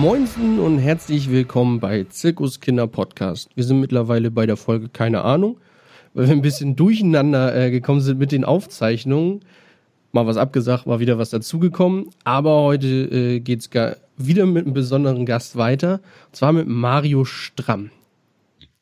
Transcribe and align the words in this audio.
Moinsen 0.00 0.60
und 0.60 0.78
herzlich 0.78 1.28
willkommen 1.28 1.80
bei 1.80 2.04
Zirkus 2.04 2.60
Kinder 2.60 2.86
Podcast. 2.86 3.50
Wir 3.56 3.64
sind 3.64 3.80
mittlerweile 3.80 4.30
bei 4.30 4.46
der 4.46 4.56
Folge 4.56 4.88
keine 4.88 5.22
Ahnung, 5.22 5.58
weil 6.14 6.28
wir 6.28 6.34
ein 6.34 6.40
bisschen 6.40 6.76
durcheinander 6.76 7.52
äh, 7.56 7.72
gekommen 7.72 8.00
sind 8.00 8.20
mit 8.20 8.30
den 8.30 8.44
Aufzeichnungen. 8.44 9.40
Mal 10.12 10.24
was 10.24 10.36
abgesagt, 10.36 10.86
mal 10.86 11.00
wieder 11.00 11.18
was 11.18 11.30
dazugekommen. 11.30 12.10
Aber 12.22 12.62
heute 12.62 12.86
äh, 12.86 13.40
geht's 13.40 13.70
wieder 14.16 14.46
mit 14.46 14.66
einem 14.66 14.72
besonderen 14.72 15.26
Gast 15.26 15.56
weiter. 15.56 15.94
Und 16.28 16.36
zwar 16.36 16.52
mit 16.52 16.68
Mario 16.68 17.24
Stramm. 17.24 17.90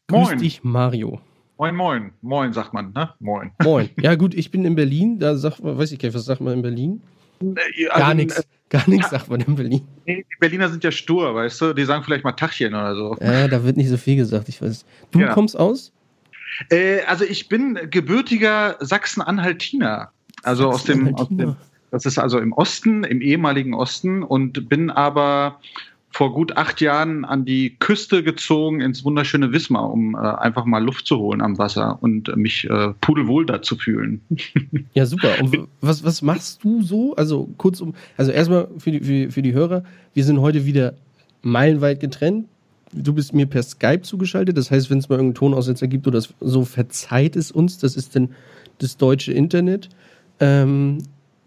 Grüß 0.08 0.28
Moin. 0.28 0.38
dich, 0.38 0.64
Mario. 0.64 1.20
Moin, 1.56 1.74
moin. 1.74 2.12
Moin, 2.20 2.52
sagt 2.52 2.74
man, 2.74 2.92
ne? 2.92 3.08
Moin. 3.20 3.52
Moin. 3.64 3.88
Ja 4.02 4.16
gut, 4.16 4.34
ich 4.34 4.50
bin 4.50 4.66
in 4.66 4.74
Berlin. 4.74 5.18
Da 5.18 5.34
sagt 5.36 5.64
man, 5.64 5.78
weiß 5.78 5.92
ich 5.92 5.98
gar 5.98 6.08
nicht, 6.08 6.14
was 6.14 6.26
sagt 6.26 6.42
man 6.42 6.52
in 6.52 6.62
Berlin? 6.62 7.00
Äh, 7.40 7.84
Gar 7.86 7.94
also, 8.04 8.14
nichts. 8.16 8.38
äh, 8.38 8.42
Gar 8.68 8.88
nichts 8.90 9.10
sagt 9.10 9.28
man 9.30 9.40
in 9.40 9.54
Berlin. 9.54 9.86
nee, 10.06 10.24
Die 10.28 10.36
Berliner 10.40 10.68
sind 10.68 10.82
ja 10.82 10.90
stur, 10.90 11.34
weißt 11.34 11.60
du? 11.60 11.72
Die 11.72 11.84
sagen 11.84 12.02
vielleicht 12.02 12.24
mal 12.24 12.32
Tachchen 12.32 12.74
oder 12.74 12.96
so. 12.96 13.16
Äh, 13.20 13.48
da 13.48 13.62
wird 13.62 13.76
nicht 13.76 13.88
so 13.88 13.96
viel 13.96 14.16
gesagt, 14.16 14.48
ich 14.48 14.60
weiß. 14.60 14.84
Du 15.12 15.20
Ja. 15.20 15.32
kommst 15.32 15.56
aus? 15.58 15.92
Äh, 16.70 17.02
also 17.02 17.24
ich 17.24 17.48
bin 17.48 17.78
gebürtiger 17.90 18.76
Sachsen-Anhaltiner. 18.80 20.10
Also 20.42 20.68
aus 20.68 20.84
dem, 20.84 21.14
aus 21.14 21.28
dem, 21.28 21.56
das 21.90 22.06
ist 22.06 22.18
also 22.18 22.38
im 22.38 22.52
Osten, 22.52 23.04
im 23.04 23.20
ehemaligen 23.20 23.74
Osten 23.74 24.22
und 24.22 24.68
bin 24.68 24.90
aber 24.90 25.60
vor 26.16 26.32
gut 26.32 26.56
acht 26.56 26.80
Jahren 26.80 27.26
an 27.26 27.44
die 27.44 27.76
Küste 27.78 28.22
gezogen 28.22 28.80
ins 28.80 29.04
wunderschöne 29.04 29.52
Wismar, 29.52 29.90
um 29.90 30.14
äh, 30.14 30.18
einfach 30.18 30.64
mal 30.64 30.82
Luft 30.82 31.06
zu 31.06 31.18
holen 31.18 31.42
am 31.42 31.58
Wasser 31.58 31.98
und 32.00 32.30
äh, 32.30 32.36
mich 32.36 32.64
äh, 32.70 32.94
pudelwohl 33.02 33.44
da 33.44 33.60
zu 33.60 33.76
fühlen. 33.76 34.22
Ja, 34.94 35.04
super. 35.04 35.38
Und 35.40 35.68
was, 35.82 36.04
was 36.04 36.22
machst 36.22 36.64
du 36.64 36.80
so? 36.82 37.14
Also 37.16 37.50
kurzum, 37.58 37.94
also 38.16 38.32
erstmal 38.32 38.68
für 38.78 38.92
die, 38.92 39.00
für, 39.00 39.30
für 39.30 39.42
die 39.42 39.52
Hörer, 39.52 39.84
wir 40.14 40.24
sind 40.24 40.40
heute 40.40 40.64
wieder 40.64 40.94
meilenweit 41.42 42.00
getrennt. 42.00 42.46
Du 42.92 43.12
bist 43.12 43.34
mir 43.34 43.44
per 43.44 43.62
Skype 43.62 44.00
zugeschaltet. 44.00 44.56
Das 44.56 44.70
heißt, 44.70 44.88
wenn 44.88 44.98
es 44.98 45.10
mal 45.10 45.16
irgendeinen 45.16 45.34
Tonaussetzer 45.34 45.86
gibt 45.86 46.06
oder 46.06 46.22
so, 46.40 46.64
verzeiht 46.64 47.36
es 47.36 47.50
uns. 47.50 47.76
Das 47.76 47.94
ist 47.94 48.14
denn 48.14 48.30
das 48.78 48.96
deutsche 48.96 49.32
Internet. 49.32 49.90
Ähm, 50.40 50.98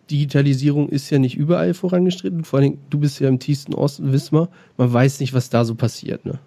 Digitalisierung 0.10 0.90
ist 0.90 1.10
ja 1.10 1.20
nicht 1.20 1.38
überall 1.38 1.74
vorangestritten. 1.74 2.44
Vor 2.44 2.60
allem, 2.60 2.80
du 2.90 3.00
bist 3.00 3.20
ja 3.20 3.28
im 3.28 3.40
tiefsten 3.40 3.74
Osten, 3.74 4.12
Wismar. 4.12 4.50
Man 4.78 4.92
weiß 4.92 5.20
nicht, 5.20 5.34
was 5.34 5.50
da 5.50 5.66
so 5.66 5.76
passiert. 5.76 6.26
Ne? 6.26 6.40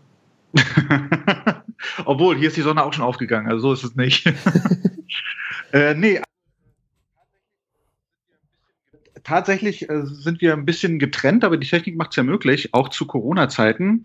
Obwohl, 2.05 2.37
hier 2.37 2.49
ist 2.49 2.57
die 2.57 2.63
Sonne 2.63 2.85
auch 2.85 2.93
schon 2.93 3.05
aufgegangen, 3.05 3.51
also 3.51 3.69
so 3.69 3.73
ist 3.73 3.85
es 3.85 3.97
nicht. 3.97 4.27
äh, 5.73 5.95
nee. 5.95 6.21
Tatsächlich 9.25 9.89
äh, 9.89 10.05
sind 10.05 10.41
wir 10.41 10.53
ein 10.53 10.65
bisschen 10.65 10.99
getrennt, 10.99 11.45
aber 11.45 11.57
die 11.57 11.69
Technik 11.69 11.97
macht 11.97 12.11
es 12.11 12.17
ja 12.17 12.23
möglich, 12.23 12.75
auch 12.75 12.89
zu 12.89 13.07
Corona-Zeiten. 13.07 14.05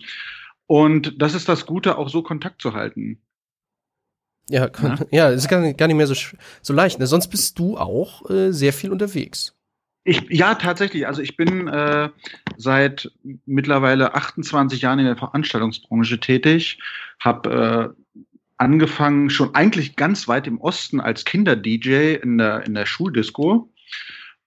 Und 0.68 1.22
das 1.22 1.34
ist 1.34 1.50
das 1.50 1.66
Gute, 1.66 1.98
auch 1.98 2.10
so 2.10 2.22
Kontakt 2.22 2.62
zu 2.62 2.74
halten. 2.74 3.20
Ja, 4.50 4.70
kann, 4.70 5.06
ja, 5.12 5.30
ist 5.30 5.50
gar 5.50 5.60
nicht, 5.60 5.80
mehr 5.80 6.08
so, 6.08 6.16
so 6.62 6.74
leicht. 6.74 7.00
Ne? 7.00 7.08
Sonst 7.08 7.28
bist 7.28 7.60
du 7.60 7.78
auch 7.78 8.30
äh, 8.30 8.52
sehr 8.52 8.74
viel 8.74 8.92
unterwegs. 8.92 9.54
Ich, 10.04 10.24
ja, 10.30 10.56
tatsächlich. 10.56 11.06
Also 11.06 11.22
ich 11.22 11.36
bin 11.36 11.68
äh, 11.68 12.10
seit 12.56 13.12
mittlerweile 13.46 14.16
28 14.16 14.82
Jahren 14.82 15.00
in 15.00 15.06
der 15.06 15.18
Veranstaltungsbranche 15.18 16.22
tätig, 16.22 16.80
habe 17.20 17.96
äh, 17.96 18.24
angefangen 18.56 19.30
schon 19.30 19.54
eigentlich 19.54 19.98
ganz 19.98 20.30
weit 20.30 20.48
im 20.48 20.62
Osten 20.62 21.02
als 21.02 21.26
Kinder-DJ 21.26 22.16
in 22.16 22.38
der, 22.38 22.66
in 22.66 22.74
der 22.74 22.86
Schuldisco 22.86 23.70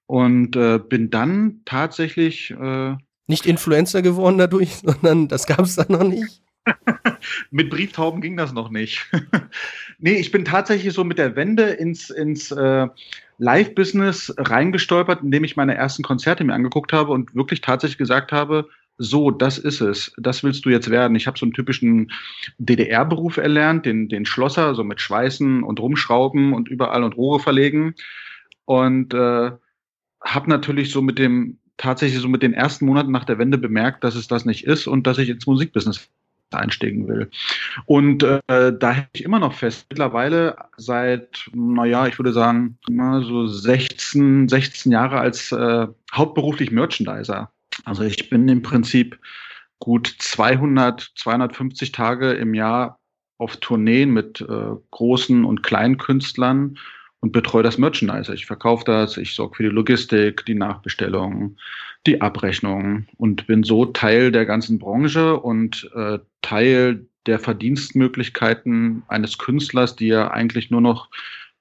und 0.07 0.57
äh, 0.57 0.79
bin 0.79 1.11
dann 1.11 1.61
tatsächlich 1.67 2.51
äh, 2.51 2.97
Nicht 3.27 3.45
Influencer 3.45 4.01
geworden 4.01 4.39
dadurch, 4.39 4.77
sondern 4.83 5.29
das 5.29 5.47
gab 5.47 5.61
es 5.61 5.77
da 5.77 5.85
noch 5.89 6.05
nicht. 6.05 6.43
mit 7.51 7.71
Brieftauben 7.71 8.21
ging 8.21 8.37
das 8.37 8.53
noch 8.53 8.71
nicht. 8.71 9.07
nee, 9.99 10.15
ich 10.15 10.31
bin 10.31 10.45
tatsächlich 10.45 10.93
so 10.93 11.05
mit 11.05 11.19
der 11.19 11.37
Wende 11.37 11.65
ins, 11.65 12.11
ins 12.11 12.51
äh, 12.51 12.89
Live-Business 13.39 14.35
reingestolpert, 14.37 15.23
indem 15.23 15.45
ich 15.45 15.57
meine 15.57 15.75
ersten 15.75 16.03
Konzerte 16.03 16.45
mir 16.45 16.55
angeguckt 16.55 16.93
habe 16.93 17.13
und 17.13 17.35
wirklich 17.35 17.61
tatsächlich 17.61 17.99
gesagt 17.99 18.33
habe, 18.33 18.69
so, 19.03 19.31
das 19.31 19.57
ist 19.57 19.81
es, 19.81 20.13
das 20.19 20.45
willst 20.45 20.67
du 20.67 20.69
jetzt 20.69 20.91
werden. 20.91 21.17
Ich 21.17 21.27
habe 21.27 21.39
so 21.39 21.47
einen 21.47 21.55
typischen 21.55 22.13
DDR-Beruf 22.59 23.39
erlernt, 23.39 23.87
den, 23.87 24.11
den 24.11 24.27
Schlosser, 24.27 24.75
so 24.75 24.85
mit 24.85 25.01
Schweißen 25.01 25.63
und 25.63 25.81
Rumschrauben 25.81 26.53
und 26.53 26.69
überall 26.69 27.03
und 27.03 27.17
Rohre 27.17 27.41
verlegen. 27.41 27.95
Und 28.67 29.15
äh, 29.15 29.53
habe 30.23 30.51
natürlich 30.51 30.91
so 30.91 31.01
mit 31.01 31.19
dem, 31.19 31.59
tatsächlich 31.79 32.21
so 32.21 32.29
mit 32.29 32.43
den 32.43 32.53
ersten 32.53 32.85
Monaten 32.85 33.11
nach 33.11 33.25
der 33.25 33.39
Wende 33.39 33.57
bemerkt, 33.57 34.05
dass 34.05 34.15
es 34.15 34.29
das 34.29 34.45
nicht 34.45 34.67
ist 34.67 34.87
und 34.87 35.07
dass 35.07 35.17
ich 35.17 35.31
ins 35.31 35.47
Musikbusiness 35.47 36.11
einsteigen 36.55 37.09
will. 37.09 37.31
Und 37.87 38.23
äh, 38.23 38.41
da 38.47 38.93
hätte 38.93 39.09
ich 39.15 39.25
immer 39.25 39.39
noch 39.39 39.55
fest, 39.55 39.87
mittlerweile 39.91 40.57
seit, 40.77 41.49
naja, 41.53 42.07
ich 42.07 42.19
würde 42.19 42.33
sagen, 42.33 42.79
na, 42.89 43.21
so 43.23 43.47
16, 43.47 44.49
16 44.49 44.93
Jahre 44.93 45.19
als 45.19 45.53
äh, 45.53 45.87
hauptberuflich 46.13 46.71
Merchandiser. 46.71 47.51
Also 47.85 48.03
ich 48.03 48.31
bin 48.31 48.49
im 48.49 48.63
Prinzip 48.63 49.19
gut 49.79 50.15
200, 50.19 51.13
250 51.17 51.93
Tage 51.93 52.33
im 52.33 52.55
Jahr 52.55 52.99
auf 53.39 53.57
Tourneen 53.57 54.11
mit 54.11 54.43
äh, 54.43 54.77
großen 54.91 55.45
und 55.45 55.63
kleinen 55.63 55.97
Künstlern 55.97 56.79
und 57.21 57.33
betreue 57.33 57.63
das 57.63 57.79
Merchandise. 57.79 58.35
Ich 58.35 58.47
verkaufe 58.47 58.85
das, 58.85 59.17
ich 59.17 59.35
sorge 59.35 59.57
für 59.57 59.63
die 59.63 59.71
Logistik, 59.71 60.45
die 60.47 60.55
Nachbestellung, 60.55 61.57
die 62.07 62.21
Abrechnung 62.21 63.07
und 63.17 63.47
bin 63.47 63.63
so 63.63 63.87
Teil 63.87 64.33
der 64.33 64.47
ganzen 64.47 64.79
Branche 64.79 65.39
und 65.39 65.91
äh, 65.95 66.19
Teil 66.43 67.07
der 67.27 67.39
Verdienstmöglichkeiten 67.39 69.03
eines 69.09 69.39
Künstlers, 69.39 69.97
die 69.97 70.07
ja 70.09 70.31
eigentlich 70.31 70.71
nur 70.71 70.81
noch 70.81 71.11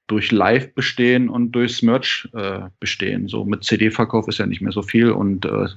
durch 0.08 0.32
Live 0.32 0.74
bestehen 0.74 1.30
und 1.30 1.52
durchs 1.52 1.82
Merch 1.82 2.28
äh, 2.34 2.62
bestehen. 2.80 3.28
So 3.28 3.46
mit 3.46 3.64
CD-Verkauf 3.64 4.28
ist 4.28 4.40
ja 4.40 4.46
nicht 4.46 4.62
mehr 4.62 4.72
so 4.72 4.82
viel 4.82 5.12
und 5.12 5.46
äh, 5.46 5.68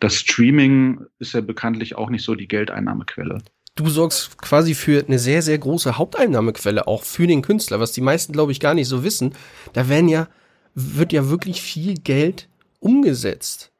das 0.00 0.16
Streaming 0.16 1.00
ist 1.18 1.34
ja 1.34 1.40
bekanntlich 1.40 1.96
auch 1.96 2.10
nicht 2.10 2.24
so 2.24 2.34
die 2.34 2.46
Geldeinnahmequelle. 2.46 3.38
Du 3.74 3.88
sorgst 3.88 4.38
quasi 4.38 4.74
für 4.74 5.04
eine 5.04 5.18
sehr, 5.18 5.42
sehr 5.42 5.58
große 5.58 5.98
Haupteinnahmequelle, 5.98 6.86
auch 6.86 7.02
für 7.02 7.26
den 7.26 7.42
Künstler, 7.42 7.80
was 7.80 7.90
die 7.90 8.02
meisten, 8.02 8.32
glaube 8.32 8.52
ich, 8.52 8.60
gar 8.60 8.74
nicht 8.74 8.86
so 8.86 9.02
wissen. 9.02 9.32
Da 9.72 9.88
werden 9.88 10.08
ja, 10.08 10.28
wird 10.76 11.12
ja 11.12 11.28
wirklich 11.28 11.60
viel 11.60 11.94
Geld 11.94 12.48
umgesetzt. 12.78 13.72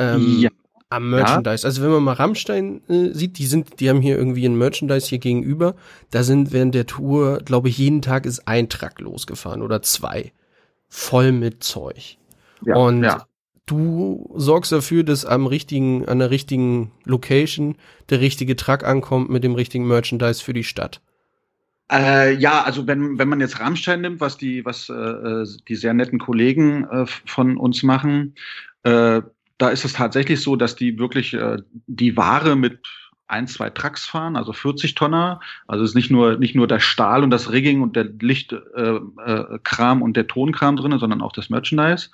Ähm, 0.00 0.38
Ja. 0.40 0.50
Am 0.92 1.08
Merchandise. 1.08 1.64
Also 1.64 1.82
wenn 1.82 1.90
man 1.90 2.02
mal 2.02 2.14
Rammstein 2.14 2.80
äh, 2.88 3.14
sieht, 3.14 3.38
die 3.38 3.46
sind, 3.46 3.78
die 3.78 3.88
haben 3.88 4.00
hier 4.00 4.18
irgendwie 4.18 4.44
ein 4.44 4.58
Merchandise 4.58 5.06
hier 5.06 5.18
gegenüber. 5.18 5.76
Da 6.10 6.24
sind 6.24 6.52
während 6.52 6.74
der 6.74 6.86
Tour, 6.86 7.38
glaube 7.44 7.68
ich, 7.68 7.78
jeden 7.78 8.02
Tag 8.02 8.26
ist 8.26 8.48
ein 8.48 8.68
Truck 8.68 8.98
losgefahren 8.98 9.62
oder 9.62 9.82
zwei. 9.82 10.32
Voll 10.88 11.30
mit 11.30 11.62
Zeug. 11.62 12.16
Ja, 12.66 12.74
Und 12.74 13.04
ja. 13.04 13.24
du 13.66 14.28
sorgst 14.34 14.72
dafür, 14.72 15.04
dass 15.04 15.24
am 15.24 15.46
richtigen, 15.46 16.08
an 16.08 16.18
der 16.18 16.32
richtigen 16.32 16.90
Location 17.04 17.76
der 18.08 18.20
richtige 18.20 18.56
Truck 18.56 18.82
ankommt 18.82 19.30
mit 19.30 19.44
dem 19.44 19.54
richtigen 19.54 19.86
Merchandise 19.86 20.42
für 20.42 20.54
die 20.54 20.64
Stadt. 20.64 21.00
Äh, 21.90 22.34
ja, 22.34 22.62
also 22.62 22.88
wenn, 22.88 23.16
wenn 23.16 23.28
man 23.28 23.38
jetzt 23.38 23.60
Rammstein 23.60 24.00
nimmt, 24.00 24.20
was 24.20 24.36
die, 24.36 24.64
was 24.64 24.88
äh, 24.88 24.92
äh, 24.92 25.46
die 25.68 25.76
sehr 25.76 25.94
netten 25.94 26.18
Kollegen 26.18 26.84
äh, 26.90 27.06
von 27.06 27.56
uns 27.56 27.84
machen, 27.84 28.34
äh, 28.82 29.22
da 29.60 29.68
ist 29.68 29.84
es 29.84 29.92
tatsächlich 29.92 30.40
so, 30.40 30.56
dass 30.56 30.74
die 30.74 30.98
wirklich 30.98 31.34
äh, 31.34 31.58
die 31.86 32.16
Ware 32.16 32.56
mit 32.56 32.80
ein, 33.28 33.46
zwei 33.46 33.70
Trucks 33.70 34.06
fahren, 34.06 34.36
also 34.36 34.52
40 34.52 34.94
Tonner. 34.94 35.40
Also 35.68 35.84
es 35.84 35.90
ist 35.90 35.94
nicht 35.94 36.10
nur, 36.10 36.36
nicht 36.38 36.56
nur 36.56 36.66
der 36.66 36.80
Stahl 36.80 37.22
und 37.22 37.30
das 37.30 37.52
Rigging 37.52 37.80
und 37.82 37.94
der 37.94 38.04
Lichtkram 38.04 39.12
äh, 39.18 40.00
äh, 40.00 40.02
und 40.02 40.16
der 40.16 40.26
Tonkram 40.26 40.76
drin, 40.76 40.98
sondern 40.98 41.22
auch 41.22 41.32
das 41.32 41.50
Merchandise. 41.50 42.08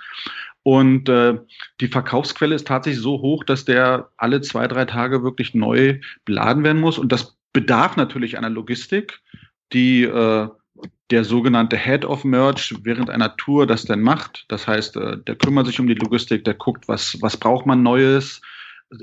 Und 0.63 1.09
äh, 1.09 1.39
die 1.81 1.89
Verkaufsquelle 1.89 2.55
ist 2.55 2.67
tatsächlich 2.67 3.01
so 3.01 3.21
hoch, 3.23 3.45
dass 3.45 3.65
der 3.65 4.11
alle 4.17 4.41
zwei, 4.41 4.67
drei 4.67 4.85
Tage 4.85 5.23
wirklich 5.23 5.55
neu 5.55 6.01
beladen 6.25 6.65
werden 6.65 6.81
muss. 6.83 6.99
Und 6.99 7.13
das 7.13 7.37
bedarf 7.53 7.97
natürlich 7.97 8.37
einer 8.37 8.51
Logistik, 8.51 9.21
die 9.73 10.03
äh, 10.03 10.49
der 11.11 11.25
sogenannte 11.25 11.77
Head 11.77 12.05
of 12.05 12.25
Merch 12.25 12.75
während 12.83 13.11
einer 13.11 13.37
Tour 13.37 13.67
das 13.67 13.85
dann 13.85 14.03
macht. 14.03 14.45
Das 14.49 14.67
heißt, 14.67 14.97
äh, 14.97 15.19
der 15.19 15.37
kümmert 15.37 15.67
sich 15.67 15.79
um 15.79 15.87
die 15.87 15.95
Logistik, 15.95 16.45
der 16.45 16.55
guckt, 16.55 16.89
was, 16.89 17.17
was 17.21 17.37
braucht 17.37 17.67
man 17.67 17.83
Neues, 17.83 18.41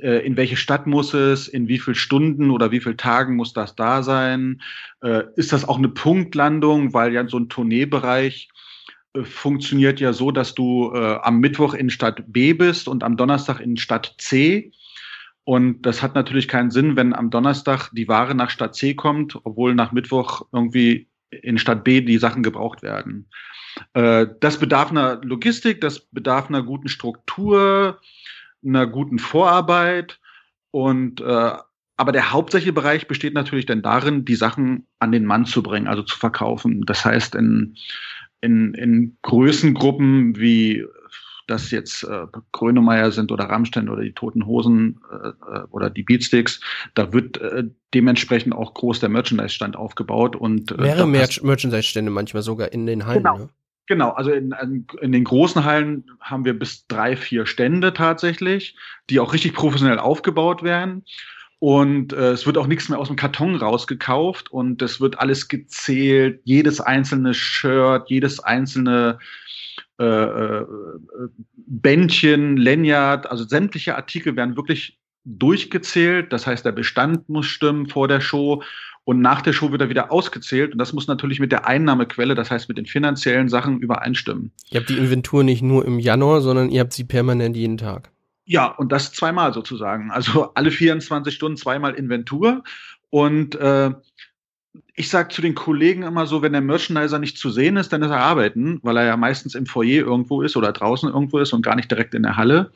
äh, 0.01 0.25
in 0.25 0.35
welche 0.35 0.57
Stadt 0.57 0.85
muss 0.85 1.13
es, 1.13 1.47
in 1.47 1.67
wie 1.67 1.79
viel 1.79 1.95
Stunden 1.95 2.51
oder 2.51 2.71
wie 2.71 2.81
viel 2.81 2.97
Tagen 2.97 3.35
muss 3.35 3.53
das 3.53 3.75
da 3.75 4.03
sein? 4.03 4.61
Äh, 5.01 5.23
ist 5.37 5.53
das 5.53 5.67
auch 5.67 5.77
eine 5.77 5.89
Punktlandung, 5.89 6.93
weil 6.93 7.13
ja 7.13 7.27
so 7.27 7.37
ein 7.37 7.49
Tourneebereich 7.49 8.49
funktioniert 9.23 9.99
ja 9.99 10.11
so, 10.11 10.31
dass 10.31 10.55
du 10.55 10.91
am 10.91 11.39
Mittwoch 11.39 11.75
in 11.75 11.91
Stadt 11.91 12.23
B 12.25 12.53
bist 12.53 12.87
und 12.87 13.03
am 13.03 13.15
Donnerstag 13.15 13.59
in 13.59 13.77
Stadt 13.77 14.15
C. 14.17 14.71
Und 15.43 15.83
das 15.83 16.01
hat 16.01 16.15
natürlich 16.15 16.47
keinen 16.47 16.71
Sinn, 16.71 16.95
wenn 16.95 17.13
am 17.13 17.29
Donnerstag 17.29 17.91
die 17.91 18.07
Ware 18.07 18.33
nach 18.33 18.49
Stadt 18.49 18.73
C 18.73 18.95
kommt, 18.95 19.37
obwohl 19.43 19.75
nach 19.75 19.91
Mittwoch 19.91 20.47
irgendwie 20.51 21.09
in 21.41 21.57
Stadt 21.57 21.83
B 21.83 22.01
die 22.01 22.17
Sachen 22.17 22.43
gebraucht 22.43 22.83
werden. 22.83 23.27
Äh, 23.93 24.27
das 24.39 24.59
bedarf 24.59 24.91
einer 24.91 25.21
Logistik, 25.23 25.81
das 25.81 25.99
bedarf 25.99 26.49
einer 26.49 26.63
guten 26.63 26.87
Struktur, 26.87 27.99
einer 28.65 28.87
guten 28.87 29.19
Vorarbeit. 29.19 30.19
Und 30.71 31.21
äh, 31.21 31.51
aber 31.95 32.11
der 32.11 32.31
hauptsächliche 32.31 32.73
Bereich 32.73 33.07
besteht 33.07 33.33
natürlich 33.33 33.65
dann 33.65 33.83
darin, 33.83 34.25
die 34.25 34.35
Sachen 34.35 34.87
an 34.99 35.11
den 35.11 35.25
Mann 35.25 35.45
zu 35.45 35.61
bringen, 35.61 35.87
also 35.87 36.01
zu 36.01 36.17
verkaufen. 36.17 36.85
Das 36.85 37.05
heißt, 37.05 37.35
in, 37.35 37.75
in, 38.41 38.73
in 38.73 39.17
Größengruppen 39.21 40.35
wie 40.37 40.85
das 41.53 41.71
jetzt 41.71 42.03
äh, 42.03 42.25
Grönemeyer 42.51 43.11
sind 43.11 43.31
oder 43.31 43.45
Rammstein 43.45 43.89
oder 43.89 44.01
die 44.01 44.13
Toten 44.13 44.45
Hosen 44.45 45.01
äh, 45.11 45.27
äh, 45.27 45.63
oder 45.69 45.89
die 45.89 46.03
Beatsticks, 46.03 46.59
da 46.95 47.13
wird 47.13 47.37
äh, 47.37 47.63
dementsprechend 47.93 48.53
auch 48.53 48.73
groß 48.73 48.99
der 48.99 49.09
Merchandise-Stand 49.09 49.75
aufgebaut 49.75 50.35
und 50.35 50.71
äh, 50.71 50.81
mehrere 50.81 51.07
Mer 51.07 51.27
Merchandise-Stände 51.41 52.11
manchmal 52.11 52.43
sogar 52.43 52.73
in 52.73 52.85
den 52.85 53.05
Hallen. 53.05 53.23
Genau. 53.23 53.37
Ne? 53.37 53.49
Genau, 53.85 54.11
also 54.11 54.31
in, 54.31 54.55
in 55.01 55.11
den 55.11 55.25
großen 55.25 55.65
Hallen 55.65 56.05
haben 56.21 56.45
wir 56.45 56.57
bis 56.57 56.87
drei, 56.87 57.17
vier 57.17 57.45
Stände 57.45 57.93
tatsächlich, 57.93 58.77
die 59.09 59.19
auch 59.19 59.33
richtig 59.33 59.53
professionell 59.53 59.99
aufgebaut 59.99 60.63
werden. 60.63 61.03
Und 61.59 62.13
äh, 62.13 62.31
es 62.31 62.45
wird 62.45 62.57
auch 62.57 62.67
nichts 62.67 62.87
mehr 62.87 62.97
aus 62.97 63.07
dem 63.07 63.17
Karton 63.17 63.55
rausgekauft 63.55 64.51
und 64.51 64.81
es 64.81 65.01
wird 65.01 65.19
alles 65.19 65.49
gezählt, 65.49 66.41
jedes 66.45 66.79
einzelne 66.79 67.33
Shirt, 67.33 68.09
jedes 68.09 68.39
einzelne 68.39 69.19
äh, 69.99 70.05
äh, 70.05 70.65
Bändchen, 71.55 72.57
Lanyard, 72.57 73.29
also 73.29 73.43
sämtliche 73.43 73.95
Artikel 73.95 74.35
werden 74.35 74.55
wirklich 74.55 74.99
durchgezählt. 75.25 76.33
Das 76.33 76.47
heißt, 76.47 76.65
der 76.65 76.71
Bestand 76.71 77.29
muss 77.29 77.45
stimmen 77.45 77.87
vor 77.87 78.07
der 78.07 78.21
Show 78.21 78.63
und 79.05 79.21
nach 79.21 79.41
der 79.41 79.53
Show 79.53 79.71
wird 79.71 79.81
er 79.81 79.89
wieder 79.89 80.11
ausgezählt. 80.11 80.71
Und 80.71 80.77
das 80.77 80.93
muss 80.93 81.07
natürlich 81.07 81.39
mit 81.39 81.51
der 81.51 81.67
Einnahmequelle, 81.67 82.35
das 82.35 82.49
heißt 82.51 82.69
mit 82.69 82.77
den 82.77 82.85
finanziellen 82.85 83.49
Sachen 83.49 83.79
übereinstimmen. 83.79 84.51
Ihr 84.69 84.79
habt 84.79 84.89
die 84.89 84.97
Inventur 84.97 85.43
nicht 85.43 85.61
nur 85.61 85.85
im 85.85 85.99
Januar, 85.99 86.41
sondern 86.41 86.69
ihr 86.69 86.79
habt 86.79 86.93
sie 86.93 87.03
permanent 87.03 87.55
jeden 87.55 87.77
Tag. 87.77 88.11
Ja, 88.45 88.67
und 88.67 88.91
das 88.91 89.11
zweimal 89.13 89.53
sozusagen. 89.53 90.11
Also 90.11 90.53
alle 90.53 90.71
24 90.71 91.33
Stunden 91.33 91.57
zweimal 91.57 91.93
Inventur. 91.93 92.63
Und 93.09 93.55
äh, 93.55 93.91
ich 94.95 95.09
sage 95.09 95.29
zu 95.29 95.41
den 95.41 95.55
Kollegen 95.55 96.03
immer 96.03 96.25
so, 96.25 96.41
wenn 96.41 96.53
der 96.53 96.61
Merchandiser 96.61 97.19
nicht 97.19 97.37
zu 97.37 97.49
sehen 97.49 97.77
ist, 97.77 97.93
dann 97.93 98.01
ist 98.01 98.09
er 98.09 98.19
arbeiten, 98.19 98.79
weil 98.81 98.97
er 98.97 99.05
ja 99.05 99.17
meistens 99.17 99.55
im 99.55 99.65
Foyer 99.65 100.05
irgendwo 100.05 100.41
ist 100.41 100.55
oder 100.55 100.71
draußen 100.71 101.09
irgendwo 101.09 101.39
ist 101.39 101.53
und 101.53 101.63
gar 101.63 101.75
nicht 101.75 101.91
direkt 101.91 102.15
in 102.15 102.23
der 102.23 102.37
Halle. 102.37 102.71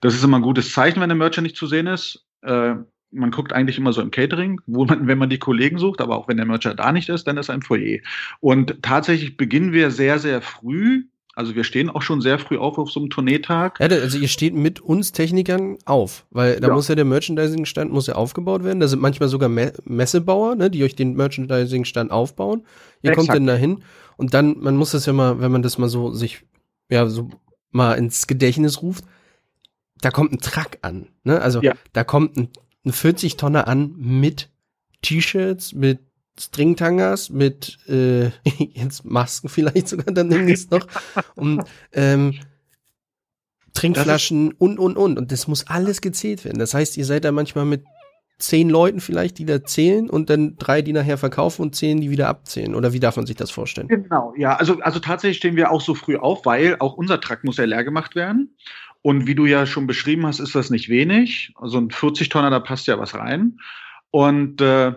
Das 0.00 0.14
ist 0.14 0.24
immer 0.24 0.38
ein 0.38 0.42
gutes 0.42 0.72
Zeichen, 0.72 1.00
wenn 1.00 1.08
der 1.08 1.16
Merchant 1.16 1.44
nicht 1.44 1.56
zu 1.56 1.66
sehen 1.66 1.86
ist. 1.86 2.24
Äh, 2.42 2.74
man 3.12 3.30
guckt 3.30 3.52
eigentlich 3.52 3.78
immer 3.78 3.92
so 3.92 4.02
im 4.02 4.10
Catering, 4.10 4.60
wo 4.66 4.84
man, 4.84 5.06
wenn 5.06 5.18
man 5.18 5.30
die 5.30 5.38
Kollegen 5.38 5.78
sucht, 5.78 6.00
aber 6.00 6.16
auch 6.16 6.28
wenn 6.28 6.36
der 6.36 6.46
Merchant 6.46 6.80
da 6.80 6.92
nicht 6.92 7.08
ist, 7.08 7.26
dann 7.26 7.36
ist 7.36 7.48
er 7.48 7.54
im 7.54 7.62
Foyer. 7.62 8.00
Und 8.40 8.82
tatsächlich 8.82 9.36
beginnen 9.36 9.72
wir 9.72 9.90
sehr, 9.90 10.18
sehr 10.18 10.42
früh 10.42 11.04
also 11.36 11.54
wir 11.54 11.64
stehen 11.64 11.90
auch 11.90 12.00
schon 12.00 12.22
sehr 12.22 12.38
früh 12.38 12.56
auf 12.56 12.78
auf 12.78 12.90
so 12.90 12.98
einem 12.98 13.10
Tourneetag. 13.10 13.78
Ja, 13.78 13.88
also 13.88 14.16
ihr 14.16 14.26
steht 14.26 14.54
mit 14.54 14.80
uns 14.80 15.12
Technikern 15.12 15.76
auf, 15.84 16.24
weil 16.30 16.58
da 16.60 16.68
ja. 16.68 16.74
muss 16.74 16.88
ja 16.88 16.94
der 16.94 17.04
Merchandising-Stand 17.04 17.92
muss 17.92 18.06
ja 18.06 18.14
aufgebaut 18.14 18.64
werden. 18.64 18.80
Da 18.80 18.88
sind 18.88 19.02
manchmal 19.02 19.28
sogar 19.28 19.50
Me 19.50 19.74
Messebauer, 19.84 20.54
ne, 20.54 20.70
die 20.70 20.82
euch 20.82 20.96
den 20.96 21.14
Merchandising-Stand 21.14 22.10
aufbauen. 22.10 22.64
Ihr 23.02 23.10
Exakt. 23.10 23.28
kommt 23.28 23.36
dann 23.36 23.46
dahin 23.46 23.84
und 24.16 24.32
dann, 24.32 24.58
man 24.60 24.76
muss 24.76 24.92
das 24.92 25.04
ja 25.04 25.12
mal, 25.12 25.38
wenn 25.38 25.52
man 25.52 25.62
das 25.62 25.76
mal 25.76 25.90
so 25.90 26.10
sich, 26.10 26.42
ja, 26.88 27.06
so 27.06 27.28
mal 27.70 27.92
ins 27.94 28.26
Gedächtnis 28.26 28.80
ruft, 28.80 29.04
da 30.00 30.10
kommt 30.10 30.32
ein 30.32 30.38
Truck 30.38 30.78
an, 30.80 31.08
ne? 31.22 31.42
Also 31.42 31.60
ja. 31.60 31.74
da 31.92 32.02
kommt 32.02 32.38
ein, 32.38 32.48
ein 32.86 32.92
40 32.92 33.36
Tonner 33.36 33.68
an 33.68 33.94
mit 33.98 34.48
T-Shirts, 35.02 35.74
mit 35.74 36.00
Stringtangas 36.38 37.30
mit 37.30 37.78
äh, 37.88 38.26
jetzt 38.58 39.04
Masken 39.04 39.48
vielleicht 39.48 39.88
sogar 39.88 40.12
dann 40.12 40.30
demnächst 40.30 40.70
noch 40.70 40.86
und 41.34 41.62
ähm, 41.92 42.34
Trinkflaschen 43.74 44.52
und 44.52 44.78
und 44.78 44.96
und 44.96 45.18
und 45.18 45.32
das 45.32 45.48
muss 45.48 45.66
alles 45.66 46.00
gezählt 46.00 46.44
werden. 46.44 46.58
Das 46.58 46.74
heißt, 46.74 46.96
ihr 46.96 47.04
seid 47.04 47.24
da 47.24 47.32
manchmal 47.32 47.64
mit 47.64 47.84
zehn 48.38 48.68
Leuten 48.68 49.00
vielleicht, 49.00 49.38
die 49.38 49.46
da 49.46 49.64
zählen 49.64 50.10
und 50.10 50.28
dann 50.28 50.56
drei, 50.56 50.82
die 50.82 50.92
nachher 50.92 51.16
verkaufen 51.16 51.62
und 51.62 51.74
zehn, 51.74 52.00
die 52.00 52.10
wieder 52.10 52.28
abzählen. 52.28 52.74
Oder 52.74 52.92
wie 52.92 53.00
darf 53.00 53.16
man 53.16 53.26
sich 53.26 53.36
das 53.36 53.50
vorstellen? 53.50 53.88
Genau, 53.88 54.34
ja. 54.36 54.56
Also, 54.56 54.78
also 54.80 55.00
tatsächlich 55.00 55.38
stehen 55.38 55.56
wir 55.56 55.70
auch 55.70 55.80
so 55.80 55.94
früh 55.94 56.16
auf, 56.16 56.44
weil 56.44 56.76
auch 56.78 56.94
unser 56.94 57.20
Truck 57.20 57.44
muss 57.44 57.56
ja 57.56 57.64
leer 57.64 57.84
gemacht 57.84 58.14
werden. 58.14 58.56
Und 59.00 59.26
wie 59.26 59.34
du 59.34 59.46
ja 59.46 59.66
schon 59.66 59.86
beschrieben 59.86 60.26
hast, 60.26 60.40
ist 60.40 60.54
das 60.54 60.68
nicht 60.68 60.88
wenig. 60.88 61.52
Also 61.56 61.78
ein 61.78 61.90
40 61.90 62.28
Tonner, 62.28 62.50
da 62.50 62.60
passt 62.60 62.86
ja 62.88 62.98
was 62.98 63.14
rein. 63.14 63.58
Und 64.10 64.60
äh, 64.60 64.92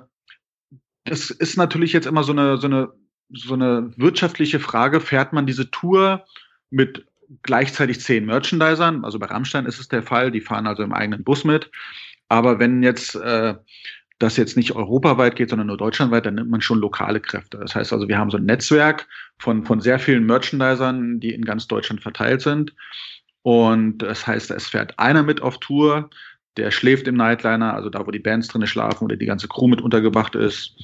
das 1.09 1.29
ist 1.29 1.57
natürlich 1.57 1.93
jetzt 1.93 2.07
immer 2.07 2.23
so 2.23 2.31
eine, 2.31 2.57
so 2.57 2.67
eine, 2.67 2.89
so 3.29 3.53
eine 3.53 3.91
wirtschaftliche 3.97 4.59
Frage. 4.59 5.01
Fährt 5.01 5.33
man 5.33 5.45
diese 5.45 5.71
Tour 5.71 6.25
mit 6.69 7.05
gleichzeitig 7.43 8.01
zehn 8.01 8.25
Merchandisern? 8.25 9.03
Also 9.03 9.19
bei 9.19 9.27
Rammstein 9.27 9.65
ist 9.65 9.79
es 9.79 9.87
der 9.87 10.03
Fall. 10.03 10.31
Die 10.31 10.41
fahren 10.41 10.67
also 10.67 10.83
im 10.83 10.93
eigenen 10.93 11.23
Bus 11.23 11.43
mit. 11.43 11.71
Aber 12.27 12.59
wenn 12.59 12.83
jetzt 12.83 13.15
äh, 13.15 13.55
das 14.19 14.35
jetzt 14.37 14.57
nicht 14.57 14.75
europaweit 14.75 15.35
geht, 15.35 15.49
sondern 15.49 15.67
nur 15.67 15.77
deutschlandweit, 15.77 16.25
dann 16.25 16.35
nimmt 16.35 16.51
man 16.51 16.61
schon 16.61 16.79
lokale 16.79 17.21
Kräfte. 17.21 17.57
Das 17.57 17.73
heißt 17.73 17.93
also, 17.93 18.07
wir 18.07 18.17
haben 18.17 18.29
so 18.29 18.37
ein 18.37 18.45
Netzwerk 18.45 19.07
von, 19.39 19.65
von 19.65 19.79
sehr 19.79 19.97
vielen 19.97 20.25
Merchandisern, 20.25 21.19
die 21.19 21.33
in 21.33 21.45
ganz 21.45 21.67
Deutschland 21.67 22.01
verteilt 22.01 22.41
sind. 22.41 22.75
Und 23.41 23.99
das 23.99 24.27
heißt, 24.27 24.51
es 24.51 24.67
fährt 24.67 24.99
einer 24.99 25.23
mit 25.23 25.41
auf 25.41 25.59
Tour, 25.59 26.09
der 26.59 26.71
schläft 26.71 27.07
im 27.07 27.15
Nightliner, 27.15 27.73
also 27.73 27.89
da, 27.89 28.05
wo 28.05 28.11
die 28.11 28.19
Bands 28.19 28.47
drin 28.47 28.65
schlafen 28.67 29.05
oder 29.05 29.15
die 29.15 29.25
ganze 29.25 29.47
Crew 29.47 29.67
mit 29.67 29.81
untergebracht 29.81 30.35
ist 30.35 30.75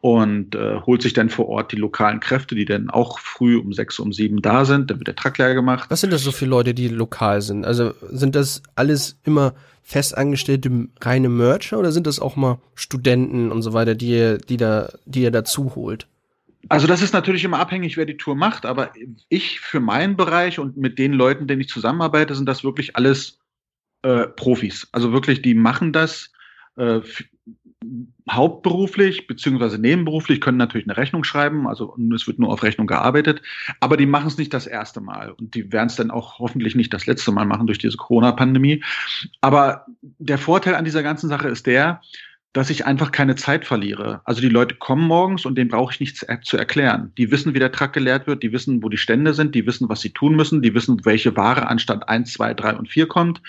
und 0.00 0.54
äh, 0.54 0.80
holt 0.86 1.02
sich 1.02 1.12
dann 1.12 1.28
vor 1.28 1.48
Ort 1.48 1.72
die 1.72 1.76
lokalen 1.76 2.20
Kräfte, 2.20 2.54
die 2.54 2.64
dann 2.64 2.88
auch 2.88 3.18
früh 3.18 3.58
um 3.58 3.72
sechs, 3.72 3.98
um 3.98 4.12
sieben 4.12 4.40
da 4.40 4.64
sind. 4.64 4.90
Dann 4.90 4.98
wird 4.98 5.08
der 5.08 5.16
Truck 5.16 5.36
leer 5.38 5.54
gemacht. 5.54 5.90
Was 5.90 6.00
sind 6.00 6.12
das 6.12 6.22
so 6.22 6.32
für 6.32 6.46
Leute, 6.46 6.72
die 6.72 6.88
lokal 6.88 7.42
sind? 7.42 7.66
Also 7.66 7.92
sind 8.10 8.34
das 8.34 8.62
alles 8.74 9.18
immer 9.24 9.54
festangestellte 9.82 10.88
reine 11.02 11.28
Mercher 11.28 11.78
oder 11.78 11.92
sind 11.92 12.06
das 12.06 12.18
auch 12.18 12.36
mal 12.36 12.58
Studenten 12.74 13.52
und 13.52 13.62
so 13.62 13.72
weiter, 13.72 13.94
die 13.94 14.10
ihr, 14.10 14.38
die 14.38 14.56
da, 14.56 14.90
die 15.04 15.22
ihr 15.22 15.30
dazu 15.30 15.74
holt? 15.74 16.06
Also 16.68 16.86
das 16.86 17.02
ist 17.02 17.12
natürlich 17.12 17.44
immer 17.44 17.58
abhängig, 17.58 17.96
wer 17.96 18.06
die 18.06 18.16
Tour 18.16 18.36
macht, 18.36 18.66
aber 18.66 18.92
ich 19.28 19.60
für 19.60 19.80
meinen 19.80 20.16
Bereich 20.16 20.58
und 20.58 20.76
mit 20.76 20.98
den 20.98 21.12
Leuten, 21.12 21.46
denen 21.46 21.60
ich 21.60 21.68
zusammenarbeite, 21.68 22.34
sind 22.34 22.48
das 22.48 22.64
wirklich 22.64 22.96
alles 22.96 23.39
äh, 24.02 24.26
Profis. 24.26 24.88
Also 24.92 25.12
wirklich, 25.12 25.42
die 25.42 25.54
machen 25.54 25.92
das 25.92 26.32
äh, 26.76 27.00
hauptberuflich 28.30 29.26
beziehungsweise 29.26 29.78
nebenberuflich, 29.78 30.40
können 30.40 30.58
natürlich 30.58 30.86
eine 30.86 30.96
Rechnung 30.96 31.24
schreiben, 31.24 31.66
also 31.66 31.96
es 32.14 32.26
wird 32.26 32.38
nur 32.38 32.52
auf 32.52 32.62
Rechnung 32.62 32.86
gearbeitet, 32.86 33.42
aber 33.80 33.96
die 33.96 34.06
machen 34.06 34.26
es 34.26 34.36
nicht 34.36 34.52
das 34.52 34.66
erste 34.66 35.00
Mal 35.00 35.32
und 35.32 35.54
die 35.54 35.72
werden 35.72 35.88
es 35.88 35.96
dann 35.96 36.10
auch 36.10 36.38
hoffentlich 36.38 36.74
nicht 36.74 36.92
das 36.92 37.06
letzte 37.06 37.32
Mal 37.32 37.46
machen 37.46 37.66
durch 37.66 37.78
diese 37.78 37.96
Corona-Pandemie. 37.96 38.84
Aber 39.40 39.86
der 40.02 40.38
Vorteil 40.38 40.74
an 40.74 40.84
dieser 40.84 41.02
ganzen 41.02 41.28
Sache 41.28 41.48
ist 41.48 41.66
der, 41.66 42.02
dass 42.52 42.70
ich 42.70 42.84
einfach 42.84 43.12
keine 43.12 43.36
Zeit 43.36 43.64
verliere. 43.64 44.22
Also 44.24 44.40
die 44.40 44.48
Leute 44.48 44.74
kommen 44.74 45.06
morgens 45.06 45.46
und 45.46 45.56
denen 45.56 45.70
brauche 45.70 45.92
ich 45.92 46.00
nichts 46.00 46.26
zu 46.42 46.56
erklären. 46.56 47.12
Die 47.16 47.30
wissen, 47.30 47.54
wie 47.54 47.60
der 47.60 47.70
Truck 47.70 47.92
geleert 47.92 48.26
wird, 48.26 48.42
die 48.42 48.52
wissen, 48.52 48.82
wo 48.82 48.88
die 48.88 48.96
Stände 48.96 49.34
sind, 49.34 49.54
die 49.54 49.66
wissen, 49.66 49.88
was 49.88 50.00
sie 50.00 50.10
tun 50.10 50.34
müssen, 50.34 50.60
die 50.60 50.74
wissen, 50.74 51.04
welche 51.04 51.36
Ware 51.36 51.68
an 51.68 51.78
Stand 51.78 52.08
1, 52.08 52.32
2, 52.32 52.54
3 52.54 52.76
und 52.76 52.88
4 52.88 53.06
kommt. 53.06 53.40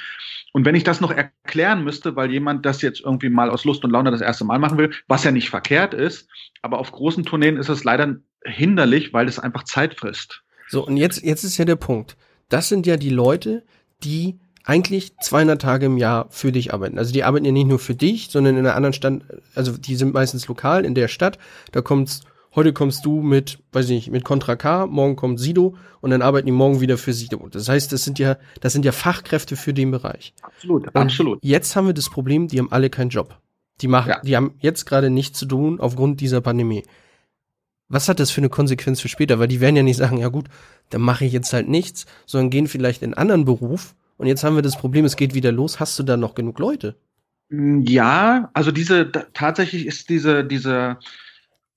Und 0.53 0.65
wenn 0.65 0.75
ich 0.75 0.83
das 0.83 1.01
noch 1.01 1.11
erklären 1.11 1.83
müsste, 1.83 2.15
weil 2.15 2.31
jemand 2.31 2.65
das 2.65 2.81
jetzt 2.81 3.01
irgendwie 3.01 3.29
mal 3.29 3.49
aus 3.49 3.65
Lust 3.65 3.83
und 3.83 3.91
Laune 3.91 4.11
das 4.11 4.21
erste 4.21 4.45
Mal 4.45 4.59
machen 4.59 4.77
will, 4.77 4.91
was 5.07 5.23
ja 5.23 5.31
nicht 5.31 5.49
verkehrt 5.49 5.93
ist, 5.93 6.27
aber 6.61 6.77
auf 6.77 6.91
großen 6.91 7.23
Tourneen 7.23 7.57
ist 7.57 7.69
es 7.69 7.83
leider 7.83 8.17
hinderlich, 8.45 9.13
weil 9.13 9.27
es 9.27 9.39
einfach 9.39 9.63
Zeit 9.63 9.95
frisst. 9.95 10.43
So, 10.67 10.85
und 10.85 10.97
jetzt, 10.97 11.23
jetzt 11.23 11.43
ist 11.43 11.57
ja 11.57 11.65
der 11.65 11.75
Punkt. 11.75 12.17
Das 12.49 12.69
sind 12.69 12.85
ja 12.85 12.97
die 12.97 13.09
Leute, 13.09 13.63
die 14.03 14.39
eigentlich 14.63 15.17
200 15.17 15.61
Tage 15.61 15.87
im 15.87 15.97
Jahr 15.97 16.27
für 16.29 16.51
dich 16.51 16.73
arbeiten. 16.73 16.97
Also 16.97 17.11
die 17.11 17.23
arbeiten 17.23 17.45
ja 17.45 17.51
nicht 17.51 17.67
nur 17.67 17.79
für 17.79 17.95
dich, 17.95 18.29
sondern 18.29 18.57
in 18.57 18.65
einer 18.65 18.75
anderen 18.75 18.93
Stadt, 18.93 19.21
also 19.55 19.77
die 19.77 19.95
sind 19.95 20.13
meistens 20.13 20.47
lokal 20.47 20.85
in 20.85 20.95
der 20.95 21.07
Stadt. 21.07 21.39
Da 21.71 21.81
kommst, 21.81 22.25
heute 22.55 22.73
kommst 22.73 23.05
du 23.05 23.21
mit, 23.21 23.59
weiß 23.71 23.85
ich 23.85 23.91
nicht, 23.91 24.11
mit 24.11 24.23
Contra 24.23 24.55
K, 24.55 24.85
morgen 24.85 25.15
kommt 25.15 25.39
Sido 25.39 25.75
und 25.99 26.11
dann 26.11 26.21
arbeiten 26.21 26.45
die 26.45 26.51
morgen 26.51 26.79
wieder 26.79 26.97
für 26.97 27.13
Sido. 27.13 27.47
Das 27.49 27.69
heißt, 27.69 27.91
das 27.91 28.03
sind 28.03 28.19
ja, 28.19 28.37
das 28.59 28.73
sind 28.73 28.85
ja 28.85 28.91
Fachkräfte 28.91 29.55
für 29.55 29.73
den 29.73 29.91
Bereich. 29.91 30.33
Absolut, 30.41 30.87
und 30.87 30.95
absolut. 30.95 31.39
Jetzt 31.41 31.75
haben 31.75 31.87
wir 31.87 31.93
das 31.93 32.09
Problem, 32.09 32.47
die 32.47 32.59
haben 32.59 32.71
alle 32.71 32.89
keinen 32.89 33.09
Job. 33.09 33.37
Die 33.81 33.87
machen, 33.87 34.09
ja. 34.09 34.21
die 34.21 34.35
haben 34.35 34.53
jetzt 34.59 34.85
gerade 34.85 35.09
nichts 35.09 35.39
zu 35.39 35.47
tun 35.47 35.79
aufgrund 35.79 36.21
dieser 36.21 36.41
Pandemie. 36.41 36.83
Was 37.89 38.07
hat 38.07 38.19
das 38.19 38.31
für 38.31 38.39
eine 38.39 38.49
Konsequenz 38.49 39.01
für 39.01 39.09
später? 39.09 39.39
Weil 39.39 39.47
die 39.47 39.59
werden 39.59 39.75
ja 39.75 39.83
nicht 39.83 39.97
sagen, 39.97 40.17
ja 40.17 40.29
gut, 40.29 40.45
dann 40.91 41.01
mache 41.01 41.25
ich 41.25 41.33
jetzt 41.33 41.51
halt 41.51 41.67
nichts, 41.67 42.05
sondern 42.25 42.51
gehen 42.51 42.67
vielleicht 42.67 43.01
in 43.01 43.13
einen 43.13 43.17
anderen 43.17 43.45
Beruf 43.45 43.95
und 44.21 44.27
jetzt 44.27 44.43
haben 44.43 44.55
wir 44.55 44.61
das 44.61 44.77
Problem, 44.77 45.03
es 45.03 45.15
geht 45.15 45.33
wieder 45.33 45.51
los. 45.51 45.79
Hast 45.79 45.97
du 45.97 46.03
da 46.03 46.15
noch 46.15 46.35
genug 46.35 46.59
Leute? 46.59 46.95
Mm, 47.49 47.81
ja, 47.81 48.51
also 48.53 48.71
diese 48.71 49.11
tatsächlich 49.33 49.87
ist 49.87 50.09
diese 50.09 50.45
diese 50.45 50.99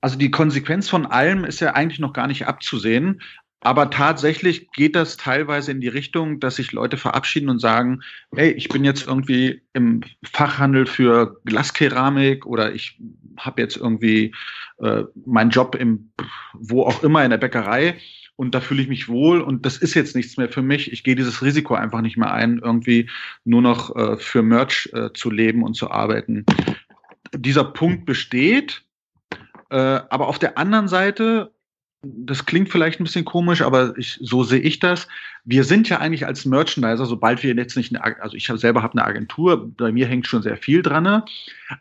also 0.02 0.18
die 0.18 0.30
Konsequenz 0.30 0.90
von 0.90 1.06
allem 1.06 1.46
ist 1.46 1.60
ja 1.60 1.72
eigentlich 1.72 2.00
noch 2.00 2.12
gar 2.12 2.26
nicht 2.26 2.46
abzusehen. 2.46 3.22
Aber 3.60 3.88
tatsächlich 3.88 4.70
geht 4.72 4.94
das 4.94 5.16
teilweise 5.16 5.70
in 5.70 5.80
die 5.80 5.88
Richtung, 5.88 6.38
dass 6.38 6.56
sich 6.56 6.72
Leute 6.72 6.98
verabschieden 6.98 7.48
und 7.48 7.60
sagen, 7.60 8.02
hey, 8.34 8.50
ich 8.50 8.68
bin 8.68 8.84
jetzt 8.84 9.06
irgendwie 9.06 9.62
im 9.72 10.02
Fachhandel 10.22 10.84
für 10.84 11.40
Glaskeramik 11.46 12.44
oder 12.44 12.74
ich 12.74 13.00
habe 13.38 13.62
jetzt 13.62 13.78
irgendwie 13.78 14.34
äh, 14.82 15.04
meinen 15.24 15.48
Job 15.48 15.76
im 15.76 16.12
wo 16.52 16.82
auch 16.82 17.02
immer 17.02 17.24
in 17.24 17.30
der 17.30 17.38
Bäckerei 17.38 17.96
und 18.36 18.54
da 18.54 18.60
fühle 18.60 18.82
ich 18.82 18.88
mich 18.88 19.08
wohl 19.08 19.40
und 19.40 19.64
das 19.64 19.76
ist 19.76 19.94
jetzt 19.94 20.16
nichts 20.16 20.36
mehr 20.36 20.48
für 20.48 20.62
mich. 20.62 20.92
Ich 20.92 21.04
gehe 21.04 21.14
dieses 21.14 21.42
Risiko 21.42 21.74
einfach 21.74 22.00
nicht 22.00 22.16
mehr 22.16 22.32
ein, 22.32 22.58
irgendwie 22.58 23.08
nur 23.44 23.62
noch 23.62 23.94
äh, 23.94 24.16
für 24.16 24.42
Merch 24.42 24.90
äh, 24.92 25.10
zu 25.12 25.30
leben 25.30 25.62
und 25.62 25.74
zu 25.74 25.90
arbeiten. 25.90 26.44
Dieser 27.34 27.64
Punkt 27.64 28.06
besteht, 28.06 28.82
äh, 29.70 29.76
aber 29.76 30.28
auf 30.28 30.38
der 30.38 30.58
anderen 30.58 30.88
Seite 30.88 31.54
das 32.06 32.46
klingt 32.46 32.68
vielleicht 32.68 33.00
ein 33.00 33.04
bisschen 33.04 33.24
komisch, 33.24 33.62
aber 33.62 33.96
ich, 33.96 34.18
so 34.20 34.44
sehe 34.44 34.60
ich 34.60 34.78
das. 34.78 35.08
Wir 35.44 35.64
sind 35.64 35.88
ja 35.88 35.98
eigentlich 35.98 36.26
als 36.26 36.44
Merchandiser, 36.44 37.06
sobald 37.06 37.42
wir 37.42 37.54
jetzt 37.54 37.76
nicht, 37.76 37.94
eine, 37.94 38.20
also 38.22 38.36
ich 38.36 38.46
selber 38.46 38.82
habe 38.82 38.98
eine 38.98 39.06
Agentur, 39.06 39.70
bei 39.76 39.92
mir 39.92 40.06
hängt 40.06 40.26
schon 40.26 40.42
sehr 40.42 40.56
viel 40.56 40.82
dran, 40.82 41.22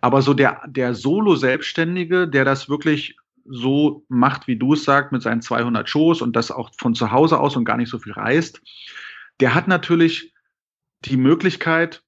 aber 0.01 0.21
so 0.21 0.33
der, 0.33 0.61
der 0.67 0.93
Solo-Selbstständige, 0.95 2.27
der 2.27 2.45
das 2.45 2.69
wirklich 2.69 3.17
so 3.45 4.05
macht, 4.07 4.47
wie 4.47 4.57
du 4.57 4.73
es 4.73 4.83
sagst, 4.83 5.11
mit 5.11 5.21
seinen 5.21 5.41
200 5.41 5.89
Shows 5.89 6.21
und 6.21 6.35
das 6.35 6.51
auch 6.51 6.71
von 6.77 6.95
zu 6.95 7.11
Hause 7.11 7.39
aus 7.39 7.55
und 7.55 7.65
gar 7.65 7.77
nicht 7.77 7.89
so 7.89 7.99
viel 7.99 8.13
reist, 8.13 8.61
der 9.39 9.53
hat 9.53 9.67
natürlich 9.67 10.33
die 11.05 11.17
Möglichkeit, 11.17 12.03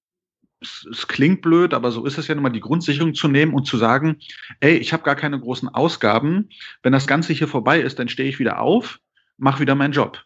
es, 0.61 0.87
es 0.89 1.07
klingt 1.07 1.41
blöd, 1.41 1.73
aber 1.73 1.91
so 1.91 2.05
ist 2.05 2.17
es 2.17 2.27
ja 2.27 2.35
nun 2.35 2.43
mal, 2.43 2.49
die 2.49 2.61
Grundsicherung 2.61 3.13
zu 3.13 3.27
nehmen 3.27 3.53
und 3.53 3.65
zu 3.65 3.77
sagen, 3.77 4.17
ey, 4.59 4.77
ich 4.77 4.93
habe 4.93 5.03
gar 5.03 5.15
keine 5.15 5.39
großen 5.39 5.69
Ausgaben. 5.69 6.49
Wenn 6.81 6.93
das 6.93 7.07
Ganze 7.07 7.33
hier 7.33 7.47
vorbei 7.47 7.81
ist, 7.81 7.99
dann 7.99 8.09
stehe 8.09 8.29
ich 8.29 8.39
wieder 8.39 8.59
auf, 8.59 8.99
mache 9.37 9.59
wieder 9.59 9.75
meinen 9.75 9.93
Job. 9.93 10.23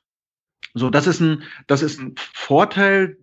So, 0.73 0.89
das 0.89 1.07
ist 1.07 1.19
ein, 1.19 1.43
das 1.67 1.81
ist 1.81 1.99
ein 1.99 2.15
Vorteil, 2.17 3.17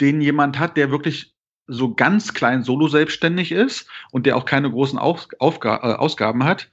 den 0.00 0.20
jemand 0.20 0.58
hat, 0.58 0.76
der 0.76 0.90
wirklich 0.90 1.34
so 1.66 1.94
ganz 1.94 2.34
klein 2.34 2.62
solo 2.62 2.86
selbstständig 2.88 3.50
ist 3.50 3.88
und 4.12 4.26
der 4.26 4.36
auch 4.36 4.44
keine 4.44 4.70
großen 4.70 4.98
Auf, 4.98 5.28
Aufga 5.38 5.76
äh, 5.76 5.94
Ausgaben 5.96 6.44
hat. 6.44 6.70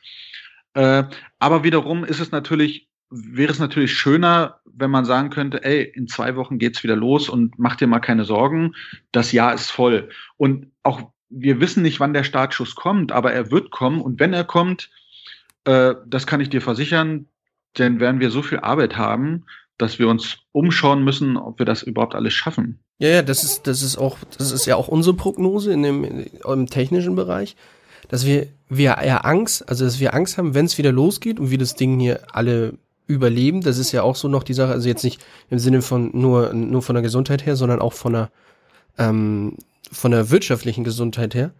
Äh, 0.74 1.04
aber 1.40 1.64
wiederum 1.64 2.04
ist 2.04 2.20
es 2.20 2.32
natürlich 2.32 2.90
wäre 3.14 3.52
es 3.52 3.60
natürlich 3.60 3.94
schöner, 3.94 4.60
wenn 4.66 4.90
man 4.90 5.06
sagen 5.06 5.30
könnte, 5.30 5.64
ey, 5.64 5.84
in 5.84 6.08
zwei 6.08 6.36
Wochen 6.36 6.58
geht's 6.58 6.84
wieder 6.84 6.96
los 6.96 7.30
und 7.30 7.60
mach 7.60 7.76
dir 7.76 7.86
mal 7.88 8.00
keine 8.00 8.26
Sorgen, 8.26 8.74
das 9.12 9.32
Jahr 9.32 9.54
ist 9.54 9.70
voll. 9.70 10.10
Und 10.36 10.72
auch 10.82 11.12
wir 11.30 11.60
wissen 11.60 11.84
nicht, 11.84 12.00
wann 12.00 12.14
der 12.14 12.24
Startschuss 12.24 12.76
kommt, 12.76 13.12
aber 13.12 13.34
er 13.34 13.52
wird 13.52 13.72
kommen 13.72 14.02
und 14.02 14.20
wenn 14.20 14.34
er 14.34 14.44
kommt, 14.44 14.90
äh, 15.66 15.96
das 16.08 16.28
kann 16.28 16.42
ich 16.42 16.50
dir 16.50 16.62
versichern, 16.62 17.28
denn 17.78 18.00
werden 18.00 18.20
wir 18.20 18.32
so 18.32 18.42
viel 18.42 18.60
Arbeit 18.60 18.98
haben, 18.98 19.46
dass 19.78 20.00
wir 20.00 20.08
uns 20.08 20.38
umschauen 20.52 21.04
müssen, 21.04 21.38
ob 21.38 21.60
wir 21.60 21.66
das 21.66 21.84
überhaupt 21.84 22.16
alles 22.16 22.34
schaffen. 22.34 22.80
Ja, 23.00 23.10
ja, 23.10 23.22
das 23.22 23.44
ist, 23.44 23.68
das 23.68 23.82
ist 23.82 23.98
auch, 23.98 24.18
das 24.38 24.52
ist 24.52 24.66
ja 24.66 24.76
auch 24.76 24.88
unsere 24.88 25.16
Prognose 25.16 25.74
in 25.74 25.84
dem, 25.84 26.04
im 26.04 26.68
technischen 26.68 27.16
Bereich, 27.16 27.56
dass 28.10 28.26
wir, 28.26 28.48
wir 28.70 28.98
eher 28.98 29.26
Angst, 29.26 29.68
also 29.68 29.86
dass 29.86 30.00
wir 30.00 30.14
Angst 30.14 30.38
haben, 30.38 30.54
wenn 30.54 30.66
es 30.66 30.78
wieder 30.78 30.92
losgeht 30.92 31.40
und 31.40 31.52
wir 31.52 31.58
das 31.58 31.76
Ding 31.76 32.00
hier 32.00 32.22
alle 32.32 32.78
überleben. 33.08 33.62
Das 33.62 33.78
ist 33.78 33.92
ja 33.92 34.04
auch 34.04 34.16
so 34.16 34.28
noch 34.28 34.44
die 34.44 34.54
Sache, 34.54 34.72
also 34.72 34.88
jetzt 34.88 35.04
nicht 35.04 35.24
im 35.50 35.60
Sinne 35.60 35.82
von 35.82 36.12
nur, 36.14 36.54
nur 36.54 36.82
von 36.82 36.96
der 36.96 37.04
Gesundheit 37.04 37.46
her, 37.46 37.56
sondern 37.56 37.80
auch 37.80 37.94
von 37.94 38.14
der, 38.14 38.32
ähm, 38.98 39.58
von 39.92 40.12
der 40.12 40.30
wirtschaftlichen 40.30 40.84
Gesundheit 40.84 41.36
her, 41.36 41.52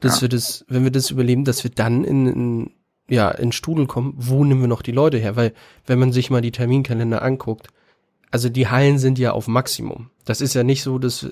dass 0.00 0.16
ja. 0.16 0.22
wir 0.22 0.28
das, 0.28 0.64
wenn 0.68 0.84
wir 0.84 0.90
das 0.90 1.10
überleben, 1.10 1.44
dass 1.44 1.64
wir 1.64 1.70
dann 1.70 2.04
in, 2.04 2.26
in 2.26 2.70
ja, 3.08 3.30
in 3.30 3.52
Studel 3.52 3.86
kommen, 3.86 4.14
wo 4.16 4.44
nehmen 4.44 4.60
wir 4.62 4.68
noch 4.68 4.82
die 4.82 4.92
Leute 4.92 5.18
her? 5.18 5.36
Weil, 5.36 5.52
wenn 5.86 5.98
man 5.98 6.12
sich 6.12 6.30
mal 6.30 6.40
die 6.40 6.52
Terminkalender 6.52 7.22
anguckt, 7.22 7.68
also 8.30 8.48
die 8.48 8.68
Hallen 8.68 8.98
sind 8.98 9.18
ja 9.18 9.32
auf 9.32 9.48
Maximum. 9.48 10.10
Das 10.24 10.40
ist 10.40 10.54
ja 10.54 10.62
nicht 10.62 10.82
so, 10.82 10.98
dass, 10.98 11.26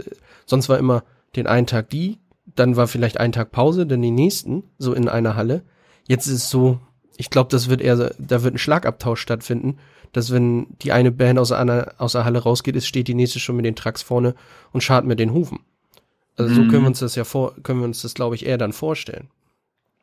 sonst 0.45 0.69
war 0.69 0.79
immer 0.79 1.05
den 1.37 1.47
einen 1.47 1.67
Tag 1.67 1.89
die, 1.89 2.19
dann 2.57 2.77
war 2.77 2.87
vielleicht 2.87 3.19
ein 3.19 3.33
Tag 3.33 3.53
Pause, 3.53 3.87
dann 3.87 4.03
die 4.03 4.11
nächsten, 4.11 4.65
so 4.79 4.93
in 4.93 5.09
einer 5.09 5.37
Halle. 5.37 5.63
Jetzt 6.09 6.27
ist 6.27 6.35
es 6.35 6.51
so, 6.51 6.81
ich 7.17 7.31
glaube, 7.31 7.51
das 7.51 7.69
wird 7.69 7.81
eher, 7.81 8.15
da 8.19 8.43
wird 8.43 8.55
ein 8.55 8.59
Schlagabtausch 8.59 9.21
stattfinden, 9.21 9.79
dass 10.13 10.33
wenn 10.33 10.67
die 10.83 10.93
eine 10.93 11.13
Band 11.13 11.39
aus 11.39 11.53
einer, 11.53 11.95
aus 11.99 12.13
der 12.13 12.25
Halle 12.25 12.41
rausgeht, 12.41 12.77
ist, 12.77 12.87
steht 12.87 13.09
die 13.09 13.15
nächste 13.15 13.39
schon 13.39 13.57
mit 13.57 13.65
den 13.65 13.77
Trucks 13.77 14.03
vorne 14.03 14.35
und 14.73 14.83
schart 14.83 15.05
mit 15.05 15.21
den 15.21 15.33
Hufen. 15.33 15.61
Also 16.37 16.55
so 16.55 16.61
können 16.63 16.73
wir 16.73 16.81
mhm. 16.81 16.87
uns 16.87 17.01
das 17.01 17.15
ja 17.17 17.25
vor, 17.25 17.55
können 17.63 17.81
wir 17.81 17.85
uns 17.85 18.03
das, 18.03 18.15
glaube 18.15 18.35
ich, 18.35 18.47
eher 18.47 18.59
dann 18.59 18.73
vorstellen. 18.73 19.29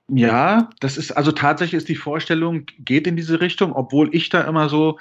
Ja, 0.09 0.69
das 0.79 0.97
ist, 0.97 1.11
also 1.11 1.31
tatsächlich 1.31 1.77
ist 1.77 1.89
die 1.89 1.95
Vorstellung, 1.95 2.65
geht 2.79 3.07
in 3.07 3.17
diese 3.17 3.41
Richtung, 3.41 3.73
obwohl 3.73 4.13
ich 4.15 4.29
da 4.29 4.41
immer 4.41 4.69
so, 4.69 4.99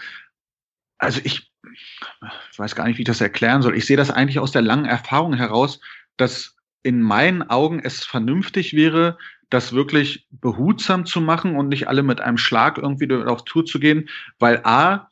also 0.99 1.21
ich, 1.23 1.53
ich 1.73 2.59
weiß 2.59 2.75
gar 2.75 2.89
nicht, 2.89 2.97
wie 2.99 3.03
ich 3.03 3.07
das 3.07 3.21
erklären 3.21 3.63
soll. 3.63 3.77
Ich 3.77 3.87
sehe 3.87 3.97
das 3.97 4.11
eigentlich 4.11 4.41
aus 4.41 4.51
der 4.51 4.63
langen 4.63 4.87
Erfahrung 4.87 5.35
heraus, 5.35 5.79
dass 6.17 6.56
in 6.87 7.03
meinen 7.03 7.43
Augen 7.43 7.81
es 7.81 8.05
vernünftig 8.05 8.73
wäre, 8.73 9.19
das 9.51 9.73
wirklich 9.73 10.29
behutsam 10.31 11.05
zu 11.05 11.21
machen 11.21 11.57
und 11.57 11.67
nicht 11.67 11.89
alle 11.89 12.05
mit 12.05 12.21
einem 12.21 12.39
Schlag 12.39 12.79
irgendwie 12.79 13.13
auf 13.13 13.45
Tour 13.45 13.65
zu 13.65 13.81
gehen, 13.81 14.09
weil 14.39 14.61
A, 14.63 15.09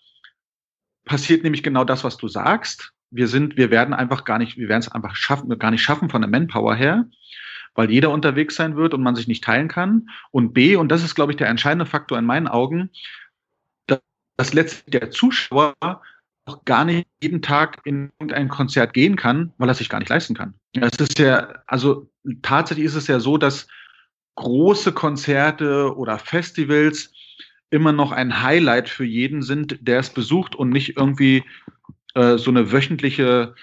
passiert 1.04 1.42
nämlich 1.42 1.64
genau 1.64 1.82
das, 1.82 2.04
was 2.04 2.16
du 2.16 2.28
sagst. 2.28 2.92
Wir 3.10 3.26
sind, 3.26 3.56
wir 3.56 3.72
werden 3.72 3.92
einfach 3.92 4.24
gar 4.24 4.38
nicht, 4.38 4.56
wir 4.56 4.68
werden 4.68 4.82
es 4.82 4.88
einfach 4.88 5.16
schaffen, 5.16 5.58
gar 5.58 5.72
nicht 5.72 5.82
schaffen 5.82 6.10
von 6.10 6.22
der 6.22 6.30
Manpower 6.30 6.76
her, 6.76 7.06
weil 7.74 7.90
jeder 7.90 8.10
unterwegs 8.10 8.54
sein 8.54 8.76
wird 8.76 8.94
und 8.94 9.02
man 9.02 9.16
sich 9.16 9.26
nicht 9.26 9.42
teilen 9.42 9.66
kann. 9.66 10.08
Und 10.30 10.54
B, 10.54 10.76
und 10.76 10.90
das 10.90 11.02
ist, 11.02 11.16
glaube 11.16 11.32
ich, 11.32 11.36
der 11.36 11.48
entscheidende 11.48 11.86
Faktor 11.86 12.16
in 12.18 12.24
meinen 12.24 12.46
Augen, 12.46 12.90
dass, 13.88 13.98
dass 14.36 14.54
letztlich 14.54 14.92
der 15.00 15.10
Zuschauer 15.10 15.74
auch 16.46 16.64
gar 16.64 16.84
nicht 16.84 17.06
jeden 17.22 17.42
Tag 17.42 17.80
in 17.84 18.10
irgendein 18.18 18.48
Konzert 18.48 18.92
gehen 18.92 19.16
kann, 19.16 19.52
weil 19.58 19.68
er 19.68 19.74
sich 19.74 19.88
gar 19.88 19.98
nicht 19.98 20.10
leisten 20.10 20.34
kann. 20.34 20.54
Es 20.74 20.96
ist 20.98 21.18
ja, 21.18 21.48
also 21.66 22.10
tatsächlich 22.42 22.86
ist 22.86 22.94
es 22.94 23.06
ja 23.06 23.20
so, 23.20 23.38
dass 23.38 23.66
große 24.36 24.92
Konzerte 24.92 25.96
oder 25.96 26.18
Festivals 26.18 27.12
immer 27.70 27.92
noch 27.92 28.12
ein 28.12 28.42
Highlight 28.42 28.88
für 28.88 29.04
jeden 29.04 29.42
sind, 29.42 29.78
der 29.80 30.00
es 30.00 30.10
besucht 30.10 30.54
und 30.54 30.70
nicht 30.70 30.96
irgendwie 30.96 31.44
äh, 32.14 32.36
so 32.36 32.50
eine 32.50 32.72
wöchentliche 32.72 33.54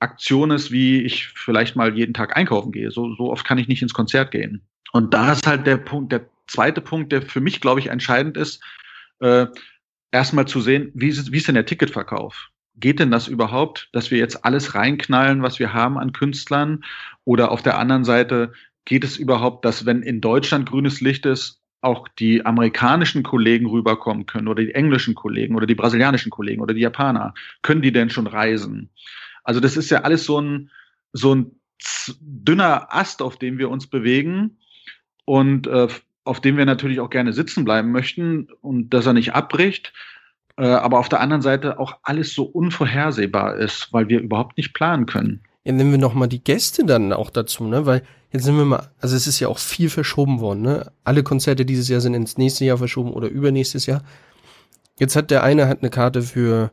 Aktion 0.00 0.50
ist, 0.50 0.72
wie 0.72 1.02
ich 1.02 1.28
vielleicht 1.28 1.76
mal 1.76 1.96
jeden 1.96 2.14
Tag 2.14 2.36
einkaufen 2.36 2.72
gehe. 2.72 2.90
So, 2.90 3.14
so 3.14 3.30
oft 3.30 3.44
kann 3.44 3.58
ich 3.58 3.68
nicht 3.68 3.82
ins 3.82 3.94
Konzert 3.94 4.30
gehen. 4.30 4.62
Und 4.92 5.14
da 5.14 5.32
ist 5.32 5.46
halt 5.46 5.66
der 5.66 5.76
Punkt, 5.76 6.12
der 6.12 6.26
zweite 6.48 6.80
Punkt, 6.80 7.12
der 7.12 7.22
für 7.22 7.40
mich, 7.40 7.60
glaube 7.60 7.80
ich, 7.80 7.86
entscheidend 7.86 8.36
ist, 8.36 8.62
äh, 9.20 9.46
erstmal 10.12 10.46
zu 10.46 10.60
sehen, 10.60 10.92
wie 10.94 11.08
ist, 11.08 11.32
wie 11.32 11.38
ist 11.38 11.48
denn 11.48 11.56
der 11.56 11.66
Ticketverkauf? 11.66 12.50
Geht 12.76 13.00
denn 13.00 13.10
das 13.10 13.28
überhaupt, 13.28 13.88
dass 13.92 14.10
wir 14.10 14.18
jetzt 14.18 14.44
alles 14.44 14.74
reinknallen, 14.74 15.42
was 15.42 15.58
wir 15.58 15.72
haben 15.72 15.98
an 15.98 16.12
Künstlern? 16.12 16.84
Oder 17.24 17.50
auf 17.50 17.62
der 17.62 17.78
anderen 17.78 18.04
Seite, 18.04 18.52
geht 18.84 19.04
es 19.04 19.16
überhaupt, 19.16 19.64
dass 19.64 19.86
wenn 19.86 20.02
in 20.02 20.20
Deutschland 20.20 20.68
grünes 20.68 21.00
Licht 21.00 21.26
ist, 21.26 21.60
auch 21.80 22.06
die 22.08 22.46
amerikanischen 22.46 23.24
Kollegen 23.24 23.66
rüberkommen 23.66 24.26
können 24.26 24.48
oder 24.48 24.62
die 24.62 24.72
englischen 24.72 25.14
Kollegen 25.14 25.56
oder 25.56 25.66
die 25.66 25.74
brasilianischen 25.74 26.30
Kollegen 26.30 26.62
oder 26.62 26.74
die 26.74 26.80
Japaner? 26.80 27.34
Können 27.62 27.82
die 27.82 27.92
denn 27.92 28.08
schon 28.08 28.26
reisen? 28.26 28.90
Also 29.42 29.60
das 29.60 29.76
ist 29.76 29.90
ja 29.90 30.02
alles 30.02 30.24
so 30.24 30.40
ein, 30.40 30.70
so 31.12 31.34
ein 31.34 31.60
dünner 32.20 32.94
Ast, 32.94 33.20
auf 33.20 33.36
dem 33.36 33.58
wir 33.58 33.68
uns 33.68 33.88
bewegen 33.88 34.58
und 35.24 35.66
äh, 35.66 35.88
auf 36.24 36.40
dem 36.40 36.56
wir 36.56 36.64
natürlich 36.64 37.00
auch 37.00 37.10
gerne 37.10 37.32
sitzen 37.32 37.64
bleiben 37.64 37.90
möchten 37.90 38.48
und 38.60 38.90
dass 38.90 39.06
er 39.06 39.12
nicht 39.12 39.34
abbricht. 39.34 39.92
Äh, 40.56 40.66
aber 40.66 40.98
auf 40.98 41.08
der 41.08 41.20
anderen 41.20 41.42
Seite 41.42 41.78
auch 41.78 41.98
alles 42.02 42.34
so 42.34 42.44
unvorhersehbar 42.44 43.56
ist, 43.56 43.88
weil 43.92 44.08
wir 44.08 44.20
überhaupt 44.20 44.56
nicht 44.56 44.74
planen 44.74 45.06
können. 45.06 45.42
Ja, 45.64 45.72
nehmen 45.72 45.92
wir 45.92 45.98
noch 45.98 46.14
mal 46.14 46.26
die 46.26 46.42
Gäste 46.42 46.84
dann 46.84 47.12
auch 47.12 47.30
dazu, 47.30 47.64
ne? 47.64 47.86
Weil 47.86 48.02
jetzt 48.32 48.44
sind 48.44 48.56
wir 48.56 48.64
mal, 48.64 48.90
also 49.00 49.16
es 49.16 49.26
ist 49.26 49.40
ja 49.40 49.48
auch 49.48 49.58
viel 49.58 49.88
verschoben 49.88 50.40
worden, 50.40 50.62
ne? 50.62 50.92
Alle 51.04 51.22
Konzerte 51.22 51.64
dieses 51.64 51.88
Jahr 51.88 52.00
sind 52.00 52.14
ins 52.14 52.36
nächste 52.36 52.64
Jahr 52.64 52.78
verschoben 52.78 53.12
oder 53.12 53.28
übernächstes 53.28 53.86
Jahr. 53.86 54.02
Jetzt 54.98 55.16
hat 55.16 55.30
der 55.30 55.42
eine 55.42 55.68
hat 55.68 55.80
eine 55.80 55.90
Karte 55.90 56.22
für 56.22 56.72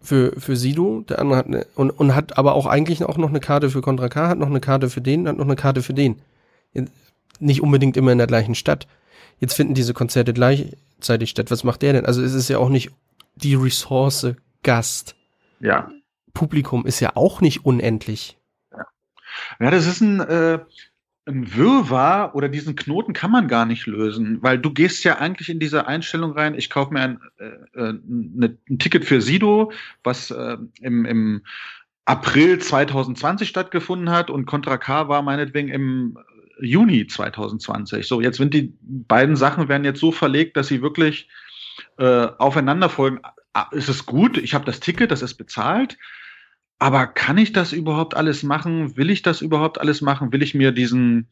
für 0.00 0.32
für 0.40 0.56
Sido, 0.56 1.02
der 1.08 1.18
andere 1.18 1.38
hat 1.38 1.46
eine 1.46 1.66
und 1.74 1.90
und 1.90 2.14
hat 2.14 2.38
aber 2.38 2.54
auch 2.54 2.66
eigentlich 2.66 3.04
auch 3.04 3.18
noch 3.18 3.28
eine 3.28 3.40
Karte 3.40 3.70
für 3.70 3.82
Contra 3.82 4.08
K, 4.08 4.28
hat 4.28 4.38
noch 4.38 4.48
eine 4.48 4.60
Karte 4.60 4.90
für 4.90 5.02
den, 5.02 5.28
hat 5.28 5.36
noch 5.36 5.44
eine 5.44 5.56
Karte 5.56 5.82
für 5.82 5.94
den. 5.94 6.20
Nicht 7.40 7.62
unbedingt 7.62 7.96
immer 7.96 8.12
in 8.12 8.18
der 8.18 8.26
gleichen 8.26 8.54
Stadt. 8.54 8.86
Jetzt 9.38 9.54
finden 9.54 9.74
diese 9.74 9.94
Konzerte 9.94 10.32
gleichzeitig 10.32 11.30
statt. 11.30 11.50
Was 11.50 11.64
macht 11.64 11.82
der 11.82 11.94
denn? 11.94 12.06
Also 12.06 12.22
es 12.22 12.34
ist 12.34 12.48
ja 12.48 12.58
auch 12.58 12.68
nicht 12.68 12.90
die 13.34 13.54
Ressource 13.54 14.34
Gast. 14.62 15.16
Ja. 15.60 15.90
Publikum 16.34 16.86
ist 16.86 17.00
ja 17.00 17.16
auch 17.16 17.40
nicht 17.40 17.64
unendlich. 17.64 18.38
Ja, 18.70 18.86
ja 19.58 19.70
das 19.70 19.86
ist 19.86 20.00
ein, 20.00 20.20
äh, 20.20 20.58
ein 21.26 21.56
Wirrwarr 21.56 22.34
oder 22.34 22.48
diesen 22.48 22.76
Knoten 22.76 23.12
kann 23.12 23.30
man 23.30 23.48
gar 23.48 23.66
nicht 23.66 23.86
lösen, 23.86 24.42
weil 24.42 24.58
du 24.58 24.72
gehst 24.72 25.04
ja 25.04 25.18
eigentlich 25.18 25.48
in 25.48 25.60
diese 25.60 25.86
Einstellung 25.86 26.32
rein, 26.32 26.54
ich 26.54 26.70
kaufe 26.70 26.92
mir 26.92 27.00
ein, 27.00 27.20
äh, 27.38 27.80
äh 27.80 27.94
ne, 28.04 28.58
ein 28.68 28.78
Ticket 28.78 29.04
für 29.04 29.20
Sido, 29.20 29.72
was 30.02 30.30
äh, 30.30 30.56
im, 30.80 31.04
im 31.04 31.42
April 32.04 32.58
2020 32.58 33.48
stattgefunden 33.48 34.10
hat 34.10 34.30
und 34.30 34.46
Contra 34.46 34.78
K 34.78 35.08
war 35.08 35.22
meinetwegen 35.22 35.68
im 35.68 36.18
Juni 36.60 37.06
2020. 37.06 38.06
So, 38.06 38.20
jetzt 38.20 38.36
sind 38.36 38.54
die 38.54 38.74
beiden 38.82 39.36
Sachen 39.36 39.68
werden 39.68 39.84
jetzt 39.84 40.00
so 40.00 40.12
verlegt, 40.12 40.56
dass 40.56 40.68
sie 40.68 40.82
wirklich 40.82 41.28
äh, 41.98 42.28
aufeinander 42.38 42.88
folgen. 42.88 43.20
Ah, 43.52 43.68
ist 43.72 43.88
es 43.88 44.06
gut, 44.06 44.38
ich 44.38 44.54
habe 44.54 44.64
das 44.64 44.80
Ticket, 44.80 45.10
das 45.10 45.22
ist 45.22 45.34
bezahlt, 45.34 45.98
aber 46.78 47.06
kann 47.06 47.36
ich 47.36 47.52
das 47.52 47.72
überhaupt 47.72 48.16
alles 48.16 48.42
machen? 48.42 48.96
Will 48.96 49.10
ich 49.10 49.22
das 49.22 49.42
überhaupt 49.42 49.80
alles 49.80 50.00
machen? 50.00 50.32
Will 50.32 50.42
ich 50.42 50.54
mir 50.54 50.72
diesen, 50.72 51.28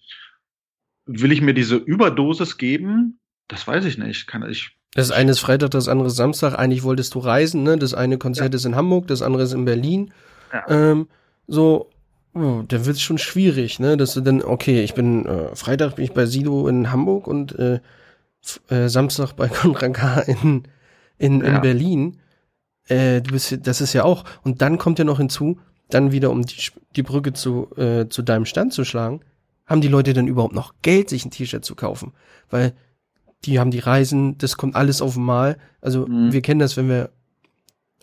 will 1.06 1.32
ich 1.32 1.40
mir 1.40 1.54
diese 1.54 1.76
Überdosis 1.76 2.58
geben? 2.58 3.18
Das 3.48 3.66
weiß 3.66 3.86
ich 3.86 3.96
nicht. 3.96 4.26
Kann 4.26 4.48
ich, 4.48 4.76
Das 4.92 5.10
eine 5.10 5.30
ist 5.30 5.40
Freitag, 5.40 5.70
das 5.70 5.88
andere 5.88 6.08
ist 6.08 6.16
Samstag. 6.16 6.58
Eigentlich 6.58 6.82
wolltest 6.82 7.14
du 7.14 7.20
reisen, 7.20 7.62
ne? 7.62 7.78
Das 7.78 7.94
eine 7.94 8.18
Konzert 8.18 8.52
ja. 8.52 8.56
ist 8.56 8.66
in 8.66 8.76
Hamburg, 8.76 9.06
das 9.06 9.22
andere 9.22 9.44
ist 9.44 9.54
in 9.54 9.64
Berlin. 9.64 10.12
Ja. 10.52 10.68
Ähm, 10.68 11.08
so, 11.46 11.90
oh, 12.38 12.62
dann 12.66 12.86
wird 12.86 12.96
es 12.96 13.02
schon 13.02 13.18
schwierig, 13.18 13.80
ne? 13.80 13.96
Dass 13.96 14.14
du 14.14 14.20
dann, 14.20 14.42
okay, 14.42 14.82
ich 14.82 14.94
bin 14.94 15.26
äh, 15.26 15.54
Freitag 15.54 15.96
bin 15.96 16.04
ich 16.04 16.12
bei 16.12 16.26
Sido 16.26 16.68
in 16.68 16.90
Hamburg 16.90 17.26
und 17.26 17.58
äh, 17.58 17.80
äh, 18.68 18.88
Samstag 18.88 19.32
bei 19.34 19.48
Konrad 19.48 19.94
K. 19.94 20.20
in, 20.20 20.64
in, 21.18 21.40
ja. 21.40 21.56
in 21.56 21.60
Berlin. 21.60 22.20
Äh, 22.86 23.20
du 23.20 23.32
bist, 23.32 23.58
das 23.66 23.80
ist 23.80 23.92
ja 23.92 24.04
auch. 24.04 24.24
Und 24.42 24.62
dann 24.62 24.78
kommt 24.78 24.98
ja 24.98 25.04
noch 25.04 25.18
hinzu, 25.18 25.58
dann 25.90 26.12
wieder 26.12 26.30
um 26.30 26.42
die, 26.42 26.56
die 26.96 27.02
Brücke 27.02 27.32
zu, 27.32 27.68
äh, 27.76 28.08
zu 28.08 28.22
deinem 28.22 28.44
Stand 28.44 28.72
zu 28.72 28.84
schlagen, 28.84 29.20
haben 29.66 29.80
die 29.80 29.88
Leute 29.88 30.14
dann 30.14 30.28
überhaupt 30.28 30.54
noch 30.54 30.74
Geld, 30.82 31.10
sich 31.10 31.24
ein 31.24 31.30
T-Shirt 31.30 31.64
zu 31.64 31.74
kaufen? 31.74 32.12
Weil 32.48 32.74
die 33.44 33.60
haben 33.60 33.70
die 33.70 33.78
Reisen, 33.78 34.38
das 34.38 34.56
kommt 34.56 34.74
alles 34.74 35.02
auf 35.02 35.16
einmal. 35.16 35.58
Also 35.80 36.06
mhm. 36.06 36.32
wir 36.32 36.42
kennen 36.42 36.60
das, 36.60 36.76
wenn 36.76 36.88
wir 36.88 37.10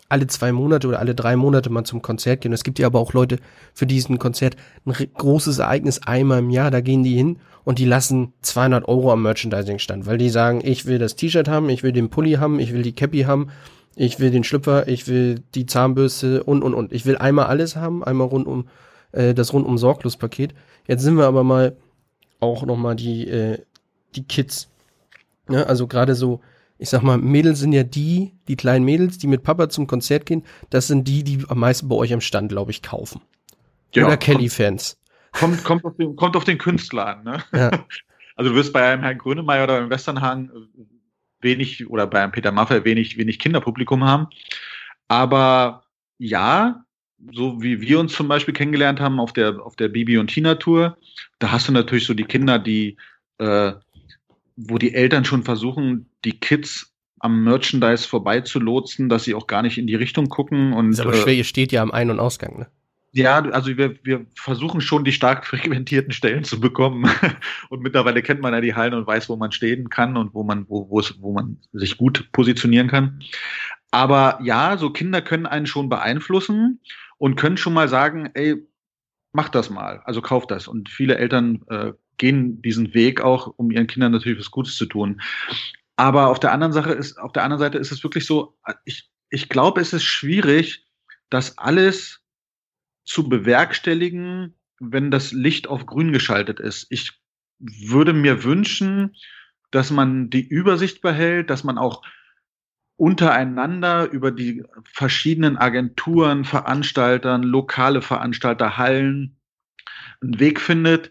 alle 0.08 0.26
zwei 0.26 0.52
Monate 0.52 0.86
oder 0.88 1.00
alle 1.00 1.14
drei 1.14 1.36
Monate 1.36 1.70
mal 1.70 1.84
zum 1.84 2.02
Konzert 2.02 2.40
gehen. 2.40 2.52
Es 2.52 2.64
gibt 2.64 2.78
ja 2.78 2.86
aber 2.86 3.00
auch 3.00 3.12
Leute 3.12 3.38
für 3.74 3.86
diesen 3.86 4.18
Konzert 4.18 4.56
ein 4.84 4.92
großes 4.92 5.58
Ereignis 5.58 6.02
einmal 6.02 6.38
im 6.40 6.50
Jahr. 6.50 6.70
Da 6.70 6.80
gehen 6.80 7.02
die 7.02 7.16
hin 7.16 7.38
und 7.64 7.78
die 7.78 7.84
lassen 7.84 8.32
200 8.42 8.86
Euro 8.86 9.12
am 9.12 9.22
Merchandising-Stand, 9.22 10.06
weil 10.06 10.18
die 10.18 10.30
sagen, 10.30 10.60
ich 10.62 10.86
will 10.86 10.98
das 10.98 11.16
T-Shirt 11.16 11.48
haben, 11.48 11.68
ich 11.68 11.82
will 11.82 11.92
den 11.92 12.10
Pulli 12.10 12.34
haben, 12.34 12.60
ich 12.60 12.72
will 12.72 12.82
die 12.82 12.94
Cappy 12.94 13.22
haben, 13.22 13.48
ich 13.96 14.20
will 14.20 14.30
den 14.30 14.44
Schlüpfer, 14.44 14.86
ich 14.88 15.08
will 15.08 15.42
die 15.54 15.66
Zahnbürste 15.66 16.44
und 16.44 16.62
und 16.62 16.74
und. 16.74 16.92
Ich 16.92 17.06
will 17.06 17.16
einmal 17.16 17.46
alles 17.46 17.76
haben, 17.76 18.04
einmal 18.04 18.28
rund 18.28 18.46
um 18.46 18.68
äh, 19.12 19.34
das 19.34 19.52
rundum 19.52 19.78
sorglos 19.78 20.16
Paket. 20.16 20.54
Jetzt 20.86 21.02
sind 21.02 21.16
wir 21.16 21.26
aber 21.26 21.42
mal 21.42 21.76
auch 22.38 22.64
noch 22.64 22.76
mal 22.76 22.94
die 22.94 23.26
äh, 23.26 23.58
die 24.14 24.24
Kids. 24.24 24.68
Ja, 25.48 25.64
also 25.64 25.86
gerade 25.86 26.14
so 26.14 26.40
ich 26.78 26.88
sag 26.88 27.02
mal, 27.02 27.18
Mädels 27.18 27.60
sind 27.60 27.72
ja 27.72 27.82
die, 27.82 28.32
die 28.48 28.56
kleinen 28.56 28.84
Mädels, 28.84 29.18
die 29.18 29.26
mit 29.26 29.42
Papa 29.42 29.68
zum 29.68 29.86
Konzert 29.86 30.26
gehen, 30.26 30.44
das 30.70 30.86
sind 30.86 31.08
die, 31.08 31.24
die 31.24 31.44
am 31.48 31.58
meisten 31.58 31.88
bei 31.88 31.96
euch 31.96 32.12
am 32.12 32.20
Stand, 32.20 32.50
glaube 32.50 32.70
ich, 32.70 32.82
kaufen. 32.82 33.20
Ja, 33.94 34.06
Oder 34.06 34.16
Kelly-Fans. 34.16 34.98
Kommt, 35.32 35.64
kommt, 35.64 35.84
auf 35.84 35.96
den, 35.96 36.16
kommt 36.16 36.36
auf 36.36 36.44
den 36.44 36.58
Künstler 36.58 37.06
an, 37.06 37.24
ne? 37.24 37.42
Ja. 37.52 37.70
Also 38.38 38.50
du 38.50 38.56
wirst 38.56 38.74
bei 38.74 38.86
einem 38.86 39.02
Herrn 39.02 39.16
Grönemeyer 39.16 39.64
oder 39.64 39.78
im 39.78 39.88
Westernhagen 39.88 40.50
wenig, 41.40 41.88
oder 41.88 42.06
bei 42.06 42.22
einem 42.22 42.32
Peter 42.32 42.52
Maffay 42.52 42.84
wenig, 42.84 43.16
wenig 43.16 43.38
Kinderpublikum 43.38 44.04
haben. 44.04 44.26
Aber 45.08 45.84
ja, 46.18 46.84
so 47.32 47.62
wie 47.62 47.80
wir 47.80 47.98
uns 47.98 48.12
zum 48.12 48.28
Beispiel 48.28 48.52
kennengelernt 48.52 49.00
haben 49.00 49.20
auf 49.20 49.32
der, 49.32 49.64
auf 49.64 49.74
der 49.76 49.88
Bibi 49.88 50.18
und 50.18 50.26
Tina 50.26 50.56
Tour, 50.56 50.98
da 51.38 51.50
hast 51.50 51.68
du 51.68 51.72
natürlich 51.72 52.04
so 52.04 52.12
die 52.12 52.24
Kinder, 52.24 52.58
die 52.58 52.98
äh, 53.38 53.72
wo 54.56 54.78
die 54.78 54.94
Eltern 54.94 55.24
schon 55.24 55.42
versuchen, 55.42 56.06
die 56.24 56.40
Kids 56.40 56.92
am 57.20 57.44
Merchandise 57.44 58.06
vorbeizulotsen, 58.06 59.08
dass 59.08 59.24
sie 59.24 59.34
auch 59.34 59.46
gar 59.46 59.62
nicht 59.62 59.78
in 59.78 59.86
die 59.86 59.94
Richtung 59.94 60.28
gucken. 60.28 60.72
Und, 60.72 60.90
ist 60.90 61.00
aber 61.00 61.14
schwer, 61.14 61.34
ihr 61.34 61.44
steht 61.44 61.72
ja 61.72 61.82
am 61.82 61.90
Ein- 61.90 62.10
und 62.10 62.20
Ausgang, 62.20 62.58
ne? 62.58 62.66
Ja, 63.12 63.38
also 63.38 63.74
wir, 63.78 63.96
wir 64.04 64.26
versuchen 64.34 64.82
schon 64.82 65.04
die 65.04 65.12
stark 65.12 65.46
frequentierten 65.46 66.12
Stellen 66.12 66.44
zu 66.44 66.60
bekommen. 66.60 67.10
Und 67.70 67.80
mittlerweile 67.82 68.20
kennt 68.20 68.42
man 68.42 68.52
ja 68.52 68.60
die 68.60 68.74
Hallen 68.74 68.92
und 68.92 69.06
weiß, 69.06 69.30
wo 69.30 69.36
man 69.36 69.52
stehen 69.52 69.88
kann 69.88 70.18
und 70.18 70.34
wo 70.34 70.42
man, 70.42 70.66
wo, 70.68 70.90
wo, 70.90 71.00
wo 71.20 71.32
man 71.32 71.56
sich 71.72 71.96
gut 71.96 72.30
positionieren 72.32 72.88
kann. 72.88 73.20
Aber 73.90 74.38
ja, 74.42 74.76
so 74.76 74.90
Kinder 74.90 75.22
können 75.22 75.46
einen 75.46 75.64
schon 75.64 75.88
beeinflussen 75.88 76.80
und 77.16 77.36
können 77.36 77.56
schon 77.56 77.72
mal 77.72 77.88
sagen, 77.88 78.28
ey, 78.34 78.56
mach 79.32 79.48
das 79.48 79.70
mal, 79.70 80.02
also 80.04 80.20
kauf 80.20 80.46
das. 80.46 80.68
Und 80.68 80.90
viele 80.90 81.16
Eltern 81.16 81.62
äh, 81.70 81.92
gehen 82.18 82.62
diesen 82.62 82.94
Weg 82.94 83.20
auch, 83.20 83.54
um 83.56 83.70
ihren 83.70 83.86
Kindern 83.86 84.12
natürlich 84.12 84.38
was 84.38 84.50
Gutes 84.50 84.76
zu 84.76 84.86
tun. 84.86 85.20
Aber 85.96 86.28
auf 86.28 86.40
der 86.40 86.52
anderen 86.52 86.72
Sache 86.72 86.92
ist, 86.92 87.18
auf 87.18 87.32
der 87.32 87.44
anderen 87.44 87.60
Seite 87.60 87.78
ist 87.78 87.92
es 87.92 88.02
wirklich 88.02 88.26
so, 88.26 88.56
ich, 88.84 89.10
ich 89.30 89.48
glaube, 89.48 89.80
es 89.80 89.92
ist 89.92 90.04
schwierig, 90.04 90.86
das 91.30 91.58
alles 91.58 92.22
zu 93.04 93.28
bewerkstelligen, 93.28 94.54
wenn 94.78 95.10
das 95.10 95.32
Licht 95.32 95.68
auf 95.68 95.86
grün 95.86 96.12
geschaltet 96.12 96.60
ist. 96.60 96.86
Ich 96.90 97.12
würde 97.58 98.12
mir 98.12 98.44
wünschen, 98.44 99.16
dass 99.70 99.90
man 99.90 100.28
die 100.28 100.46
Übersicht 100.46 101.00
behält, 101.00 101.50
dass 101.50 101.64
man 101.64 101.78
auch 101.78 102.02
untereinander 102.96 104.10
über 104.10 104.30
die 104.30 104.64
verschiedenen 104.84 105.56
Agenturen, 105.56 106.44
Veranstaltern, 106.44 107.42
lokale 107.42 108.02
Veranstalter, 108.02 108.76
Hallen 108.76 109.36
einen 110.22 110.40
Weg 110.40 110.60
findet, 110.60 111.10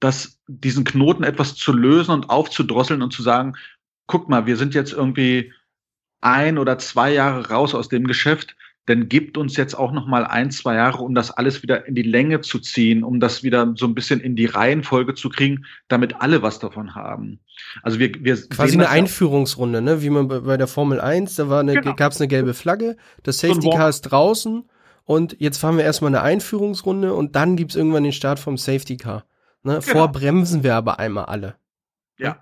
dass 0.00 0.40
diesen 0.46 0.84
Knoten 0.84 1.24
etwas 1.24 1.54
zu 1.54 1.72
lösen 1.72 2.12
und 2.12 2.30
aufzudrosseln 2.30 3.02
und 3.02 3.12
zu 3.12 3.22
sagen, 3.22 3.54
guck 4.06 4.28
mal, 4.28 4.46
wir 4.46 4.56
sind 4.56 4.74
jetzt 4.74 4.92
irgendwie 4.92 5.52
ein 6.20 6.58
oder 6.58 6.78
zwei 6.78 7.12
Jahre 7.12 7.48
raus 7.48 7.74
aus 7.74 7.88
dem 7.88 8.06
Geschäft, 8.06 8.56
denn 8.88 9.08
gibt 9.08 9.36
uns 9.36 9.56
jetzt 9.56 9.74
auch 9.74 9.90
noch 9.90 10.06
mal 10.06 10.24
ein, 10.24 10.50
zwei 10.50 10.76
Jahre, 10.76 11.02
um 11.02 11.14
das 11.14 11.32
alles 11.32 11.62
wieder 11.62 11.86
in 11.86 11.94
die 11.94 12.02
Länge 12.02 12.40
zu 12.40 12.60
ziehen, 12.60 13.02
um 13.02 13.18
das 13.18 13.42
wieder 13.42 13.72
so 13.76 13.86
ein 13.86 13.94
bisschen 13.94 14.20
in 14.20 14.36
die 14.36 14.46
Reihenfolge 14.46 15.14
zu 15.14 15.28
kriegen, 15.28 15.64
damit 15.88 16.20
alle 16.20 16.42
was 16.42 16.60
davon 16.60 16.94
haben. 16.94 17.40
Also 17.82 17.98
wir, 17.98 18.12
wir 18.20 18.36
quasi 18.48 18.74
eine 18.74 18.88
Einführungsrunde, 18.88 19.82
ne? 19.82 20.02
Wie 20.02 20.10
man 20.10 20.28
bei 20.28 20.56
der 20.56 20.68
Formel 20.68 21.00
1, 21.00 21.34
da 21.34 21.48
war 21.48 21.60
eine, 21.60 21.74
genau. 21.74 21.94
gab 21.94 22.12
es 22.12 22.20
eine 22.20 22.28
gelbe 22.28 22.54
Flagge, 22.54 22.96
das 23.24 23.38
Safety 23.38 23.70
Car 23.70 23.88
ist 23.88 24.02
draußen 24.02 24.64
und 25.04 25.36
jetzt 25.40 25.58
fahren 25.58 25.76
wir 25.76 25.84
erstmal 25.84 26.10
eine 26.10 26.22
Einführungsrunde 26.22 27.12
und 27.12 27.34
dann 27.34 27.56
gibt's 27.56 27.74
irgendwann 27.74 28.04
den 28.04 28.12
Start 28.12 28.38
vom 28.38 28.56
Safety 28.56 28.96
Car. 28.96 29.24
Ne? 29.66 29.80
Genau. 29.80 29.98
Vorbremsen 29.98 30.62
wir 30.62 30.76
aber 30.76 31.00
einmal 31.00 31.24
alle. 31.24 31.56
Ja. 32.18 32.38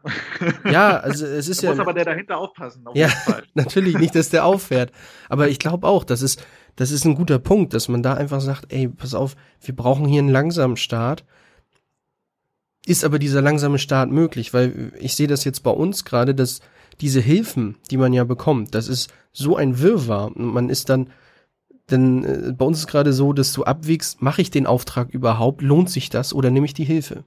Ja, 0.70 0.98
also 0.98 1.26
es 1.26 1.48
ist 1.48 1.62
da 1.62 1.68
ja. 1.68 1.72
Muss 1.72 1.80
aber 1.80 1.94
der 1.94 2.04
dahinter 2.04 2.36
aufpassen. 2.36 2.84
ja, 2.94 3.08
natürlich 3.54 3.96
nicht, 3.98 4.14
dass 4.14 4.28
der 4.28 4.44
auffährt. 4.44 4.92
Aber 5.30 5.48
ich 5.48 5.58
glaube 5.58 5.86
auch, 5.88 6.04
das 6.04 6.20
ist, 6.20 6.46
das 6.76 6.90
ist 6.90 7.04
ein 7.06 7.14
guter 7.14 7.38
Punkt, 7.38 7.72
dass 7.72 7.88
man 7.88 8.02
da 8.02 8.14
einfach 8.14 8.40
sagt, 8.40 8.72
ey, 8.72 8.88
pass 8.88 9.14
auf, 9.14 9.36
wir 9.62 9.74
brauchen 9.74 10.06
hier 10.06 10.20
einen 10.20 10.28
langsamen 10.28 10.76
Start. 10.76 11.24
Ist 12.86 13.04
aber 13.04 13.18
dieser 13.18 13.40
langsame 13.40 13.78
Start 13.78 14.10
möglich? 14.10 14.52
Weil 14.52 14.92
ich 15.00 15.16
sehe 15.16 15.26
das 15.26 15.44
jetzt 15.44 15.62
bei 15.62 15.70
uns 15.70 16.04
gerade, 16.04 16.34
dass 16.34 16.60
diese 17.00 17.20
Hilfen, 17.20 17.76
die 17.90 17.96
man 17.96 18.12
ja 18.12 18.24
bekommt, 18.24 18.74
das 18.74 18.88
ist 18.88 19.12
so 19.32 19.56
ein 19.56 19.80
Wirrwarr. 19.80 20.36
Und 20.36 20.52
man 20.52 20.68
ist 20.68 20.90
dann, 20.90 21.08
denn 21.90 22.24
äh, 22.24 22.52
bei 22.52 22.64
uns 22.64 22.78
ist 22.78 22.86
gerade 22.86 23.12
so, 23.12 23.32
dass 23.32 23.52
du 23.52 23.64
abwiegst, 23.64 24.22
mache 24.22 24.42
ich 24.42 24.50
den 24.50 24.66
Auftrag 24.66 25.10
überhaupt, 25.10 25.62
lohnt 25.62 25.90
sich 25.90 26.08
das 26.08 26.32
oder 26.32 26.50
nehme 26.50 26.66
ich 26.66 26.74
die 26.74 26.84
Hilfe 26.84 27.24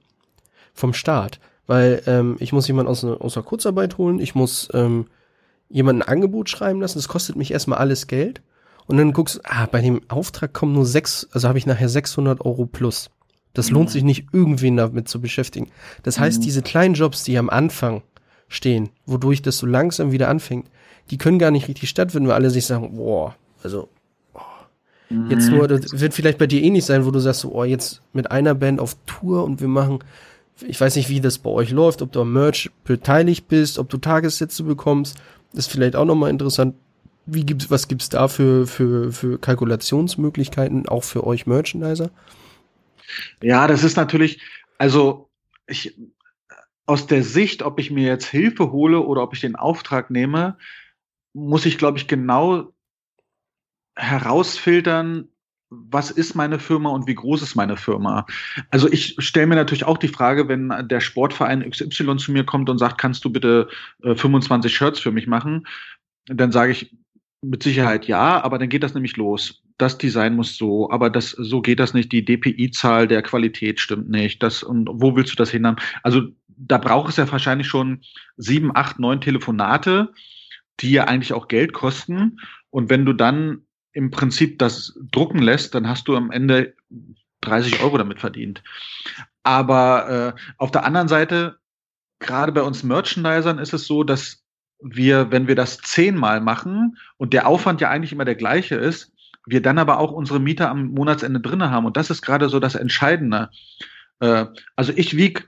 vom 0.74 0.92
Staat? 0.94 1.40
Weil 1.66 2.02
ähm, 2.06 2.36
ich 2.40 2.52
muss 2.52 2.66
jemanden 2.66 2.90
aus, 2.90 3.04
aus 3.04 3.34
der 3.34 3.42
Kurzarbeit 3.42 3.98
holen, 3.98 4.18
ich 4.18 4.34
muss 4.34 4.68
ähm, 4.72 5.06
jemanden 5.68 6.02
ein 6.02 6.08
Angebot 6.08 6.48
schreiben 6.48 6.80
lassen, 6.80 6.98
das 6.98 7.08
kostet 7.08 7.36
mich 7.36 7.50
erstmal 7.52 7.78
alles 7.78 8.06
Geld. 8.06 8.42
Und 8.86 8.96
dann 8.96 9.12
guckst 9.12 9.36
du, 9.36 9.40
ah, 9.44 9.66
bei 9.66 9.82
dem 9.82 10.00
Auftrag 10.08 10.54
kommen 10.54 10.72
nur 10.72 10.86
sechs, 10.86 11.28
also 11.32 11.46
habe 11.46 11.58
ich 11.58 11.66
nachher 11.66 11.90
600 11.90 12.40
Euro 12.40 12.64
plus. 12.64 13.10
Das 13.52 13.68
mhm. 13.68 13.74
lohnt 13.74 13.90
sich 13.90 14.02
nicht, 14.02 14.28
irgendwen 14.32 14.78
damit 14.78 15.08
zu 15.08 15.20
beschäftigen. 15.20 15.70
Das 16.02 16.18
heißt, 16.18 16.38
mhm. 16.38 16.44
diese 16.44 16.62
kleinen 16.62 16.94
Jobs, 16.94 17.22
die 17.22 17.36
am 17.36 17.50
Anfang 17.50 18.02
stehen, 18.48 18.88
wodurch 19.04 19.42
das 19.42 19.58
so 19.58 19.66
langsam 19.66 20.10
wieder 20.10 20.28
anfängt, 20.28 20.70
die 21.10 21.18
können 21.18 21.38
gar 21.38 21.50
nicht 21.50 21.68
richtig 21.68 21.90
stattfinden, 21.90 22.28
weil 22.28 22.36
alle 22.36 22.50
sich 22.50 22.64
sagen, 22.64 22.96
boah, 22.96 23.36
also 23.62 23.90
Jetzt 25.10 25.50
nur, 25.50 25.68
das 25.68 26.00
wird 26.00 26.12
vielleicht 26.12 26.38
bei 26.38 26.46
dir 26.46 26.62
ähnlich 26.62 26.84
sein, 26.84 27.06
wo 27.06 27.10
du 27.10 27.18
sagst, 27.18 27.40
so, 27.40 27.52
oh, 27.52 27.64
jetzt 27.64 28.02
mit 28.12 28.30
einer 28.30 28.54
Band 28.54 28.78
auf 28.78 28.96
Tour 29.06 29.44
und 29.44 29.60
wir 29.60 29.68
machen, 29.68 30.00
ich 30.66 30.80
weiß 30.80 30.96
nicht, 30.96 31.08
wie 31.08 31.20
das 31.20 31.38
bei 31.38 31.50
euch 31.50 31.70
läuft, 31.70 32.02
ob 32.02 32.12
du 32.12 32.20
am 32.20 32.32
Merch 32.32 32.70
beteiligt 32.84 33.48
bist, 33.48 33.78
ob 33.78 33.88
du 33.88 33.96
Tagessätze 33.96 34.64
bekommst. 34.64 35.16
Das 35.52 35.66
ist 35.66 35.72
vielleicht 35.72 35.96
auch 35.96 36.04
nochmal 36.04 36.30
interessant. 36.30 36.74
Wie 37.24 37.44
gibt's, 37.44 37.70
was 37.70 37.88
gibt's 37.88 38.08
da 38.08 38.28
für, 38.28 38.66
für, 38.66 39.12
für 39.12 39.38
Kalkulationsmöglichkeiten, 39.38 40.88
auch 40.88 41.04
für 41.04 41.26
euch 41.26 41.46
Merchandiser? 41.46 42.10
Ja, 43.42 43.66
das 43.66 43.84
ist 43.84 43.96
natürlich, 43.96 44.40
also 44.76 45.28
ich, 45.66 45.96
aus 46.86 47.06
der 47.06 47.22
Sicht, 47.22 47.62
ob 47.62 47.78
ich 47.78 47.90
mir 47.90 48.06
jetzt 48.06 48.26
Hilfe 48.26 48.72
hole 48.72 49.00
oder 49.00 49.22
ob 49.22 49.34
ich 49.34 49.40
den 49.40 49.56
Auftrag 49.56 50.10
nehme, 50.10 50.56
muss 51.32 51.66
ich, 51.66 51.78
glaube 51.78 51.98
ich, 51.98 52.08
genau 52.08 52.72
herausfiltern, 53.98 55.28
was 55.70 56.10
ist 56.10 56.34
meine 56.34 56.58
Firma 56.58 56.90
und 56.90 57.06
wie 57.06 57.14
groß 57.14 57.42
ist 57.42 57.54
meine 57.54 57.76
Firma? 57.76 58.24
Also 58.70 58.90
ich 58.90 59.16
stelle 59.18 59.48
mir 59.48 59.56
natürlich 59.56 59.84
auch 59.84 59.98
die 59.98 60.08
Frage, 60.08 60.48
wenn 60.48 60.72
der 60.88 61.00
Sportverein 61.00 61.68
XY 61.68 62.16
zu 62.16 62.32
mir 62.32 62.44
kommt 62.44 62.70
und 62.70 62.78
sagt, 62.78 62.98
kannst 62.98 63.24
du 63.24 63.30
bitte 63.30 63.68
äh, 64.02 64.14
25 64.14 64.74
Shirts 64.74 65.00
für 65.00 65.12
mich 65.12 65.26
machen, 65.26 65.66
dann 66.26 66.52
sage 66.52 66.72
ich 66.72 66.96
mit 67.42 67.62
Sicherheit 67.62 68.06
ja, 68.06 68.42
aber 68.42 68.58
dann 68.58 68.68
geht 68.68 68.82
das 68.82 68.94
nämlich 68.94 69.16
los. 69.16 69.62
Das 69.76 69.98
Design 69.98 70.34
muss 70.34 70.56
so, 70.56 70.90
aber 70.90 71.10
das 71.10 71.30
so 71.30 71.60
geht 71.60 71.78
das 71.78 71.94
nicht. 71.94 72.10
Die 72.10 72.24
DPI-Zahl 72.24 73.06
der 73.06 73.22
Qualität 73.22 73.78
stimmt 73.78 74.08
nicht. 74.08 74.42
Das 74.42 74.62
und 74.62 74.88
wo 74.90 75.14
willst 75.14 75.32
du 75.32 75.36
das 75.36 75.50
hindern? 75.50 75.76
Also 76.02 76.22
da 76.48 76.78
braucht 76.78 77.10
es 77.10 77.16
ja 77.16 77.30
wahrscheinlich 77.30 77.68
schon 77.68 78.00
sieben, 78.36 78.74
acht, 78.74 78.98
neun 78.98 79.20
Telefonate, 79.20 80.12
die 80.80 80.90
ja 80.90 81.04
eigentlich 81.04 81.32
auch 81.32 81.46
Geld 81.46 81.72
kosten. 81.72 82.40
Und 82.70 82.90
wenn 82.90 83.04
du 83.04 83.12
dann 83.12 83.62
im 83.92 84.10
Prinzip 84.10 84.58
das 84.58 84.98
drucken 85.10 85.40
lässt, 85.40 85.74
dann 85.74 85.88
hast 85.88 86.08
du 86.08 86.16
am 86.16 86.30
Ende 86.30 86.74
30 87.40 87.82
Euro 87.82 87.98
damit 87.98 88.20
verdient. 88.20 88.62
Aber 89.42 90.34
äh, 90.36 90.40
auf 90.58 90.70
der 90.70 90.84
anderen 90.84 91.08
Seite, 91.08 91.58
gerade 92.18 92.52
bei 92.52 92.62
uns 92.62 92.82
Merchandisern 92.82 93.58
ist 93.58 93.72
es 93.72 93.86
so, 93.86 94.04
dass 94.04 94.42
wir, 94.80 95.30
wenn 95.30 95.48
wir 95.48 95.54
das 95.54 95.78
zehnmal 95.78 96.40
machen 96.40 96.98
und 97.16 97.32
der 97.32 97.46
Aufwand 97.48 97.80
ja 97.80 97.90
eigentlich 97.90 98.12
immer 98.12 98.24
der 98.24 98.34
gleiche 98.34 98.76
ist, 98.76 99.12
wir 99.46 99.62
dann 99.62 99.78
aber 99.78 99.98
auch 99.98 100.12
unsere 100.12 100.40
Mieter 100.40 100.68
am 100.70 100.88
Monatsende 100.88 101.40
drinne 101.40 101.70
haben. 101.70 101.86
Und 101.86 101.96
das 101.96 102.10
ist 102.10 102.22
gerade 102.22 102.48
so 102.48 102.60
das 102.60 102.74
Entscheidende. 102.74 103.50
Äh, 104.20 104.46
also 104.76 104.92
ich 104.94 105.16
wiege 105.16 105.44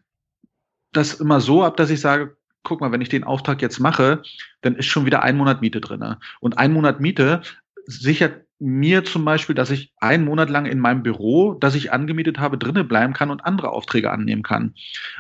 das 0.93 1.15
immer 1.15 1.41
so 1.41 1.63
ab, 1.63 1.77
dass 1.77 1.91
ich 1.91 2.01
sage, 2.01 2.37
guck 2.63 2.81
mal, 2.81 2.93
wenn 2.93 3.01
ich 3.01 3.09
den 3.09 3.25
Auftrag 3.25 3.63
jetzt 3.63 3.79
mache, 3.79 4.23
dann 4.63 4.77
ist 4.77 4.87
schon 4.87 5.07
wieder 5.07 5.23
ein 5.23 5.37
Monat 5.37 5.61
Miete 5.61 5.81
drinne. 5.81 6.19
Und 6.41 6.59
ein 6.59 6.73
Monat 6.73 7.01
Miete 7.01 7.43
sichert 7.91 8.45
mir 8.59 9.05
zum 9.05 9.25
Beispiel, 9.25 9.55
dass 9.55 9.71
ich 9.71 9.93
einen 9.99 10.25
Monat 10.25 10.51
lang 10.51 10.67
in 10.67 10.79
meinem 10.79 11.03
Büro, 11.03 11.55
das 11.55 11.75
ich 11.75 11.93
angemietet 11.93 12.39
habe, 12.39 12.59
drinnen 12.59 12.87
bleiben 12.87 13.15
kann 13.15 13.31
und 13.31 13.45
andere 13.45 13.71
Aufträge 13.71 14.11
annehmen 14.11 14.43
kann. 14.43 14.75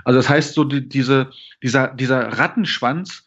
Also 0.04 0.18
das 0.18 0.28
heißt, 0.28 0.54
so 0.54 0.64
die, 0.64 0.86
diese, 0.86 1.30
dieser, 1.62 1.88
dieser 1.88 2.38
Rattenschwanz 2.38 3.24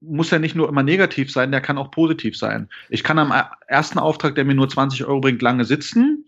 muss 0.00 0.30
ja 0.30 0.38
nicht 0.38 0.56
nur 0.56 0.68
immer 0.68 0.82
negativ 0.82 1.32
sein, 1.32 1.52
der 1.52 1.60
kann 1.60 1.78
auch 1.78 1.90
positiv 1.90 2.36
sein. 2.36 2.68
Ich 2.90 3.04
kann 3.04 3.18
am 3.18 3.32
ersten 3.68 3.98
Auftrag, 3.98 4.34
der 4.34 4.44
mir 4.44 4.54
nur 4.54 4.68
20 4.68 5.04
Euro 5.04 5.20
bringt, 5.20 5.40
lange 5.40 5.64
sitzen, 5.64 6.26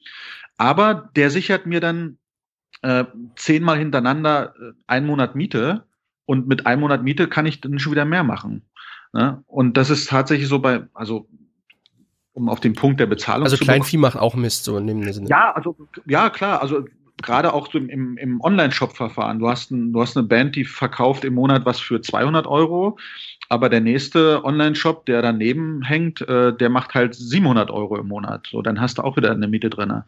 aber 0.57 1.11
der 1.17 1.31
sichert 1.31 1.67
mir 1.67 1.81
dann 1.81 2.19
äh, 2.83 3.05
zehnmal 3.35 3.79
hintereinander 3.79 4.55
äh, 4.57 4.73
einen 4.87 5.07
Monat 5.07 5.35
Miete 5.35 5.85
und 6.25 6.47
mit 6.47 6.67
einem 6.67 6.83
Monat 6.83 7.03
Miete 7.03 7.29
kann 7.29 7.45
ich 7.45 7.61
dann 7.61 7.79
schon 7.79 7.93
wieder 7.93 8.05
mehr 8.05 8.25
machen. 8.25 8.63
Ne? 9.13 9.43
Und 9.47 9.77
das 9.77 9.91
ist 9.91 10.09
tatsächlich 10.09 10.49
so 10.49 10.61
bei, 10.61 10.87
also 10.95 11.29
um 12.37 12.51
auf 12.51 12.61
den 12.61 12.75
Punkt 12.75 13.01
der 13.01 13.07
Bezahlung 13.07 13.45
also 13.45 13.57
zu 13.57 13.65
kommen. 13.65 13.71
Also 13.71 13.81
Kleinvieh 13.81 13.97
macht 13.97 14.19
auch 14.19 14.35
Mist, 14.35 14.65
so 14.65 14.77
in 14.77 14.87
dem 14.87 15.11
Sinne. 15.11 15.29
Ja, 15.29 15.53
also, 15.53 15.75
ja, 16.05 16.29
klar, 16.29 16.61
also 16.61 16.85
gerade 17.23 17.55
auch 17.55 17.73
so 17.73 17.79
im, 17.79 18.19
im 18.19 18.41
Online-Shop-Verfahren. 18.43 19.39
Du 19.39 19.49
hast, 19.49 19.71
ein, 19.71 19.95
du 19.95 20.03
hast 20.03 20.19
eine 20.19 20.27
Band, 20.27 20.55
die 20.55 20.67
verkauft 20.67 21.25
im 21.25 21.33
Monat 21.33 21.65
was 21.65 21.81
für 21.81 22.03
200 22.03 22.47
Euro, 22.47 22.99
aber 23.49 23.71
der 23.71 23.81
nächste 23.81 24.45
Online-Shop, 24.45 25.07
der 25.07 25.23
daneben 25.23 25.81
hängt, 25.81 26.21
äh, 26.29 26.55
der 26.55 26.69
macht 26.69 26.95
halt 26.95 27.15
700 27.15 27.71
Euro 27.71 27.97
im 27.97 28.09
Monat. 28.09 28.47
So, 28.51 28.61
dann 28.61 28.83
hast 28.83 28.99
du 28.99 29.03
auch 29.03 29.17
wieder 29.17 29.31
eine 29.31 29.49
Miete 29.49 29.71
drin. 29.71 30.03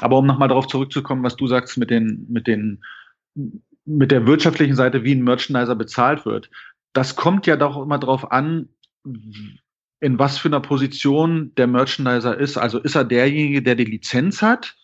Aber 0.00 0.18
um 0.18 0.26
nochmal 0.26 0.48
darauf 0.48 0.68
zurückzukommen, 0.68 1.24
was 1.24 1.34
du 1.34 1.48
sagst 1.48 1.76
mit 1.76 1.90
den, 1.90 2.24
mit 2.30 2.46
den, 2.46 2.84
mit 3.84 4.12
der 4.12 4.28
wirtschaftlichen 4.28 4.76
Seite, 4.76 5.02
wie 5.02 5.16
ein 5.16 5.24
Merchandiser 5.24 5.74
bezahlt 5.74 6.24
wird. 6.24 6.50
Das 6.92 7.16
kommt 7.16 7.48
ja 7.48 7.56
doch 7.56 7.82
immer 7.82 7.98
darauf 7.98 8.30
an, 8.30 8.68
in 10.04 10.18
was 10.18 10.36
für 10.36 10.48
einer 10.48 10.60
Position 10.60 11.54
der 11.54 11.66
Merchandiser 11.66 12.36
ist. 12.36 12.58
Also 12.58 12.78
ist 12.78 12.94
er 12.94 13.04
derjenige, 13.04 13.62
der 13.62 13.74
die 13.74 13.86
Lizenz 13.86 14.42
hat 14.42 14.76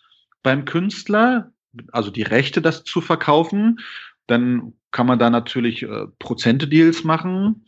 beim 0.42 0.64
Künstler, 0.64 1.52
also 1.92 2.11
die 2.11 2.22
Rechte, 2.22 2.62
das 2.62 2.85
zu 2.85 3.02
verkaufen, 3.02 3.80
dann 4.28 4.72
kann 4.92 5.06
man 5.06 5.18
da 5.18 5.28
natürlich 5.28 5.83
äh, 5.83 6.06
Prozente-Deals 6.18 7.04
machen. 7.04 7.66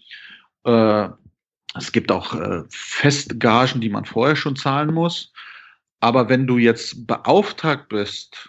Äh, 0.64 1.10
es 1.74 1.92
gibt 1.92 2.10
auch 2.10 2.34
äh, 2.34 2.62
Festgagen, 2.70 3.82
die 3.82 3.90
man 3.90 4.06
vorher 4.06 4.36
schon 4.36 4.56
zahlen 4.56 4.94
muss. 4.94 5.30
Aber 6.00 6.30
wenn 6.30 6.46
du 6.46 6.56
jetzt 6.56 7.06
beauftragt 7.06 7.90
bist, 7.90 8.48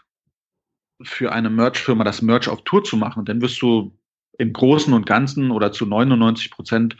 für 1.01 1.33
eine 1.33 1.49
Merch-Firma 1.49 2.05
das 2.05 2.21
Merch 2.21 2.47
auf 2.47 2.63
Tour 2.63 2.85
zu 2.85 2.95
machen, 2.95 3.25
dann 3.25 3.41
wirst 3.41 3.61
du 3.61 3.97
im 4.37 4.53
Großen 4.53 4.93
und 4.93 5.05
Ganzen 5.05 5.51
oder 5.51 5.73
zu 5.73 5.85
99 5.85 6.51
Prozent 6.51 6.95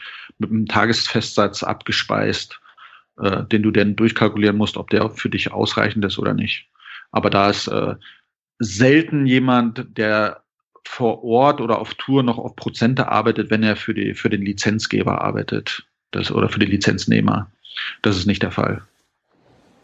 mit 0.48 0.58
einem 0.58 0.66
Tagesfestsatz 0.68 1.64
abgespeist, 1.64 2.60
äh, 3.20 3.44
den 3.44 3.64
du 3.64 3.72
dann 3.72 3.96
durchkalkulieren 3.96 4.58
musst, 4.58 4.78
ob 4.78 4.90
der 4.90 5.10
für 5.10 5.30
dich 5.30 5.52
ausreichend 5.52 6.06
ist 6.06 6.20
oder 6.20 6.34
nicht. 6.34 6.70
Aber 7.12 7.30
da 7.30 7.50
ist 7.50 7.68
äh, 7.68 7.96
selten 8.60 9.26
jemand, 9.26 9.98
der 9.98 10.44
vor 10.86 11.24
Ort 11.24 11.62
oder 11.62 11.80
auf 11.80 11.94
Tour 11.96 12.24
noch 12.24 12.38
auf 12.38 12.56
Prozente 12.56 13.10
arbeitet, 13.10 13.50
wenn 13.50 13.64
er 13.64 13.76
für, 13.76 13.94
die, 13.94 14.14
für 14.14 14.30
den 14.30 14.42
Lizenzgeber 14.42 15.22
arbeitet 15.22 15.88
das, 16.12 16.32
oder 16.32 16.50
für 16.50 16.60
den 16.60 16.70
Lizenznehmer. 16.70 17.50
Das 18.02 18.18
ist 18.18 18.26
nicht 18.26 18.44
der 18.44 18.52
Fall. 18.52 18.84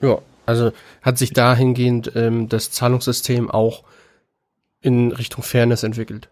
Ja, 0.02 0.20
also 0.46 0.72
hat 1.02 1.18
sich 1.18 1.34
dahingehend 1.34 2.12
ähm, 2.16 2.50
das 2.50 2.72
Zahlungssystem 2.72 3.50
auch 3.50 3.84
in 4.82 5.12
Richtung 5.12 5.44
Fairness 5.44 5.84
entwickelt. 5.84 6.30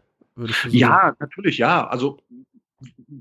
Ja, 0.69 1.15
natürlich, 1.19 1.57
ja. 1.57 1.87
Also 1.87 2.19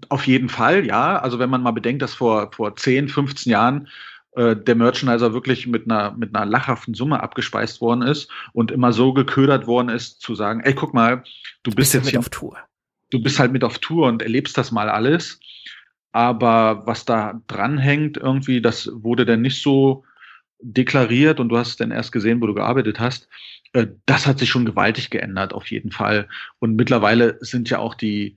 auf 0.08 0.26
jeden 0.26 0.48
Fall, 0.48 0.86
ja. 0.86 1.18
Also 1.18 1.38
wenn 1.38 1.50
man 1.50 1.62
mal 1.62 1.72
bedenkt, 1.72 2.02
dass 2.02 2.14
vor, 2.14 2.50
vor 2.52 2.76
10, 2.76 3.08
15 3.08 3.50
Jahren 3.50 3.88
äh, 4.32 4.54
der 4.56 4.74
Merchandiser 4.74 5.32
wirklich 5.32 5.66
mit 5.66 5.90
einer, 5.90 6.12
mit 6.12 6.34
einer 6.34 6.46
lachhaften 6.46 6.94
Summe 6.94 7.22
abgespeist 7.22 7.80
worden 7.80 8.02
ist 8.02 8.30
und 8.52 8.70
immer 8.70 8.92
so 8.92 9.12
geködert 9.12 9.66
worden 9.66 9.88
ist, 9.88 10.20
zu 10.20 10.34
sagen, 10.34 10.60
ey, 10.60 10.74
guck 10.74 10.94
mal, 10.94 11.16
du, 11.62 11.70
du 11.70 11.76
bist, 11.76 11.92
bist 11.92 11.94
jetzt 11.94 12.06
mit 12.06 12.18
auf 12.18 12.28
Tour. 12.28 12.58
Du 13.10 13.22
bist 13.22 13.38
halt 13.38 13.52
mit 13.52 13.64
auf 13.64 13.78
Tour 13.78 14.08
und 14.08 14.22
erlebst 14.22 14.58
das 14.58 14.72
mal 14.72 14.90
alles. 14.90 15.40
Aber 16.12 16.86
was 16.86 17.04
da 17.04 17.40
dranhängt, 17.46 18.16
irgendwie, 18.16 18.60
das 18.60 18.90
wurde 18.92 19.24
dann 19.24 19.42
nicht 19.42 19.62
so 19.62 20.04
deklariert 20.60 21.40
und 21.40 21.50
du 21.50 21.58
hast 21.58 21.80
dann 21.80 21.90
erst 21.90 22.12
gesehen, 22.12 22.40
wo 22.40 22.46
du 22.46 22.54
gearbeitet 22.54 22.98
hast. 23.00 23.28
Äh, 23.72 23.86
das 24.06 24.26
hat 24.26 24.38
sich 24.38 24.50
schon 24.50 24.64
gewaltig 24.64 25.10
geändert, 25.10 25.52
auf 25.52 25.70
jeden 25.70 25.92
Fall. 25.92 26.28
Und 26.58 26.76
mittlerweile 26.76 27.38
sind 27.40 27.70
ja 27.70 27.78
auch 27.78 27.94
die, 27.94 28.36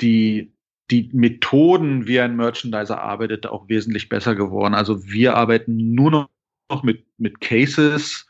die, 0.00 0.52
die 0.90 1.10
Methoden, 1.12 2.06
wie 2.06 2.20
ein 2.20 2.36
Merchandiser 2.36 3.00
arbeitet, 3.00 3.46
auch 3.46 3.68
wesentlich 3.68 4.08
besser 4.08 4.34
geworden. 4.34 4.74
Also 4.74 5.04
wir 5.06 5.36
arbeiten 5.36 5.94
nur 5.94 6.28
noch 6.70 6.82
mit, 6.82 7.04
mit 7.18 7.40
Cases. 7.40 8.26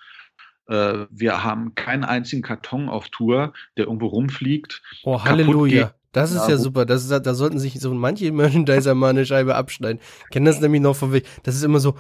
Äh, 0.66 1.06
wir 1.10 1.44
haben 1.44 1.74
keinen 1.74 2.04
einzigen 2.04 2.42
Karton 2.42 2.88
auf 2.88 3.08
Tour, 3.08 3.52
der 3.76 3.86
irgendwo 3.86 4.06
rumfliegt. 4.06 4.82
Oh, 5.04 5.22
Halleluja. 5.22 5.94
Das 6.12 6.32
ist 6.32 6.48
ja, 6.48 6.50
ja 6.50 6.56
super. 6.56 6.86
Das 6.86 7.04
ist, 7.04 7.10
da 7.10 7.34
sollten 7.34 7.58
sich 7.58 7.78
so 7.80 7.92
manche 7.92 8.32
Merchandiser 8.32 8.94
mal 8.94 9.10
eine 9.10 9.26
Scheibe 9.26 9.54
abschneiden. 9.54 10.00
Kennen 10.30 10.46
das 10.46 10.60
nämlich 10.60 10.80
noch 10.80 10.96
von 10.96 11.12
weg. 11.12 11.26
Das 11.42 11.54
ist 11.54 11.62
immer 11.62 11.80
so, 11.80 11.94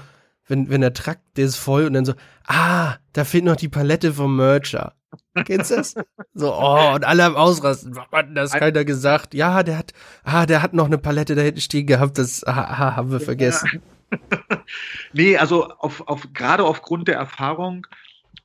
wenn, 0.46 0.70
wenn 0.70 0.80
der 0.80 0.94
Trakt, 0.94 1.36
der 1.36 1.44
ist 1.44 1.56
voll 1.56 1.84
und 1.84 1.92
dann 1.92 2.06
so, 2.06 2.14
ah, 2.46 2.96
da 3.12 3.24
fehlt 3.24 3.44
noch 3.44 3.56
die 3.56 3.68
Palette 3.68 4.14
vom 4.14 4.34
Mercher. 4.34 4.94
Kennst 5.44 5.70
du 5.70 5.76
das? 5.76 5.94
So, 6.34 6.54
oh, 6.54 6.94
und 6.94 7.04
alle 7.04 7.24
am 7.24 7.36
Ausrasten. 7.36 7.96
Was 7.96 8.06
hat 8.12 8.26
das 8.34 8.52
keiner 8.52 8.84
gesagt? 8.84 9.34
Ja, 9.34 9.62
der 9.62 9.78
hat, 9.78 9.92
ah, 10.24 10.46
der 10.46 10.62
hat 10.62 10.74
noch 10.74 10.86
eine 10.86 10.98
Palette 10.98 11.34
da 11.34 11.42
hinten 11.42 11.60
stehen 11.60 11.86
gehabt, 11.86 12.18
das 12.18 12.44
ah, 12.44 12.52
ah, 12.52 12.96
haben 12.96 13.10
wir 13.10 13.20
vergessen. 13.20 13.82
nee, 15.12 15.36
also 15.36 15.68
auf, 15.68 16.06
auf, 16.08 16.28
gerade 16.32 16.64
aufgrund 16.64 17.08
der 17.08 17.16
Erfahrung 17.16 17.86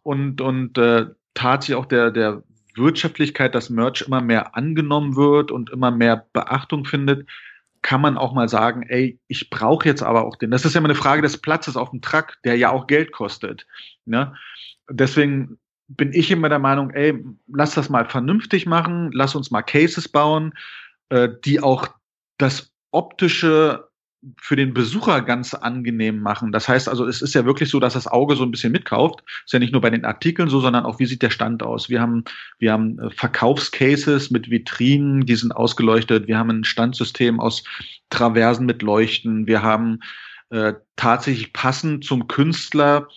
und, 0.03 0.41
und 0.41 0.77
äh, 0.77 1.07
tatsächlich 1.33 1.77
auch 1.77 1.85
der, 1.85 2.11
der 2.11 2.43
Wirtschaftlichkeit, 2.75 3.55
dass 3.55 3.69
Merch 3.69 4.01
immer 4.01 4.21
mehr 4.21 4.55
angenommen 4.55 5.15
wird 5.15 5.51
und 5.51 5.69
immer 5.69 5.91
mehr 5.91 6.25
Beachtung 6.33 6.85
findet, 6.85 7.27
kann 7.81 8.01
man 8.01 8.17
auch 8.17 8.33
mal 8.33 8.49
sagen, 8.49 8.83
ey, 8.83 9.19
ich 9.27 9.49
brauche 9.49 9.87
jetzt 9.87 10.01
aber 10.01 10.25
auch 10.25 10.37
den. 10.37 10.51
Das 10.51 10.65
ist 10.65 10.73
ja 10.73 10.79
immer 10.79 10.87
eine 10.87 10.95
Frage 10.95 11.21
des 11.21 11.37
Platzes 11.37 11.75
auf 11.75 11.91
dem 11.91 12.01
Truck, 12.01 12.37
der 12.43 12.57
ja 12.57 12.71
auch 12.71 12.87
Geld 12.87 13.11
kostet. 13.11 13.67
Ne? 14.05 14.33
Deswegen 14.89 15.59
bin 15.87 16.13
ich 16.13 16.31
immer 16.31 16.49
der 16.49 16.59
Meinung, 16.59 16.91
ey, 16.91 17.23
lass 17.47 17.75
das 17.75 17.89
mal 17.89 18.05
vernünftig 18.05 18.65
machen, 18.65 19.11
lass 19.13 19.35
uns 19.35 19.51
mal 19.51 19.61
Cases 19.61 20.07
bauen, 20.07 20.53
äh, 21.09 21.29
die 21.43 21.61
auch 21.61 21.87
das 22.37 22.71
optische 22.91 23.87
für 24.39 24.55
den 24.55 24.73
Besucher 24.73 25.21
ganz 25.21 25.53
angenehm 25.53 26.19
machen. 26.19 26.51
Das 26.51 26.69
heißt 26.69 26.87
also, 26.87 27.05
es 27.05 27.21
ist 27.21 27.35
ja 27.35 27.45
wirklich 27.45 27.69
so, 27.69 27.79
dass 27.79 27.93
das 27.93 28.07
Auge 28.07 28.35
so 28.35 28.43
ein 28.43 28.51
bisschen 28.51 28.71
mitkauft. 28.71 29.21
Ist 29.45 29.51
ja 29.51 29.59
nicht 29.59 29.73
nur 29.73 29.81
bei 29.81 29.89
den 29.89 30.05
Artikeln 30.05 30.49
so, 30.49 30.61
sondern 30.61 30.85
auch, 30.85 30.99
wie 30.99 31.05
sieht 31.05 31.21
der 31.21 31.29
Stand 31.29 31.61
aus? 31.61 31.89
Wir 31.89 32.01
haben, 32.01 32.23
wir 32.57 32.71
haben 32.71 32.99
äh, 32.99 33.09
Verkaufscases 33.09 34.31
mit 34.31 34.49
Vitrinen, 34.49 35.25
die 35.25 35.35
sind 35.35 35.51
ausgeleuchtet. 35.51 36.27
Wir 36.27 36.37
haben 36.37 36.49
ein 36.49 36.63
Standsystem 36.63 37.39
aus 37.39 37.63
Traversen 38.09 38.65
mit 38.65 38.81
Leuchten. 38.81 39.45
Wir 39.45 39.61
haben 39.61 39.99
äh, 40.49 40.73
tatsächlich 40.95 41.51
passend 41.51 42.05
zum 42.05 42.27
Künstler 42.27 43.07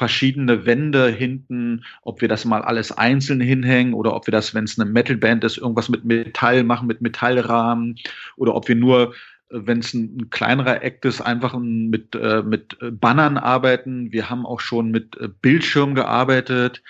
verschiedene 0.00 0.64
Wände 0.64 1.08
hinten, 1.08 1.84
ob 2.00 2.22
wir 2.22 2.28
das 2.28 2.46
mal 2.46 2.62
alles 2.62 2.90
einzeln 2.90 3.38
hinhängen 3.38 3.92
oder 3.92 4.16
ob 4.16 4.26
wir 4.26 4.32
das, 4.32 4.54
wenn 4.54 4.64
es 4.64 4.80
eine 4.80 4.90
Metalband 4.90 5.44
ist, 5.44 5.58
irgendwas 5.58 5.90
mit 5.90 6.06
Metall 6.06 6.64
machen, 6.64 6.86
mit 6.86 7.02
Metallrahmen 7.02 7.98
oder 8.38 8.54
ob 8.54 8.66
wir 8.66 8.76
nur 8.76 9.14
wenn 9.50 9.80
es 9.80 9.92
ein, 9.92 10.16
ein, 10.16 10.30
kleinerer 10.30 10.82
Act 10.82 11.04
ist, 11.04 11.20
einfach 11.20 11.54
mit, 11.58 12.14
äh, 12.14 12.42
mit 12.42 12.78
Bannern 12.80 13.36
arbeiten. 13.36 14.10
Wir 14.10 14.30
haben 14.30 14.46
auch 14.46 14.60
schon 14.60 14.90
mit 14.90 15.18
äh, 15.18 15.28
Bildschirm 15.28 15.94
gearbeitet. 15.94 16.82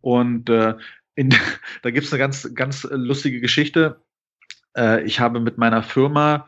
Und 0.00 0.48
äh, 0.48 0.74
in, 1.16 1.28
da 1.82 1.90
gibt 1.90 2.06
es 2.06 2.12
eine 2.12 2.20
ganz, 2.20 2.54
ganz 2.54 2.86
lustige 2.90 3.40
Geschichte. 3.42 4.00
Äh, 4.74 5.02
ich 5.02 5.20
habe 5.20 5.40
mit 5.40 5.58
meiner 5.58 5.82
Firma, 5.82 6.46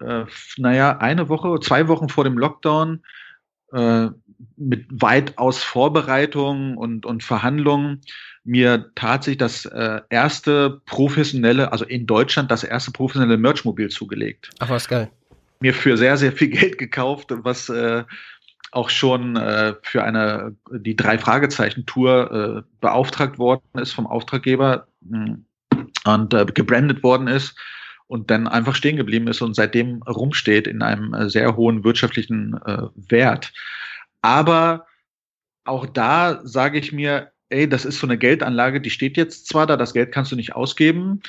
äh, 0.00 0.24
naja, 0.56 0.98
eine 0.98 1.28
Woche, 1.28 1.60
zwei 1.60 1.86
Wochen 1.86 2.08
vor 2.08 2.24
dem 2.24 2.38
Lockdown 2.38 3.04
äh, 3.72 4.08
mit 4.56 4.86
weitaus 4.90 5.62
Vorbereitungen 5.62 6.76
und, 6.76 7.06
und 7.06 7.22
Verhandlungen 7.22 8.00
mir 8.44 8.90
tatsächlich 8.94 9.38
das 9.38 9.66
äh, 9.66 10.00
erste 10.08 10.80
professionelle, 10.86 11.72
also 11.72 11.84
in 11.84 12.06
Deutschland 12.06 12.50
das 12.50 12.64
erste 12.64 12.90
professionelle 12.90 13.36
Merchmobil 13.36 13.88
zugelegt. 13.88 14.50
Ach, 14.58 14.70
was 14.70 14.88
geil. 14.88 15.10
Mir 15.60 15.74
für 15.74 15.96
sehr, 15.96 16.16
sehr 16.16 16.32
viel 16.32 16.48
Geld 16.48 16.78
gekauft, 16.78 17.28
was 17.30 17.68
äh, 17.68 18.04
auch 18.72 18.88
schon 18.88 19.36
äh, 19.36 19.74
für 19.82 20.04
eine 20.04 20.56
die 20.70 20.96
drei 20.96 21.18
Fragezeichen 21.18 21.86
Tour 21.86 22.64
äh, 22.64 22.70
beauftragt 22.80 23.38
worden 23.38 23.62
ist 23.74 23.92
vom 23.92 24.06
Auftraggeber 24.06 24.86
mh, 25.02 25.26
hm, 25.26 25.44
und 26.04 26.34
äh, 26.34 26.46
gebrandet 26.46 27.02
worden 27.02 27.26
ist 27.26 27.56
und 28.06 28.30
dann 28.30 28.48
einfach 28.48 28.74
stehen 28.74 28.96
geblieben 28.96 29.28
ist 29.28 29.42
und 29.42 29.54
seitdem 29.54 30.02
rumsteht 30.02 30.66
in 30.66 30.82
einem 30.82 31.14
äh, 31.14 31.28
sehr 31.28 31.56
hohen 31.56 31.84
wirtschaftlichen 31.84 32.54
äh, 32.64 32.82
Wert. 32.94 33.52
Aber 34.22 34.86
auch 35.64 35.86
da 35.86 36.40
sage 36.44 36.78
ich 36.78 36.92
mir, 36.92 37.32
ey, 37.48 37.68
das 37.68 37.84
ist 37.84 37.98
so 37.98 38.06
eine 38.06 38.18
Geldanlage, 38.18 38.80
die 38.80 38.90
steht 38.90 39.16
jetzt 39.16 39.46
zwar 39.46 39.66
da, 39.66 39.76
das 39.76 39.92
Geld 39.92 40.12
kannst 40.12 40.32
du 40.32 40.36
nicht 40.36 40.54
ausgeben, 40.54 41.20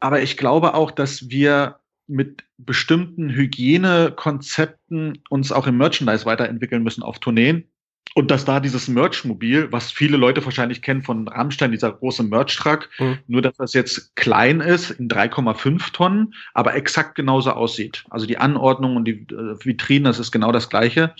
aber 0.00 0.22
ich 0.22 0.36
glaube 0.36 0.74
auch, 0.74 0.90
dass 0.90 1.30
wir 1.30 1.80
mit 2.06 2.44
bestimmten 2.58 3.30
Hygienekonzepten 3.30 5.22
uns 5.30 5.50
auch 5.50 5.66
im 5.66 5.78
Merchandise 5.78 6.26
weiterentwickeln 6.26 6.82
müssen 6.82 7.02
auf 7.02 7.18
Tourneen. 7.18 7.70
Und 8.16 8.30
dass 8.30 8.44
da 8.44 8.60
dieses 8.60 8.86
Merch-Mobil, 8.86 9.72
was 9.72 9.90
viele 9.90 10.16
Leute 10.16 10.44
wahrscheinlich 10.44 10.82
kennen 10.82 11.02
von 11.02 11.26
Rammstein, 11.26 11.72
dieser 11.72 11.92
große 11.92 12.22
Merch-Truck, 12.22 12.88
mhm. 13.00 13.18
nur 13.26 13.42
dass 13.42 13.56
das 13.56 13.72
jetzt 13.72 14.14
klein 14.14 14.60
ist, 14.60 14.92
in 14.92 15.08
3,5 15.08 15.92
Tonnen, 15.92 16.34
aber 16.52 16.74
exakt 16.74 17.16
genauso 17.16 17.50
aussieht. 17.50 18.04
Also 18.10 18.26
die 18.26 18.38
Anordnung 18.38 18.94
und 18.96 19.06
die 19.06 19.26
äh, 19.32 19.56
Vitrinen, 19.64 20.04
das 20.04 20.20
ist 20.20 20.30
genau 20.30 20.52
das 20.52 20.68
Gleiche. 20.68 21.14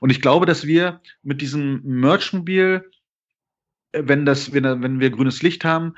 Und 0.00 0.10
ich 0.10 0.22
glaube, 0.22 0.46
dass 0.46 0.66
wir 0.66 1.00
mit 1.22 1.42
diesem 1.42 1.82
Merch-Mobil, 1.84 2.90
äh, 3.92 4.02
wenn, 4.06 4.24
das, 4.24 4.54
wenn, 4.54 4.64
wenn 4.82 4.98
wir 4.98 5.10
grünes 5.10 5.42
Licht 5.42 5.66
haben, 5.66 5.94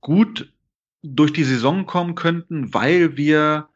gut 0.00 0.52
durch 1.02 1.32
die 1.32 1.44
Saison 1.44 1.86
kommen 1.86 2.14
könnten, 2.16 2.74
weil 2.74 3.16
wir 3.16 3.68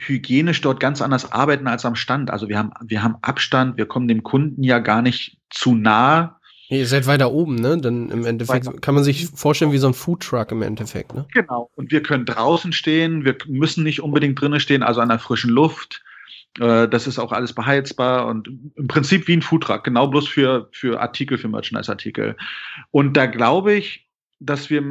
hygienisch 0.00 0.60
dort 0.60 0.80
ganz 0.80 1.02
anders 1.02 1.30
arbeiten 1.30 1.66
als 1.66 1.84
am 1.84 1.94
Stand. 1.94 2.30
Also 2.30 2.48
wir 2.48 2.58
haben, 2.58 2.72
wir 2.82 3.02
haben 3.02 3.16
Abstand, 3.22 3.76
wir 3.76 3.86
kommen 3.86 4.08
dem 4.08 4.22
Kunden 4.22 4.62
ja 4.62 4.78
gar 4.78 5.02
nicht 5.02 5.38
zu 5.50 5.74
nah. 5.74 6.40
Ihr 6.68 6.86
seid 6.86 7.06
weiter 7.06 7.32
oben, 7.32 7.56
ne? 7.56 7.78
Dann 7.78 8.10
im 8.10 8.24
Endeffekt 8.24 8.80
kann 8.80 8.94
man 8.94 9.02
sich 9.02 9.26
vorstellen 9.26 9.72
wie 9.72 9.78
so 9.78 9.88
ein 9.88 9.94
Foodtruck 9.94 10.52
im 10.52 10.62
Endeffekt, 10.62 11.14
ne? 11.14 11.26
Genau. 11.34 11.70
Und 11.74 11.90
wir 11.90 12.02
können 12.02 12.24
draußen 12.24 12.72
stehen, 12.72 13.24
wir 13.24 13.36
müssen 13.48 13.82
nicht 13.82 14.00
unbedingt 14.02 14.40
drinnen 14.40 14.60
stehen, 14.60 14.82
also 14.82 15.00
an 15.00 15.08
der 15.08 15.18
frischen 15.18 15.50
Luft. 15.50 16.02
Äh, 16.58 16.88
das 16.88 17.06
ist 17.06 17.18
auch 17.18 17.32
alles 17.32 17.52
beheizbar 17.52 18.26
und 18.26 18.48
im 18.76 18.86
Prinzip 18.88 19.28
wie 19.28 19.36
ein 19.36 19.42
Foodtruck, 19.42 19.84
genau 19.84 20.06
bloß 20.06 20.28
für, 20.28 20.68
für 20.72 21.00
Artikel, 21.00 21.38
für 21.38 21.48
Merchandise-Artikel. 21.48 22.36
Und 22.90 23.16
da 23.16 23.26
glaube 23.26 23.74
ich, 23.74 24.08
dass 24.38 24.70
wir 24.70 24.82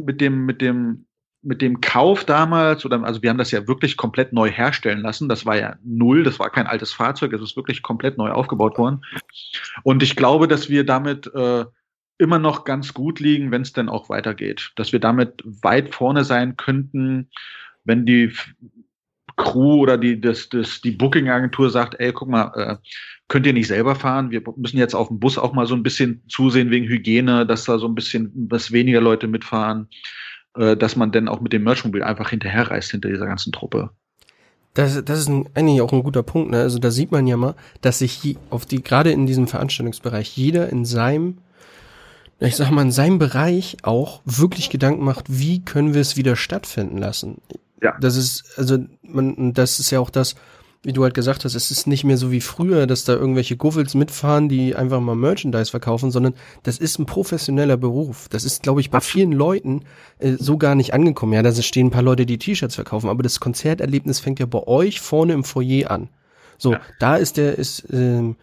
mit 0.00 0.20
dem, 0.20 0.46
mit 0.46 0.60
dem, 0.60 1.06
mit 1.46 1.62
dem 1.62 1.80
Kauf 1.80 2.24
damals, 2.24 2.84
oder 2.84 3.02
also 3.04 3.22
wir 3.22 3.30
haben 3.30 3.38
das 3.38 3.52
ja 3.52 3.68
wirklich 3.68 3.96
komplett 3.96 4.32
neu 4.32 4.50
herstellen 4.50 5.00
lassen. 5.00 5.28
Das 5.28 5.46
war 5.46 5.56
ja 5.56 5.76
null, 5.84 6.24
das 6.24 6.40
war 6.40 6.50
kein 6.50 6.66
altes 6.66 6.92
Fahrzeug, 6.92 7.32
es 7.32 7.40
ist 7.40 7.56
wirklich 7.56 7.82
komplett 7.82 8.18
neu 8.18 8.32
aufgebaut 8.32 8.76
worden. 8.78 9.04
Und 9.84 10.02
ich 10.02 10.16
glaube, 10.16 10.48
dass 10.48 10.68
wir 10.68 10.84
damit 10.84 11.32
äh, 11.34 11.64
immer 12.18 12.40
noch 12.40 12.64
ganz 12.64 12.92
gut 12.94 13.20
liegen, 13.20 13.52
wenn 13.52 13.62
es 13.62 13.72
denn 13.72 13.88
auch 13.88 14.08
weitergeht. 14.08 14.72
Dass 14.74 14.92
wir 14.92 14.98
damit 14.98 15.42
weit 15.44 15.94
vorne 15.94 16.24
sein 16.24 16.56
könnten, 16.56 17.30
wenn 17.84 18.06
die 18.06 18.32
Crew 19.36 19.80
oder 19.82 19.98
die, 19.98 20.20
das, 20.20 20.48
das, 20.48 20.80
die 20.80 20.92
Booking-Agentur 20.92 21.70
sagt, 21.70 21.94
ey, 22.00 22.12
guck 22.12 22.28
mal, 22.28 22.52
äh, 22.56 22.76
könnt 23.28 23.46
ihr 23.46 23.52
nicht 23.52 23.68
selber 23.68 23.94
fahren? 23.94 24.30
Wir 24.30 24.42
müssen 24.56 24.78
jetzt 24.78 24.94
auf 24.94 25.08
dem 25.08 25.20
Bus 25.20 25.38
auch 25.38 25.52
mal 25.52 25.66
so 25.66 25.76
ein 25.76 25.82
bisschen 25.82 26.22
zusehen 26.28 26.70
wegen 26.70 26.88
Hygiene, 26.88 27.46
dass 27.46 27.64
da 27.64 27.78
so 27.78 27.86
ein 27.86 27.94
bisschen, 27.94 28.32
was 28.50 28.72
weniger 28.72 29.00
Leute 29.00 29.28
mitfahren, 29.28 29.88
äh, 30.56 30.76
dass 30.76 30.96
man 30.96 31.12
dann 31.12 31.28
auch 31.28 31.40
mit 31.40 31.52
dem 31.52 31.64
Merchmobil 31.64 32.02
einfach 32.02 32.30
hinterherreist 32.30 32.90
hinter 32.90 33.08
dieser 33.08 33.26
ganzen 33.26 33.52
Truppe. 33.52 33.90
Das, 34.74 35.02
das 35.04 35.18
ist 35.20 35.28
ein, 35.28 35.48
eigentlich 35.54 35.80
auch 35.80 35.92
ein 35.92 36.02
guter 36.02 36.22
Punkt. 36.22 36.50
Ne? 36.50 36.60
Also 36.60 36.78
da 36.78 36.90
sieht 36.90 37.10
man 37.10 37.26
ja 37.26 37.36
mal, 37.36 37.54
dass 37.80 38.00
sich 38.00 38.36
auf 38.50 38.66
die 38.66 38.82
gerade 38.82 39.10
in 39.10 39.26
diesem 39.26 39.46
Veranstaltungsbereich 39.46 40.36
jeder 40.36 40.68
in 40.68 40.84
seinem 40.84 41.38
ich 42.38 42.56
sag 42.56 42.70
mal, 42.70 42.82
in 42.82 42.90
seinem 42.90 43.18
Bereich 43.18 43.78
auch 43.82 44.20
wirklich 44.24 44.68
Gedanken 44.68 45.04
macht, 45.04 45.24
wie 45.28 45.64
können 45.64 45.94
wir 45.94 46.02
es 46.02 46.16
wieder 46.16 46.36
stattfinden 46.36 46.98
lassen. 46.98 47.40
Ja. 47.82 47.96
Das 48.00 48.16
ist, 48.16 48.58
also, 48.58 48.78
man, 49.02 49.54
das 49.54 49.78
ist 49.80 49.90
ja 49.90 50.00
auch 50.00 50.10
das, 50.10 50.34
wie 50.86 50.92
du 50.92 51.02
halt 51.02 51.14
gesagt 51.14 51.44
hast, 51.44 51.56
es 51.56 51.72
ist 51.72 51.88
nicht 51.88 52.04
mehr 52.04 52.16
so 52.16 52.30
wie 52.30 52.40
früher, 52.40 52.86
dass 52.86 53.02
da 53.02 53.12
irgendwelche 53.12 53.56
Guffels 53.56 53.96
mitfahren, 53.96 54.48
die 54.48 54.76
einfach 54.76 55.00
mal 55.00 55.16
Merchandise 55.16 55.68
verkaufen, 55.68 56.12
sondern 56.12 56.34
das 56.62 56.78
ist 56.78 57.00
ein 57.00 57.06
professioneller 57.06 57.76
Beruf. 57.76 58.28
Das 58.28 58.44
ist, 58.44 58.62
glaube 58.62 58.80
ich, 58.80 58.88
bei 58.88 59.00
vielen 59.00 59.32
Leuten 59.32 59.82
äh, 60.20 60.34
so 60.38 60.58
gar 60.58 60.76
nicht 60.76 60.94
angekommen. 60.94 61.32
Ja, 61.32 61.42
da 61.42 61.52
stehen 61.52 61.88
ein 61.88 61.90
paar 61.90 62.02
Leute, 62.02 62.24
die 62.24 62.38
T-Shirts 62.38 62.76
verkaufen, 62.76 63.10
aber 63.10 63.24
das 63.24 63.40
Konzerterlebnis 63.40 64.20
fängt 64.20 64.38
ja 64.38 64.46
bei 64.46 64.64
euch 64.64 65.00
vorne 65.00 65.32
im 65.32 65.42
Foyer 65.42 65.90
an. 65.90 66.08
So, 66.56 66.74
ja. 66.74 66.80
da 67.00 67.16
ist 67.16 67.36
der, 67.36 67.58
ist, 67.58 67.92
ähm, 67.92 68.36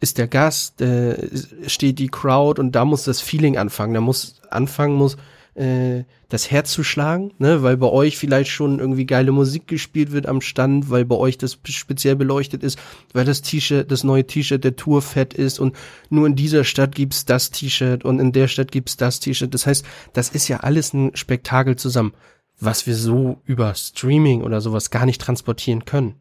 ist 0.00 0.16
der 0.16 0.26
Gast, 0.26 0.80
äh, 0.80 1.28
steht 1.66 1.98
die 1.98 2.08
Crowd 2.08 2.58
und 2.58 2.72
da 2.72 2.86
muss 2.86 3.04
das 3.04 3.20
Feeling 3.20 3.58
anfangen. 3.58 3.92
Da 3.92 4.00
muss 4.00 4.40
anfangen 4.48 4.94
muss, 4.94 5.18
äh, 5.54 6.04
das 6.28 6.50
Herz 6.50 6.72
zu 6.72 6.84
schlagen, 6.84 7.32
ne, 7.38 7.62
weil 7.62 7.76
bei 7.76 7.88
euch 7.88 8.16
vielleicht 8.16 8.50
schon 8.50 8.78
irgendwie 8.78 9.06
geile 9.06 9.32
Musik 9.32 9.66
gespielt 9.66 10.12
wird 10.12 10.26
am 10.26 10.40
Stand, 10.40 10.90
weil 10.90 11.04
bei 11.04 11.16
euch 11.16 11.38
das 11.38 11.58
speziell 11.64 12.16
beleuchtet 12.16 12.62
ist, 12.62 12.78
weil 13.12 13.24
das 13.24 13.42
T-Shirt, 13.42 13.90
das 13.90 14.04
neue 14.04 14.26
T-Shirt 14.26 14.62
der 14.62 14.76
Tour 14.76 15.02
fett 15.02 15.34
ist 15.34 15.58
und 15.58 15.76
nur 16.08 16.26
in 16.26 16.36
dieser 16.36 16.64
Stadt 16.64 16.94
gibt's 16.94 17.24
das 17.24 17.50
T-Shirt 17.50 18.04
und 18.04 18.20
in 18.20 18.32
der 18.32 18.48
Stadt 18.48 18.72
gibt's 18.72 18.96
das 18.96 19.20
T-Shirt. 19.20 19.52
Das 19.52 19.66
heißt, 19.66 19.84
das 20.12 20.28
ist 20.30 20.48
ja 20.48 20.58
alles 20.58 20.92
ein 20.92 21.16
Spektakel 21.16 21.76
zusammen, 21.76 22.12
was 22.58 22.86
wir 22.86 22.94
so 22.94 23.40
über 23.44 23.74
Streaming 23.74 24.42
oder 24.42 24.60
sowas 24.60 24.90
gar 24.90 25.06
nicht 25.06 25.20
transportieren 25.20 25.84
können. 25.84 26.14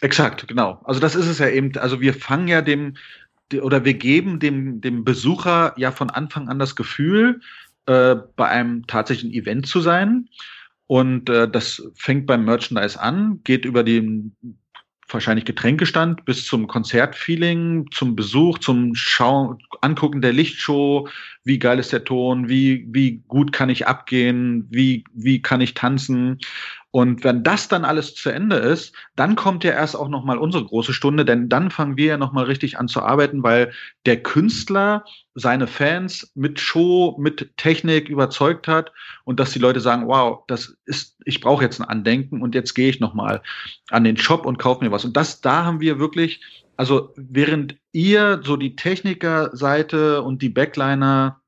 Exakt, 0.00 0.46
genau. 0.48 0.80
Also 0.84 1.00
das 1.00 1.14
ist 1.14 1.26
es 1.26 1.38
ja 1.38 1.48
eben. 1.48 1.76
Also 1.78 2.00
wir 2.00 2.14
fangen 2.14 2.48
ja 2.48 2.60
dem 2.60 2.96
oder 3.62 3.84
wir 3.84 3.94
geben 3.94 4.40
dem 4.40 4.80
dem 4.80 5.04
Besucher 5.04 5.72
ja 5.76 5.92
von 5.92 6.10
Anfang 6.10 6.48
an 6.48 6.58
das 6.58 6.76
Gefühl, 6.76 7.40
äh, 7.86 8.16
bei 8.36 8.48
einem 8.48 8.86
tatsächlichen 8.86 9.32
Event 9.32 9.66
zu 9.66 9.80
sein. 9.80 10.28
Und 10.86 11.28
äh, 11.28 11.48
das 11.48 11.82
fängt 11.96 12.26
beim 12.26 12.44
Merchandise 12.44 13.00
an, 13.00 13.40
geht 13.42 13.64
über 13.64 13.82
den 13.82 14.36
wahrscheinlich 15.08 15.44
Getränkestand 15.44 16.24
bis 16.24 16.46
zum 16.46 16.66
Konzertfeeling, 16.66 17.86
zum 17.92 18.16
Besuch, 18.16 18.58
zum 18.58 18.94
Schau 18.94 19.56
Angucken 19.80 20.20
der 20.20 20.32
Lichtshow, 20.32 21.08
wie 21.44 21.58
geil 21.58 21.78
ist 21.78 21.92
der 21.92 22.04
Ton, 22.04 22.48
wie, 22.48 22.86
wie 22.90 23.22
gut 23.28 23.52
kann 23.52 23.68
ich 23.68 23.86
abgehen, 23.86 24.66
wie, 24.70 25.04
wie 25.14 25.40
kann 25.40 25.60
ich 25.60 25.74
tanzen. 25.74 26.38
Und 26.96 27.24
wenn 27.24 27.42
das 27.42 27.68
dann 27.68 27.84
alles 27.84 28.14
zu 28.14 28.30
Ende 28.30 28.56
ist, 28.56 28.94
dann 29.16 29.36
kommt 29.36 29.64
ja 29.64 29.72
erst 29.72 29.94
auch 29.94 30.08
nochmal 30.08 30.38
unsere 30.38 30.64
große 30.64 30.94
Stunde, 30.94 31.26
denn 31.26 31.50
dann 31.50 31.70
fangen 31.70 31.98
wir 31.98 32.06
ja 32.06 32.16
nochmal 32.16 32.44
richtig 32.44 32.78
an 32.78 32.88
zu 32.88 33.02
arbeiten, 33.02 33.42
weil 33.42 33.70
der 34.06 34.22
Künstler 34.22 35.04
seine 35.34 35.66
Fans 35.66 36.32
mit 36.34 36.58
Show, 36.58 37.14
mit 37.18 37.54
Technik 37.58 38.08
überzeugt 38.08 38.66
hat 38.66 38.92
und 39.24 39.38
dass 39.38 39.50
die 39.50 39.58
Leute 39.58 39.80
sagen, 39.80 40.08
wow, 40.08 40.44
das 40.46 40.78
ist, 40.86 41.18
ich 41.26 41.42
brauche 41.42 41.62
jetzt 41.62 41.78
ein 41.82 41.86
Andenken 41.86 42.40
und 42.40 42.54
jetzt 42.54 42.72
gehe 42.72 42.88
ich 42.88 42.98
nochmal 42.98 43.42
an 43.90 44.04
den 44.04 44.16
Shop 44.16 44.46
und 44.46 44.58
kaufe 44.58 44.82
mir 44.82 44.90
was. 44.90 45.04
Und 45.04 45.18
das, 45.18 45.42
da 45.42 45.66
haben 45.66 45.80
wir 45.80 45.98
wirklich, 45.98 46.40
also 46.78 47.12
während 47.16 47.76
ihr 47.92 48.40
so 48.42 48.56
die 48.56 48.74
Technikerseite 48.74 50.22
und 50.22 50.40
die 50.40 50.48
Backliner 50.48 51.42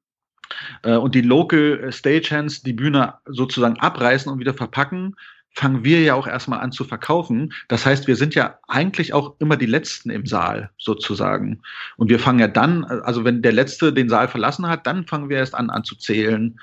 äh, 0.83 0.97
und 0.97 1.15
die 1.15 1.23
Local 1.23 1.91
Stagehands 1.91 2.63
die 2.63 2.75
Bühne 2.75 3.15
sozusagen 3.25 3.79
abreißen 3.79 4.31
und 4.31 4.41
wieder 4.41 4.53
verpacken, 4.53 5.17
fangen 5.53 5.83
wir 5.83 6.01
ja 6.03 6.15
auch 6.15 6.27
erstmal 6.27 6.61
an 6.61 6.73
zu 6.73 6.85
verkaufen. 6.85 7.53
Das 7.67 7.85
heißt, 7.85 8.07
wir 8.07 8.17
sind 8.17 8.35
ja 8.35 8.59
eigentlich 8.69 9.13
auch 9.13 9.35
immer 9.41 9.57
die 9.57 9.67
Letzten 9.67 10.11
im 10.11 10.25
Saal 10.25 10.71
sozusagen. 10.79 11.63
Und 11.97 12.11
wir 12.11 12.21
fangen 12.21 12.39
ja 12.39 12.49
dann, 12.49 12.85
also 12.85 13.25
wenn 13.25 13.43
der 13.43 13.53
Letzte 13.53 13.93
den 13.93 14.09
Saal 14.09 14.29
verlassen 14.29 14.69
hat, 14.69 14.87
dann 14.87 15.07
fangen 15.07 15.29
wir 15.29 15.39
erst 15.39 15.55
an 15.55 15.71
anzuzählen. 15.71 16.61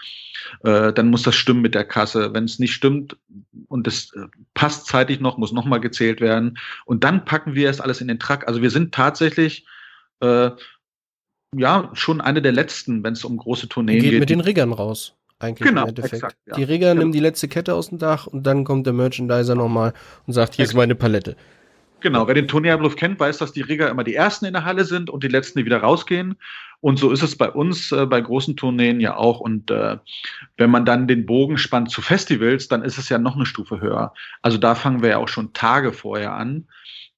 Äh, 0.63 0.93
dann 0.93 1.09
muss 1.09 1.23
das 1.23 1.35
stimmen 1.35 1.61
mit 1.61 1.75
der 1.75 1.83
Kasse. 1.83 2.33
Wenn 2.33 2.45
es 2.45 2.59
nicht 2.59 2.73
stimmt 2.73 3.17
und 3.67 3.85
es 3.85 4.13
äh, 4.13 4.27
passt 4.53 4.87
zeitig 4.87 5.19
noch, 5.19 5.37
muss 5.37 5.51
nochmal 5.51 5.81
gezählt 5.81 6.21
werden. 6.21 6.57
Und 6.85 7.03
dann 7.03 7.25
packen 7.25 7.53
wir 7.53 7.65
erst 7.65 7.81
alles 7.81 7.99
in 7.99 8.07
den 8.07 8.19
Truck. 8.19 8.47
Also 8.47 8.61
wir 8.61 8.69
sind 8.69 8.93
tatsächlich 8.93 9.65
äh, 10.21 10.51
ja 11.53 11.89
schon 11.93 12.21
eine 12.21 12.41
der 12.41 12.53
letzten, 12.53 13.03
wenn 13.03 13.13
es 13.13 13.25
um 13.25 13.37
große 13.37 13.67
Tourneen 13.67 13.99
geht. 13.99 14.11
Geht 14.11 14.19
mit 14.21 14.29
den 14.29 14.41
Riggern 14.41 14.71
raus 14.71 15.15
eigentlich 15.39 15.67
genau, 15.67 15.83
im 15.83 15.89
Endeffekt. 15.89 16.13
Exakt, 16.13 16.37
ja. 16.45 16.55
Die 16.55 16.63
Rigger 16.63 16.89
genau. 16.89 17.03
nimmt 17.03 17.15
die 17.15 17.19
letzte 17.19 17.47
Kette 17.47 17.73
aus 17.73 17.89
dem 17.89 17.97
Dach 17.97 18.27
und 18.27 18.43
dann 18.43 18.63
kommt 18.63 18.85
der 18.85 18.93
Merchandiser 18.93 19.55
nochmal 19.55 19.93
und 20.25 20.33
sagt, 20.33 20.55
hier 20.55 20.63
exakt. 20.63 20.73
ist 20.73 20.77
meine 20.77 20.95
Palette. 20.95 21.35
Genau, 22.01 22.27
wer 22.27 22.35
den 22.35 22.47
Turnierablauf 22.47 22.97
kennt, 22.97 23.19
weiß, 23.19 23.39
dass 23.39 23.51
die 23.51 23.61
Rigger 23.61 23.89
immer 23.89 24.03
die 24.03 24.13
ersten 24.13 24.45
in 24.45 24.53
der 24.53 24.63
Halle 24.63 24.85
sind 24.85 25.09
und 25.09 25.23
die 25.23 25.27
letzten, 25.27 25.57
die 25.57 25.65
wieder 25.65 25.79
rausgehen. 25.79 26.35
Und 26.79 26.99
so 26.99 27.09
ist 27.09 27.23
es 27.23 27.35
bei 27.35 27.49
uns 27.49 27.91
äh, 27.91 28.05
bei 28.05 28.21
großen 28.21 28.55
Tourneen 28.55 28.99
ja 28.99 29.17
auch. 29.17 29.39
Und 29.39 29.71
äh, 29.71 29.97
wenn 30.57 30.69
man 30.69 30.85
dann 30.85 31.07
den 31.07 31.25
Bogen 31.25 31.57
spannt 31.57 31.89
zu 31.89 32.03
Festivals, 32.03 32.67
dann 32.67 32.83
ist 32.83 32.99
es 32.99 33.09
ja 33.09 33.17
noch 33.17 33.35
eine 33.35 33.47
Stufe 33.47 33.81
höher. 33.81 34.13
Also 34.43 34.59
da 34.59 34.75
fangen 34.75 35.01
wir 35.01 35.09
ja 35.09 35.17
auch 35.17 35.29
schon 35.29 35.53
Tage 35.53 35.93
vorher 35.93 36.33
an. 36.33 36.67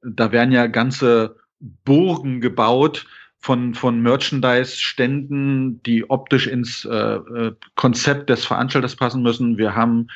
Da 0.01 0.31
werden 0.31 0.53
ja 0.53 0.67
ganze 0.67 1.35
Burgen 1.59 2.39
gebaut, 2.39 3.07
von, 3.47 3.73
von 3.75 4.01
Merchandise-Ständen, 4.01 5.81
die 5.83 6.09
optisch 6.09 6.47
ins 6.47 6.83
äh, 6.83 6.91
äh, 6.93 7.55
Konzept 7.75 8.29
des 8.29 8.43
Veranstalters 8.43 8.97
passen 8.97 9.23
müssen. 9.23 9.57
Wir 9.57 9.73
haben, 9.73 10.07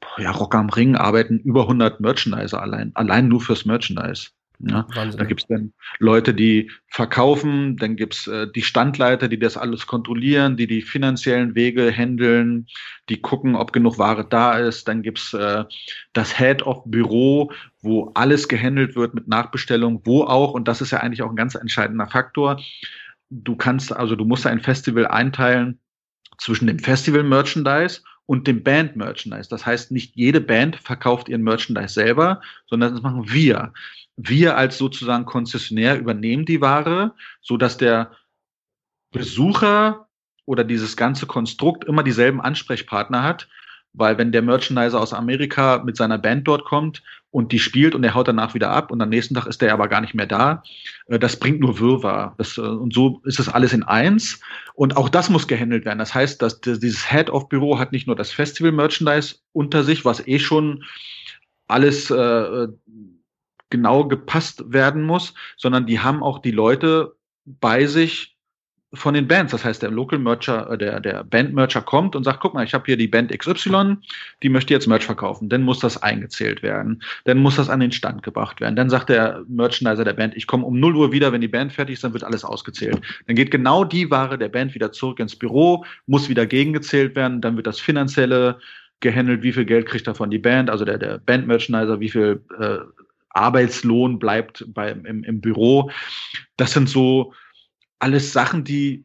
boah, 0.00 0.22
ja, 0.22 0.30
Rock 0.30 0.54
am 0.54 0.70
Ring 0.70 0.96
arbeiten 0.96 1.38
über 1.38 1.64
100 1.64 2.00
Merchandiser 2.00 2.62
allein, 2.62 2.90
allein 2.94 3.28
nur 3.28 3.42
fürs 3.42 3.66
Merchandise. 3.66 4.30
Ja, 4.64 4.86
Wahnsinn. 4.94 5.18
da 5.18 5.24
gibt's 5.24 5.46
dann 5.48 5.72
Leute, 5.98 6.34
die 6.34 6.70
verkaufen, 6.88 7.76
dann 7.76 7.96
gibt's 7.96 8.26
äh, 8.28 8.46
die 8.54 8.62
Standleiter, 8.62 9.28
die 9.28 9.38
das 9.38 9.56
alles 9.56 9.86
kontrollieren, 9.86 10.56
die 10.56 10.66
die 10.68 10.82
finanziellen 10.82 11.54
Wege 11.54 11.90
handeln, 11.90 12.66
die 13.08 13.20
gucken, 13.20 13.56
ob 13.56 13.72
genug 13.72 13.98
Ware 13.98 14.24
da 14.28 14.58
ist. 14.58 14.86
Dann 14.86 15.02
gibt's 15.02 15.34
äh, 15.34 15.64
das 16.12 16.38
Head 16.38 16.62
of 16.62 16.82
Büro, 16.84 17.50
wo 17.80 18.12
alles 18.14 18.46
gehandelt 18.46 18.94
wird 18.94 19.14
mit 19.14 19.26
Nachbestellung, 19.26 20.02
wo 20.04 20.22
auch, 20.24 20.52
und 20.52 20.68
das 20.68 20.80
ist 20.80 20.92
ja 20.92 20.98
eigentlich 20.98 21.22
auch 21.22 21.30
ein 21.30 21.36
ganz 21.36 21.56
entscheidender 21.56 22.06
Faktor, 22.06 22.60
du 23.30 23.56
kannst, 23.56 23.92
also 23.92 24.14
du 24.14 24.24
musst 24.24 24.46
ein 24.46 24.60
Festival 24.60 25.06
einteilen 25.06 25.80
zwischen 26.38 26.66
dem 26.66 26.78
Festival-Merchandise 26.78 28.02
und 28.26 28.46
dem 28.46 28.62
Band-Merchandise. 28.62 29.48
Das 29.48 29.66
heißt, 29.66 29.90
nicht 29.90 30.16
jede 30.16 30.40
Band 30.40 30.76
verkauft 30.76 31.28
ihren 31.28 31.42
Merchandise 31.42 31.94
selber, 31.94 32.40
sondern 32.66 32.92
das 32.92 33.02
machen 33.02 33.32
wir. 33.32 33.72
Wir 34.16 34.56
als 34.56 34.78
sozusagen 34.78 35.24
Konzessionär 35.24 35.98
übernehmen 35.98 36.44
die 36.44 36.60
Ware, 36.60 37.14
so 37.40 37.56
dass 37.56 37.76
der 37.76 38.12
Besucher 39.10 40.08
oder 40.44 40.64
dieses 40.64 40.96
ganze 40.96 41.26
Konstrukt 41.26 41.84
immer 41.84 42.02
dieselben 42.02 42.40
Ansprechpartner 42.40 43.22
hat, 43.22 43.48
weil 43.94 44.18
wenn 44.18 44.32
der 44.32 44.42
Merchandiser 44.42 45.00
aus 45.00 45.12
Amerika 45.12 45.82
mit 45.84 45.96
seiner 45.96 46.18
Band 46.18 46.48
dort 46.48 46.64
kommt 46.64 47.02
und 47.30 47.52
die 47.52 47.58
spielt 47.58 47.94
und 47.94 48.04
er 48.04 48.14
haut 48.14 48.28
danach 48.28 48.54
wieder 48.54 48.70
ab 48.70 48.90
und 48.90 49.00
am 49.00 49.08
nächsten 49.08 49.34
Tag 49.34 49.46
ist 49.46 49.60
der 49.60 49.72
aber 49.72 49.88
gar 49.88 50.00
nicht 50.00 50.14
mehr 50.14 50.26
da, 50.26 50.62
äh, 51.06 51.18
das 51.18 51.38
bringt 51.38 51.60
nur 51.60 51.78
Wirrwarr. 51.78 52.34
Das, 52.38 52.58
äh, 52.58 52.62
und 52.62 52.94
so 52.94 53.20
ist 53.24 53.40
es 53.40 53.48
alles 53.48 53.72
in 53.72 53.82
eins. 53.82 54.40
Und 54.74 54.96
auch 54.96 55.08
das 55.08 55.30
muss 55.30 55.48
gehandelt 55.48 55.84
werden. 55.84 55.98
Das 55.98 56.14
heißt, 56.14 56.40
dass 56.40 56.60
dieses 56.60 57.10
Head-of-Büro 57.10 57.78
hat 57.78 57.92
nicht 57.92 58.06
nur 58.06 58.16
das 58.16 58.32
Festival-Merchandise 58.32 59.36
unter 59.52 59.84
sich, 59.84 60.04
was 60.04 60.26
eh 60.26 60.38
schon 60.38 60.84
alles 61.68 62.10
äh, 62.10 62.68
genau 63.70 64.06
gepasst 64.06 64.64
werden 64.66 65.02
muss, 65.02 65.34
sondern 65.56 65.86
die 65.86 66.00
haben 66.00 66.22
auch 66.22 66.40
die 66.40 66.50
Leute 66.50 67.16
bei 67.44 67.86
sich, 67.86 68.31
von 68.94 69.14
den 69.14 69.26
Bands. 69.26 69.52
Das 69.52 69.64
heißt, 69.64 69.82
der 69.82 69.90
Local 69.90 70.18
Mercher, 70.18 70.70
äh, 70.70 70.78
der, 70.78 71.00
der 71.00 71.24
Band 71.24 71.54
Mercher 71.54 71.80
kommt 71.80 72.14
und 72.14 72.24
sagt, 72.24 72.40
guck 72.40 72.54
mal, 72.54 72.64
ich 72.64 72.74
habe 72.74 72.84
hier 72.86 72.96
die 72.96 73.08
Band 73.08 73.36
XY, 73.36 73.96
die 74.42 74.48
möchte 74.48 74.74
jetzt 74.74 74.86
Merch 74.86 75.04
verkaufen. 75.04 75.48
Dann 75.48 75.62
muss 75.62 75.78
das 75.78 76.02
eingezählt 76.02 76.62
werden. 76.62 77.02
Dann 77.24 77.38
muss 77.38 77.56
das 77.56 77.70
an 77.70 77.80
den 77.80 77.92
Stand 77.92 78.22
gebracht 78.22 78.60
werden. 78.60 78.76
Dann 78.76 78.90
sagt 78.90 79.08
der 79.08 79.42
Merchandiser 79.48 80.04
der 80.04 80.12
Band, 80.12 80.36
ich 80.36 80.46
komme 80.46 80.66
um 80.66 80.78
0 80.78 80.96
Uhr 80.96 81.12
wieder, 81.12 81.32
wenn 81.32 81.40
die 81.40 81.48
Band 81.48 81.72
fertig 81.72 81.94
ist, 81.94 82.04
dann 82.04 82.12
wird 82.12 82.24
alles 82.24 82.44
ausgezählt. 82.44 83.00
Dann 83.26 83.36
geht 83.36 83.50
genau 83.50 83.84
die 83.84 84.10
Ware 84.10 84.36
der 84.36 84.48
Band 84.48 84.74
wieder 84.74 84.92
zurück 84.92 85.20
ins 85.20 85.36
Büro, 85.36 85.84
muss 86.06 86.28
wieder 86.28 86.46
gegengezählt 86.46 87.16
werden. 87.16 87.40
Dann 87.40 87.56
wird 87.56 87.66
das 87.66 87.80
finanzielle 87.80 88.58
gehandelt, 89.00 89.42
wie 89.42 89.52
viel 89.52 89.64
Geld 89.64 89.86
kriegt 89.86 90.06
davon 90.06 90.30
die 90.30 90.38
Band, 90.38 90.70
also 90.70 90.84
der, 90.84 90.96
der 90.96 91.18
Band-Merchandiser, 91.18 91.98
wie 91.98 92.08
viel 92.08 92.40
äh, 92.60 92.78
Arbeitslohn 93.30 94.18
bleibt 94.18 94.64
bei, 94.68 94.92
im, 94.92 95.24
im 95.24 95.40
Büro. 95.40 95.90
Das 96.56 96.72
sind 96.72 96.88
so 96.88 97.32
alles 98.02 98.32
Sachen, 98.32 98.64
die 98.64 99.04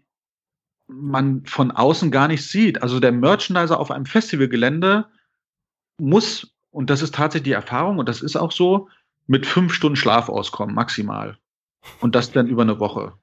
man 0.87 1.45
von 1.45 1.71
außen 1.71 2.11
gar 2.11 2.27
nicht 2.27 2.45
sieht. 2.45 2.81
Also 2.81 2.99
der 2.99 3.11
Merchandiser 3.11 3.79
auf 3.79 3.91
einem 3.91 4.05
Festivalgelände 4.05 5.05
muss, 5.99 6.53
und 6.71 6.89
das 6.89 7.01
ist 7.01 7.13
tatsächlich 7.15 7.45
die 7.45 7.51
Erfahrung, 7.51 7.99
und 7.99 8.09
das 8.09 8.21
ist 8.21 8.35
auch 8.35 8.51
so, 8.51 8.89
mit 9.27 9.45
fünf 9.45 9.73
Stunden 9.73 9.97
Schlaf 9.97 10.29
auskommen, 10.29 10.73
maximal. 10.73 11.37
Und 11.99 12.15
das 12.15 12.31
dann 12.31 12.47
über 12.47 12.63
eine 12.63 12.79
Woche. 12.79 13.13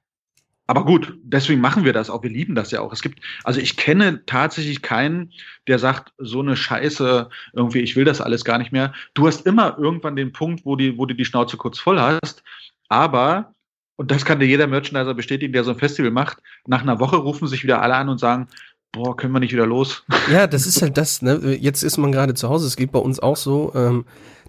Aber 0.67 0.85
gut, 0.85 1.17
deswegen 1.23 1.61
machen 1.61 1.83
wir 1.83 1.93
das 1.93 2.09
auch. 2.09 2.23
Wir 2.23 2.29
lieben 2.29 2.55
das 2.55 2.71
ja 2.71 2.81
auch. 2.81 2.91
Es 2.91 3.01
gibt, 3.01 3.19
also 3.43 3.59
ich 3.59 3.77
kenne 3.77 4.25
tatsächlich 4.25 4.81
keinen, 4.81 5.31
der 5.67 5.77
sagt, 5.77 6.13
so 6.17 6.39
eine 6.39 6.55
Scheiße, 6.55 7.29
irgendwie, 7.53 7.81
ich 7.81 7.95
will 7.95 8.05
das 8.05 8.21
alles 8.21 8.45
gar 8.45 8.57
nicht 8.57 8.71
mehr. 8.71 8.93
Du 9.13 9.27
hast 9.27 9.45
immer 9.45 9.77
irgendwann 9.77 10.15
den 10.15 10.31
Punkt, 10.31 10.65
wo, 10.65 10.75
die, 10.75 10.97
wo 10.97 11.05
du 11.05 11.13
die 11.13 11.25
Schnauze 11.25 11.57
kurz 11.57 11.79
voll 11.79 11.99
hast. 11.99 12.43
Aber 12.87 13.54
und 13.95 14.11
das 14.11 14.25
kann 14.25 14.39
dir 14.39 14.45
jeder 14.45 14.67
Merchandiser 14.67 15.13
bestätigen, 15.13 15.53
der 15.53 15.63
so 15.63 15.71
ein 15.71 15.77
Festival 15.77 16.11
macht. 16.11 16.39
Nach 16.67 16.81
einer 16.81 16.99
Woche 16.99 17.15
rufen 17.15 17.47
sich 17.47 17.63
wieder 17.63 17.81
alle 17.81 17.95
an 17.95 18.09
und 18.09 18.19
sagen, 18.19 18.47
boah, 18.91 19.15
können 19.15 19.33
wir 19.33 19.39
nicht 19.39 19.53
wieder 19.53 19.65
los? 19.65 20.03
Ja, 20.31 20.47
das 20.47 20.65
ist 20.65 20.81
halt 20.81 20.97
das, 20.97 21.21
ne? 21.21 21.55
Jetzt 21.59 21.83
ist 21.83 21.97
man 21.97 22.11
gerade 22.11 22.33
zu 22.33 22.49
Hause. 22.49 22.67
Es 22.67 22.75
geht 22.75 22.91
bei 22.91 22.99
uns 22.99 23.19
auch 23.19 23.37
so, 23.37 23.71
ähm, 23.75 24.05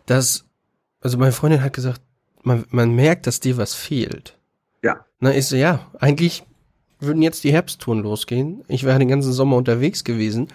dass, 0.07 0.47
also 1.01 1.19
meine 1.19 1.33
Freundin 1.33 1.63
hat 1.63 1.75
gesagt, 1.75 2.01
man, 2.43 2.65
man 2.71 2.95
merkt, 2.95 3.27
dass 3.27 3.41
dir 3.41 3.57
was 3.57 3.75
fehlt. 3.75 4.39
Ja. 4.83 5.05
Na, 5.21 5.35
ich 5.35 5.47
so, 5.47 5.57
ja, 5.57 5.87
eigentlich 6.01 6.45
würden 6.99 7.23
jetzt 7.23 7.45
die 7.45 7.53
Herbsttouren 7.53 8.03
losgehen. 8.03 8.65
Ich 8.69 8.85
wäre 8.85 8.99
den 8.99 9.09
ganzen 9.09 9.33
Sommer 9.33 9.57
unterwegs 9.57 10.05
gewesen. 10.05 10.49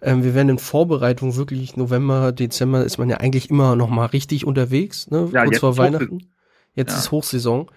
Ähm, 0.00 0.24
wir 0.24 0.34
werden 0.34 0.48
in 0.48 0.58
Vorbereitung 0.58 1.36
wirklich 1.36 1.76
November, 1.76 2.32
Dezember 2.32 2.84
ist 2.84 2.98
man 2.98 3.10
ja 3.10 3.18
eigentlich 3.18 3.50
immer 3.50 3.76
noch 3.76 3.88
mal 3.88 4.06
richtig 4.06 4.46
unterwegs, 4.46 5.10
ne? 5.10 5.28
Ja, 5.32 5.44
Kurz 5.44 5.58
vor 5.58 5.76
Weihnachten. 5.76 6.28
Jetzt 6.74 6.92
ja. 6.92 6.98
ist 6.98 7.10
Hochsaison. 7.10 7.70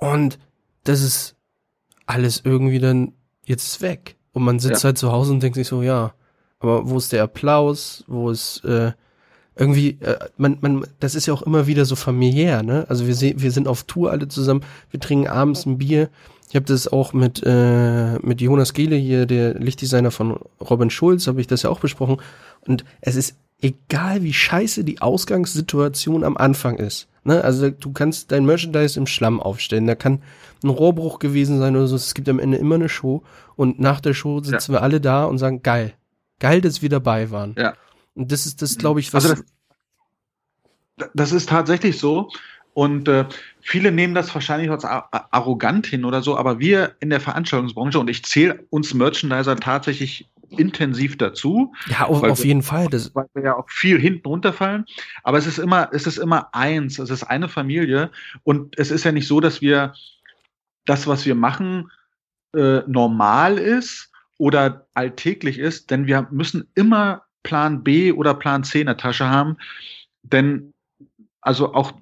Und 0.00 0.38
das 0.84 1.02
ist 1.02 1.36
alles 2.06 2.42
irgendwie 2.44 2.78
dann 2.78 3.12
jetzt 3.44 3.80
weg. 3.80 4.16
Und 4.32 4.42
man 4.42 4.58
sitzt 4.58 4.82
ja. 4.82 4.88
halt 4.88 4.98
zu 4.98 5.12
Hause 5.12 5.32
und 5.32 5.42
denkt 5.42 5.56
sich 5.56 5.68
so, 5.68 5.82
ja, 5.82 6.14
aber 6.58 6.88
wo 6.88 6.98
ist 6.98 7.12
der 7.12 7.22
Applaus? 7.22 8.04
Wo 8.06 8.30
ist 8.30 8.64
äh, 8.64 8.92
irgendwie, 9.56 9.98
äh, 10.00 10.18
man, 10.36 10.58
man, 10.60 10.86
das 11.00 11.14
ist 11.14 11.26
ja 11.26 11.34
auch 11.34 11.42
immer 11.42 11.66
wieder 11.66 11.84
so 11.84 11.96
familiär, 11.96 12.62
ne? 12.62 12.86
Also 12.88 13.06
wir 13.06 13.14
sehen, 13.14 13.40
wir 13.40 13.50
sind 13.50 13.68
auf 13.68 13.84
Tour 13.84 14.10
alle 14.10 14.28
zusammen, 14.28 14.62
wir 14.90 15.00
trinken 15.00 15.28
abends 15.28 15.66
ein 15.66 15.78
Bier. 15.78 16.08
Ich 16.48 16.56
habe 16.56 16.66
das 16.66 16.88
auch 16.88 17.12
mit 17.12 17.42
äh, 17.44 18.18
mit 18.20 18.40
Jonas 18.40 18.72
Gehle 18.72 18.96
hier, 18.96 19.26
der 19.26 19.54
Lichtdesigner 19.54 20.10
von 20.10 20.38
Robin 20.60 20.90
Schulz, 20.90 21.26
habe 21.26 21.40
ich 21.40 21.46
das 21.46 21.62
ja 21.62 21.70
auch 21.70 21.80
besprochen. 21.80 22.16
Und 22.66 22.84
es 23.00 23.16
ist 23.16 23.36
egal, 23.60 24.22
wie 24.22 24.32
scheiße 24.32 24.84
die 24.84 25.00
Ausgangssituation 25.00 26.24
am 26.24 26.36
Anfang 26.36 26.76
ist. 26.76 27.08
Ne? 27.24 27.42
Also 27.42 27.70
du 27.70 27.92
kannst 27.92 28.32
dein 28.32 28.44
Merchandise 28.44 28.98
im 28.98 29.06
Schlamm 29.06 29.40
aufstellen. 29.40 29.86
Da 29.86 29.94
kann 29.94 30.22
ein 30.62 30.70
Rohrbruch 30.70 31.18
gewesen 31.18 31.58
sein 31.58 31.76
oder 31.76 31.86
so. 31.86 31.96
Es 31.96 32.14
gibt 32.14 32.28
am 32.28 32.38
Ende 32.38 32.56
immer 32.56 32.76
eine 32.76 32.88
Show. 32.88 33.22
Und 33.56 33.78
nach 33.78 34.00
der 34.00 34.14
Show 34.14 34.42
sitzen 34.42 34.72
ja. 34.72 34.78
wir 34.78 34.82
alle 34.82 35.00
da 35.00 35.24
und 35.24 35.38
sagen, 35.38 35.62
geil. 35.62 35.94
Geil, 36.38 36.60
dass 36.60 36.82
wir 36.82 36.88
dabei 36.88 37.30
waren. 37.30 37.54
Ja. 37.58 37.74
Und 38.14 38.32
das 38.32 38.46
ist 38.46 38.62
das, 38.62 38.78
glaube 38.78 39.00
ich, 39.00 39.12
was. 39.12 39.24
Also 39.24 39.42
das, 40.96 41.10
das 41.14 41.32
ist 41.32 41.48
tatsächlich 41.48 41.98
so. 41.98 42.30
Und 42.72 43.08
äh, 43.08 43.26
viele 43.60 43.92
nehmen 43.92 44.14
das 44.14 44.32
wahrscheinlich 44.34 44.70
als 44.70 44.84
arrogant 44.84 45.86
hin 45.86 46.04
oder 46.04 46.22
so, 46.22 46.36
aber 46.36 46.60
wir 46.60 46.94
in 47.00 47.10
der 47.10 47.20
Veranstaltungsbranche, 47.20 47.98
und 47.98 48.08
ich 48.08 48.24
zähle 48.24 48.64
uns 48.70 48.94
Merchandiser 48.94 49.56
tatsächlich 49.56 50.30
intensiv 50.50 51.16
dazu. 51.18 51.72
Ja, 51.86 52.06
auf, 52.06 52.22
auf 52.22 52.38
wir, 52.38 52.46
jeden 52.46 52.62
Fall. 52.62 52.88
Das 52.88 53.14
weil 53.14 53.26
wir 53.34 53.44
ja 53.44 53.56
auch 53.56 53.68
viel 53.68 53.98
hinten 53.98 54.26
runterfallen. 54.26 54.84
Aber 55.22 55.38
es 55.38 55.46
ist 55.46 55.58
immer, 55.58 55.90
es 55.92 56.06
ist 56.06 56.18
immer 56.18 56.54
eins. 56.54 56.98
Es 56.98 57.10
ist 57.10 57.24
eine 57.24 57.48
Familie. 57.48 58.10
Und 58.42 58.78
es 58.78 58.90
ist 58.90 59.04
ja 59.04 59.12
nicht 59.12 59.26
so, 59.26 59.40
dass 59.40 59.60
wir 59.60 59.94
das, 60.84 61.06
was 61.06 61.26
wir 61.26 61.34
machen, 61.34 61.90
äh, 62.54 62.80
normal 62.86 63.58
ist 63.58 64.10
oder 64.38 64.86
alltäglich 64.94 65.58
ist, 65.58 65.90
denn 65.90 66.06
wir 66.06 66.26
müssen 66.30 66.68
immer 66.74 67.22
Plan 67.42 67.84
B 67.84 68.12
oder 68.12 68.34
Plan 68.34 68.64
C 68.64 68.80
in 68.80 68.86
der 68.86 68.96
Tasche 68.96 69.28
haben. 69.28 69.56
Denn 70.22 70.72
also 71.40 71.74
auch, 71.74 71.92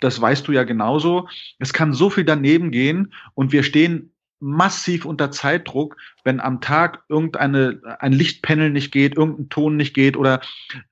das 0.00 0.20
weißt 0.20 0.46
du 0.46 0.52
ja 0.52 0.64
genauso, 0.64 1.28
es 1.58 1.72
kann 1.72 1.94
so 1.94 2.10
viel 2.10 2.24
daneben 2.24 2.70
gehen 2.70 3.12
und 3.34 3.52
wir 3.52 3.62
stehen 3.62 4.12
massiv 4.40 5.04
unter 5.04 5.30
Zeitdruck, 5.30 5.96
wenn 6.24 6.40
am 6.40 6.60
Tag 6.60 7.04
irgendeine 7.08 7.80
ein 8.00 8.12
Lichtpanel 8.12 8.70
nicht 8.70 8.92
geht, 8.92 9.16
irgendein 9.16 9.48
Ton 9.48 9.76
nicht 9.76 9.94
geht 9.94 10.16
oder 10.16 10.40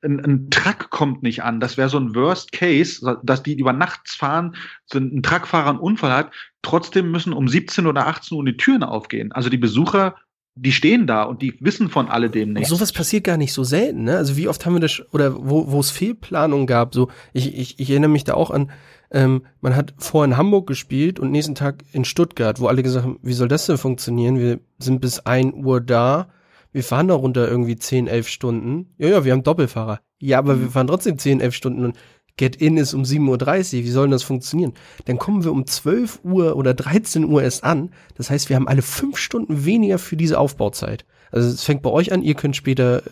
ein, 0.03 0.21
ein 0.21 0.51
Truck 0.51 0.91
kommt 0.91 1.23
nicht 1.23 1.43
an. 1.43 1.61
Das 1.61 1.77
wäre 1.77 1.89
so 1.89 1.99
ein 1.99 2.15
Worst 2.15 2.53
Case, 2.53 3.21
dass 3.23 3.43
die 3.43 3.59
über 3.59 3.73
nachts 3.73 4.15
fahren, 4.15 4.57
so 4.87 4.99
ein 4.99 5.23
Truckfahrer 5.23 5.71
einen 5.71 5.79
Unfall 5.79 6.13
hat. 6.13 6.31
Trotzdem 6.63 7.11
müssen 7.11 7.33
um 7.33 7.49
17 7.49 7.87
oder 7.87 8.07
18 8.07 8.39
Uhr 8.39 8.45
die 8.45 8.57
Türen 8.57 8.83
aufgehen. 8.83 9.33
Also 9.33 9.51
die 9.51 9.59
Besucher 9.59 10.17
die 10.57 10.73
stehen 10.73 11.07
da 11.07 11.25
und 11.25 11.43
die 11.43 11.57
wissen 11.61 11.91
von 11.91 12.09
alledem 12.09 12.53
nichts. 12.53 12.71
Und 12.71 12.79
sowas 12.79 12.93
passiert 12.93 13.25
gar 13.25 13.37
nicht 13.37 13.53
so 13.53 13.65
selten, 13.65 14.05
ne? 14.05 14.17
Also 14.17 14.37
wie 14.37 14.49
oft 14.49 14.65
haben 14.65 14.75
wir 14.75 14.81
das, 14.81 15.03
oder 15.13 15.35
wo, 15.35 15.71
wo 15.71 15.81
es 15.81 15.91
Fehlplanungen 15.91 16.67
gab, 16.67 16.95
so, 16.95 17.09
ich, 17.33 17.59
ich, 17.59 17.81
ich 17.81 17.91
erinnere 17.91 18.11
mich 18.11 18.25
da 18.25 18.35
auch 18.35 18.51
an, 18.51 18.71
ähm, 19.15 19.47
man 19.61 19.77
hat 19.77 19.95
vor 19.97 20.25
in 20.25 20.37
Hamburg 20.37 20.67
gespielt 20.67 21.21
und 21.21 21.31
nächsten 21.31 21.55
Tag 21.55 21.85
in 21.93 22.05
Stuttgart, 22.05 22.61
wo 22.61 22.67
alle 22.67 22.83
gesagt 22.83 23.07
haben, 23.07 23.19
wie 23.23 23.33
soll 23.33 23.49
das 23.49 23.67
denn 23.67 23.79
funktionieren? 23.79 24.39
Wir 24.39 24.59
sind 24.79 25.01
bis 25.01 25.21
ein 25.21 25.55
Uhr 25.55 25.81
da, 25.81 26.29
wir 26.73 26.83
fahren 26.83 27.07
da 27.07 27.15
runter 27.15 27.49
irgendwie 27.49 27.77
10, 27.77 28.09
11 28.09 28.29
Stunden. 28.29 28.93
Ja, 28.99 29.09
ja, 29.09 29.25
wir 29.25 29.33
haben 29.33 29.45
Doppelfahrer. 29.45 30.01
Ja, 30.19 30.39
aber 30.39 30.57
mhm. 30.57 30.63
wir 30.63 30.71
fahren 30.71 30.89
trotzdem 30.89 31.17
10, 31.17 31.41
11 31.41 31.55
Stunden 31.55 31.85
und 31.85 31.97
Get-In 32.37 32.77
ist 32.77 32.93
um 32.95 33.05
7.30 33.05 33.79
Uhr. 33.79 33.85
Wie 33.85 33.91
soll 33.91 34.07
denn 34.07 34.11
das 34.11 34.25
funktionieren? 34.25 34.73
Dann 35.05 35.19
kommen 35.19 35.45
wir 35.45 35.53
um 35.53 35.65
12 35.65 36.21
Uhr 36.25 36.57
oder 36.57 36.75
13 36.75 37.25
Uhr 37.25 37.45
erst 37.45 37.63
an. 37.63 37.91
Das 38.17 38.31
heißt, 38.31 38.49
wir 38.49 38.57
haben 38.57 38.67
alle 38.67 38.83
fünf 38.83 39.19
Stunden 39.19 39.65
weniger 39.65 39.99
für 39.99 40.17
diese 40.17 40.41
Aufbauzeit. 40.41 41.05
Also 41.31 41.49
es 41.49 41.63
fängt 41.63 41.83
bei 41.83 41.91
euch 41.91 42.13
an, 42.13 42.23
ihr 42.23 42.35
könnt 42.35 42.57
später 42.57 43.05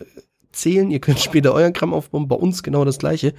zählen, 0.51 0.91
ihr 0.91 0.99
könnt 0.99 1.19
später 1.21 1.53
euren 1.53 1.71
Kram 1.71 1.93
aufbauen, 1.93 2.27
bei 2.27 2.35
uns 2.35 2.61
genau 2.61 2.83
das 2.83 2.99
gleiche. 2.99 3.33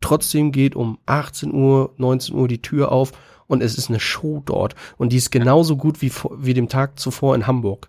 Trotzdem 0.00 0.52
geht 0.52 0.76
um 0.76 0.98
18 1.06 1.52
Uhr, 1.52 1.94
19 1.96 2.34
Uhr 2.34 2.48
die 2.48 2.62
Tür 2.62 2.92
auf 2.92 3.12
und 3.46 3.62
es 3.62 3.78
ist 3.78 3.88
eine 3.88 4.00
Show 4.00 4.42
dort. 4.44 4.74
Und 4.96 5.12
die 5.12 5.16
ist 5.16 5.30
genauso 5.30 5.76
gut 5.76 6.02
wie, 6.02 6.12
wie 6.38 6.54
dem 6.54 6.68
Tag 6.68 6.98
zuvor 6.98 7.34
in 7.34 7.46
Hamburg. 7.46 7.88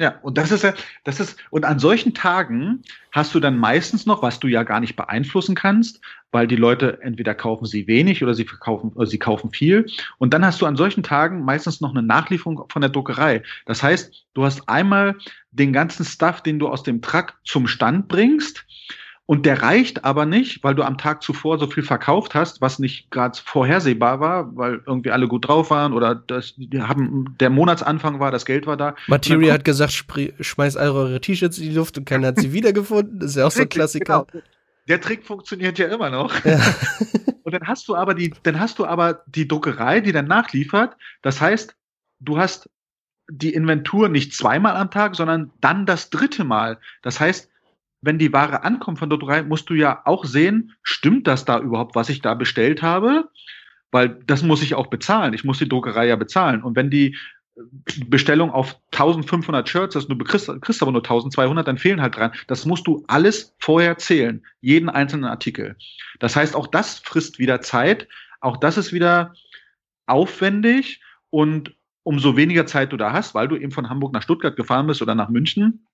Ja, 0.00 0.18
und 0.22 0.38
das 0.38 0.50
ist 0.50 0.64
ja, 0.64 0.74
das 1.04 1.20
ist, 1.20 1.38
und 1.50 1.64
an 1.64 1.78
solchen 1.78 2.14
Tagen 2.14 2.82
hast 3.12 3.32
du 3.32 3.38
dann 3.38 3.56
meistens 3.56 4.06
noch, 4.06 4.22
was 4.22 4.40
du 4.40 4.48
ja 4.48 4.64
gar 4.64 4.80
nicht 4.80 4.96
beeinflussen 4.96 5.54
kannst, 5.54 6.00
weil 6.32 6.48
die 6.48 6.56
Leute 6.56 6.98
entweder 7.00 7.32
kaufen 7.32 7.64
sie 7.64 7.86
wenig 7.86 8.20
oder 8.24 8.34
sie 8.34 8.44
verkaufen, 8.44 8.90
oder 8.94 9.06
sie 9.06 9.20
kaufen 9.20 9.52
viel. 9.52 9.86
Und 10.18 10.34
dann 10.34 10.44
hast 10.44 10.60
du 10.60 10.66
an 10.66 10.74
solchen 10.74 11.04
Tagen 11.04 11.44
meistens 11.44 11.80
noch 11.80 11.90
eine 11.90 12.02
Nachlieferung 12.02 12.64
von 12.68 12.82
der 12.82 12.90
Druckerei. 12.90 13.44
Das 13.66 13.84
heißt, 13.84 14.26
du 14.34 14.44
hast 14.44 14.68
einmal 14.68 15.16
den 15.52 15.72
ganzen 15.72 16.04
Stuff, 16.04 16.42
den 16.42 16.58
du 16.58 16.66
aus 16.66 16.82
dem 16.82 17.00
Truck 17.00 17.38
zum 17.44 17.68
Stand 17.68 18.08
bringst. 18.08 18.66
Und 19.26 19.46
der 19.46 19.62
reicht 19.62 20.04
aber 20.04 20.26
nicht, 20.26 20.62
weil 20.62 20.74
du 20.74 20.82
am 20.82 20.98
Tag 20.98 21.22
zuvor 21.22 21.58
so 21.58 21.66
viel 21.66 21.82
verkauft 21.82 22.34
hast, 22.34 22.60
was 22.60 22.78
nicht 22.78 23.10
gerade 23.10 23.38
vorhersehbar 23.42 24.20
war, 24.20 24.54
weil 24.54 24.82
irgendwie 24.86 25.12
alle 25.12 25.28
gut 25.28 25.48
drauf 25.48 25.70
waren 25.70 25.94
oder 25.94 26.14
das, 26.14 26.54
die 26.58 26.82
haben, 26.82 27.34
der 27.40 27.48
Monatsanfang 27.48 28.20
war, 28.20 28.30
das 28.30 28.44
Geld 28.44 28.66
war 28.66 28.76
da. 28.76 28.94
Materia 29.06 29.54
hat 29.54 29.64
gesagt, 29.64 29.92
schmeiß 29.92 30.76
all 30.76 30.90
eure 30.90 31.20
T-Shirts 31.22 31.56
in 31.56 31.70
die 31.70 31.74
Luft 31.74 31.96
und 31.96 32.04
keiner 32.04 32.28
hat 32.28 32.38
sie 32.38 32.52
wiedergefunden. 32.52 33.18
Das 33.18 33.30
ist 33.30 33.36
ja 33.36 33.46
auch 33.46 33.50
so 33.50 33.62
ein 33.62 33.68
Klassiker. 33.70 34.26
Genau. 34.30 34.44
Der 34.88 35.00
Trick 35.00 35.24
funktioniert 35.24 35.78
ja 35.78 35.86
immer 35.86 36.10
noch. 36.10 36.44
Ja. 36.44 36.60
und 37.44 37.54
dann 37.54 37.66
hast 37.66 37.88
du 37.88 37.96
aber 37.96 38.12
die, 38.12 38.34
dann 38.42 38.60
hast 38.60 38.78
du 38.78 38.84
aber 38.84 39.22
die 39.26 39.48
Druckerei, 39.48 40.02
die 40.02 40.12
dann 40.12 40.26
nachliefert. 40.26 40.98
Das 41.22 41.40
heißt, 41.40 41.74
du 42.20 42.36
hast 42.36 42.68
die 43.30 43.54
Inventur 43.54 44.10
nicht 44.10 44.34
zweimal 44.34 44.76
am 44.76 44.90
Tag, 44.90 45.16
sondern 45.16 45.50
dann 45.62 45.86
das 45.86 46.10
dritte 46.10 46.44
Mal. 46.44 46.78
Das 47.00 47.20
heißt, 47.20 47.48
wenn 48.04 48.18
die 48.18 48.32
Ware 48.32 48.64
ankommt 48.64 48.98
von 48.98 49.08
Druckerei, 49.08 49.42
musst 49.42 49.70
du 49.70 49.74
ja 49.74 50.02
auch 50.04 50.24
sehen, 50.24 50.72
stimmt 50.82 51.26
das 51.26 51.44
da 51.44 51.58
überhaupt, 51.58 51.94
was 51.94 52.08
ich 52.08 52.20
da 52.20 52.34
bestellt 52.34 52.82
habe? 52.82 53.30
Weil 53.90 54.20
das 54.26 54.42
muss 54.42 54.62
ich 54.62 54.74
auch 54.74 54.88
bezahlen. 54.88 55.34
Ich 55.34 55.44
muss 55.44 55.58
die 55.58 55.68
Druckerei 55.68 56.06
ja 56.06 56.16
bezahlen. 56.16 56.62
Und 56.62 56.76
wenn 56.76 56.90
die 56.90 57.16
Bestellung 58.06 58.50
auf 58.50 58.80
1500 58.92 59.68
Shirts 59.68 59.94
ist, 59.94 60.08
du 60.08 60.18
kriegst, 60.18 60.50
kriegst 60.60 60.82
aber 60.82 60.92
nur 60.92 61.02
1200, 61.02 61.66
dann 61.66 61.78
fehlen 61.78 62.02
halt 62.02 62.16
dran. 62.16 62.32
Das 62.48 62.66
musst 62.66 62.86
du 62.86 63.04
alles 63.06 63.54
vorher 63.58 63.96
zählen. 63.96 64.44
Jeden 64.60 64.88
einzelnen 64.88 65.24
Artikel. 65.24 65.76
Das 66.18 66.36
heißt, 66.36 66.56
auch 66.56 66.66
das 66.66 66.98
frisst 66.98 67.38
wieder 67.38 67.60
Zeit. 67.60 68.08
Auch 68.40 68.56
das 68.56 68.76
ist 68.76 68.92
wieder 68.92 69.34
aufwendig 70.06 71.00
und 71.30 71.74
umso 72.02 72.36
weniger 72.36 72.66
Zeit 72.66 72.92
du 72.92 72.96
da 72.96 73.12
hast, 73.12 73.34
weil 73.34 73.48
du 73.48 73.56
eben 73.56 73.72
von 73.72 73.88
Hamburg 73.88 74.12
nach 74.12 74.22
Stuttgart 74.22 74.56
gefahren 74.56 74.86
bist 74.86 75.00
oder 75.00 75.14
nach 75.14 75.30
München, 75.30 75.86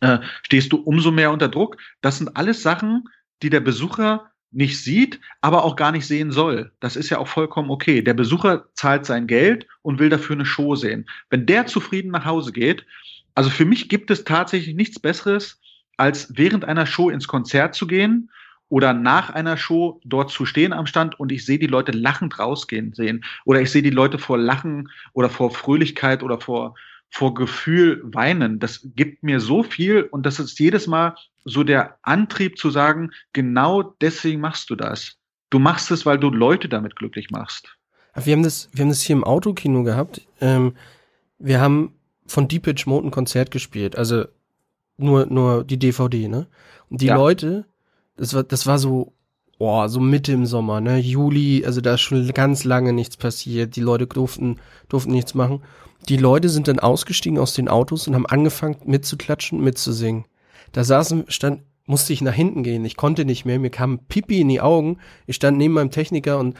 äh, 0.00 0.18
stehst 0.42 0.72
du 0.72 0.76
umso 0.76 1.10
mehr 1.10 1.30
unter 1.32 1.48
Druck. 1.48 1.76
Das 2.00 2.18
sind 2.18 2.36
alles 2.36 2.62
Sachen, 2.62 3.04
die 3.42 3.50
der 3.50 3.60
Besucher 3.60 4.30
nicht 4.52 4.82
sieht, 4.82 5.20
aber 5.40 5.64
auch 5.64 5.76
gar 5.76 5.92
nicht 5.92 6.06
sehen 6.06 6.30
soll. 6.30 6.72
Das 6.80 6.96
ist 6.96 7.10
ja 7.10 7.18
auch 7.18 7.28
vollkommen 7.28 7.70
okay. 7.70 8.02
Der 8.02 8.14
Besucher 8.14 8.66
zahlt 8.74 9.04
sein 9.04 9.26
Geld 9.26 9.66
und 9.82 9.98
will 9.98 10.08
dafür 10.08 10.36
eine 10.36 10.46
Show 10.46 10.76
sehen. 10.76 11.06
Wenn 11.30 11.46
der 11.46 11.66
zufrieden 11.66 12.10
nach 12.10 12.24
Hause 12.24 12.52
geht, 12.52 12.86
also 13.34 13.50
für 13.50 13.66
mich 13.66 13.88
gibt 13.88 14.10
es 14.10 14.24
tatsächlich 14.24 14.74
nichts 14.74 14.98
Besseres, 14.98 15.60
als 15.96 16.32
während 16.36 16.64
einer 16.64 16.86
Show 16.86 17.10
ins 17.10 17.28
Konzert 17.28 17.74
zu 17.74 17.86
gehen 17.86 18.30
oder 18.68 18.92
nach 18.92 19.30
einer 19.30 19.56
Show 19.56 20.00
dort 20.04 20.30
zu 20.30 20.46
stehen 20.46 20.72
am 20.72 20.86
Stand 20.86 21.18
und 21.20 21.32
ich 21.32 21.44
sehe 21.44 21.58
die 21.58 21.66
Leute 21.66 21.92
lachend 21.92 22.38
rausgehen 22.38 22.94
sehen 22.94 23.24
oder 23.44 23.60
ich 23.60 23.70
sehe 23.70 23.82
die 23.82 23.90
Leute 23.90 24.18
vor 24.18 24.38
Lachen 24.38 24.88
oder 25.12 25.30
vor 25.30 25.50
Fröhlichkeit 25.50 26.22
oder 26.22 26.40
vor 26.40 26.74
vor 27.10 27.34
Gefühl 27.34 28.02
weinen. 28.04 28.58
Das 28.58 28.80
gibt 28.94 29.22
mir 29.22 29.40
so 29.40 29.62
viel 29.62 30.02
und 30.02 30.26
das 30.26 30.38
ist 30.38 30.58
jedes 30.58 30.86
Mal 30.86 31.14
so 31.44 31.62
der 31.62 31.98
Antrieb 32.02 32.58
zu 32.58 32.70
sagen, 32.70 33.12
genau 33.32 33.82
deswegen 34.00 34.40
machst 34.40 34.68
du 34.70 34.76
das. 34.76 35.16
Du 35.50 35.58
machst 35.58 35.90
es, 35.90 36.04
weil 36.04 36.18
du 36.18 36.30
Leute 36.30 36.68
damit 36.68 36.96
glücklich 36.96 37.30
machst. 37.30 37.76
Wir 38.14 38.34
haben 38.34 38.42
das, 38.42 38.68
wir 38.72 38.82
haben 38.82 38.88
das 38.88 39.02
hier 39.02 39.14
im 39.14 39.24
Autokino 39.24 39.82
gehabt. 39.82 40.26
Ähm, 40.40 40.74
wir 41.38 41.60
haben 41.60 41.92
von 42.26 42.48
Deep 42.48 42.64
Pitch 42.64 42.86
Mode 42.86 43.06
ein 43.06 43.10
Konzert 43.10 43.50
gespielt, 43.50 43.96
also 43.96 44.24
nur, 44.96 45.26
nur 45.26 45.64
die 45.64 45.78
DVD, 45.78 46.28
ne? 46.28 46.46
Und 46.88 47.00
die 47.02 47.06
ja. 47.06 47.16
Leute, 47.16 47.66
das 48.16 48.34
war, 48.34 48.42
das 48.42 48.66
war 48.66 48.78
so, 48.78 49.12
oh, 49.58 49.86
so 49.88 50.00
Mitte 50.00 50.32
im 50.32 50.46
Sommer, 50.46 50.80
ne? 50.80 50.98
Juli, 50.98 51.64
also 51.64 51.80
da 51.80 51.94
ist 51.94 52.02
schon 52.02 52.26
ganz 52.32 52.64
lange 52.64 52.92
nichts 52.92 53.16
passiert. 53.16 53.76
Die 53.76 53.80
Leute 53.80 54.06
durften, 54.06 54.58
durften 54.88 55.12
nichts 55.12 55.34
machen. 55.34 55.62
Die 56.08 56.16
Leute 56.16 56.48
sind 56.48 56.68
dann 56.68 56.78
ausgestiegen 56.78 57.38
aus 57.38 57.54
den 57.54 57.68
Autos 57.68 58.06
und 58.06 58.14
haben 58.14 58.26
angefangen 58.26 58.76
mitzuklatschen, 58.84 59.60
mitzusingen. 59.60 60.24
Da 60.72 60.84
saßen, 60.84 61.24
stand, 61.28 61.62
musste 61.86 62.12
ich 62.12 62.20
nach 62.20 62.34
hinten 62.34 62.62
gehen. 62.62 62.84
Ich 62.84 62.96
konnte 62.96 63.24
nicht 63.24 63.44
mehr. 63.44 63.58
Mir 63.58 63.70
kam 63.70 64.00
Pipi 64.06 64.40
in 64.40 64.48
die 64.48 64.60
Augen. 64.60 64.98
Ich 65.26 65.36
stand 65.36 65.56
neben 65.56 65.74
meinem 65.74 65.90
Techniker 65.90 66.38
und 66.38 66.54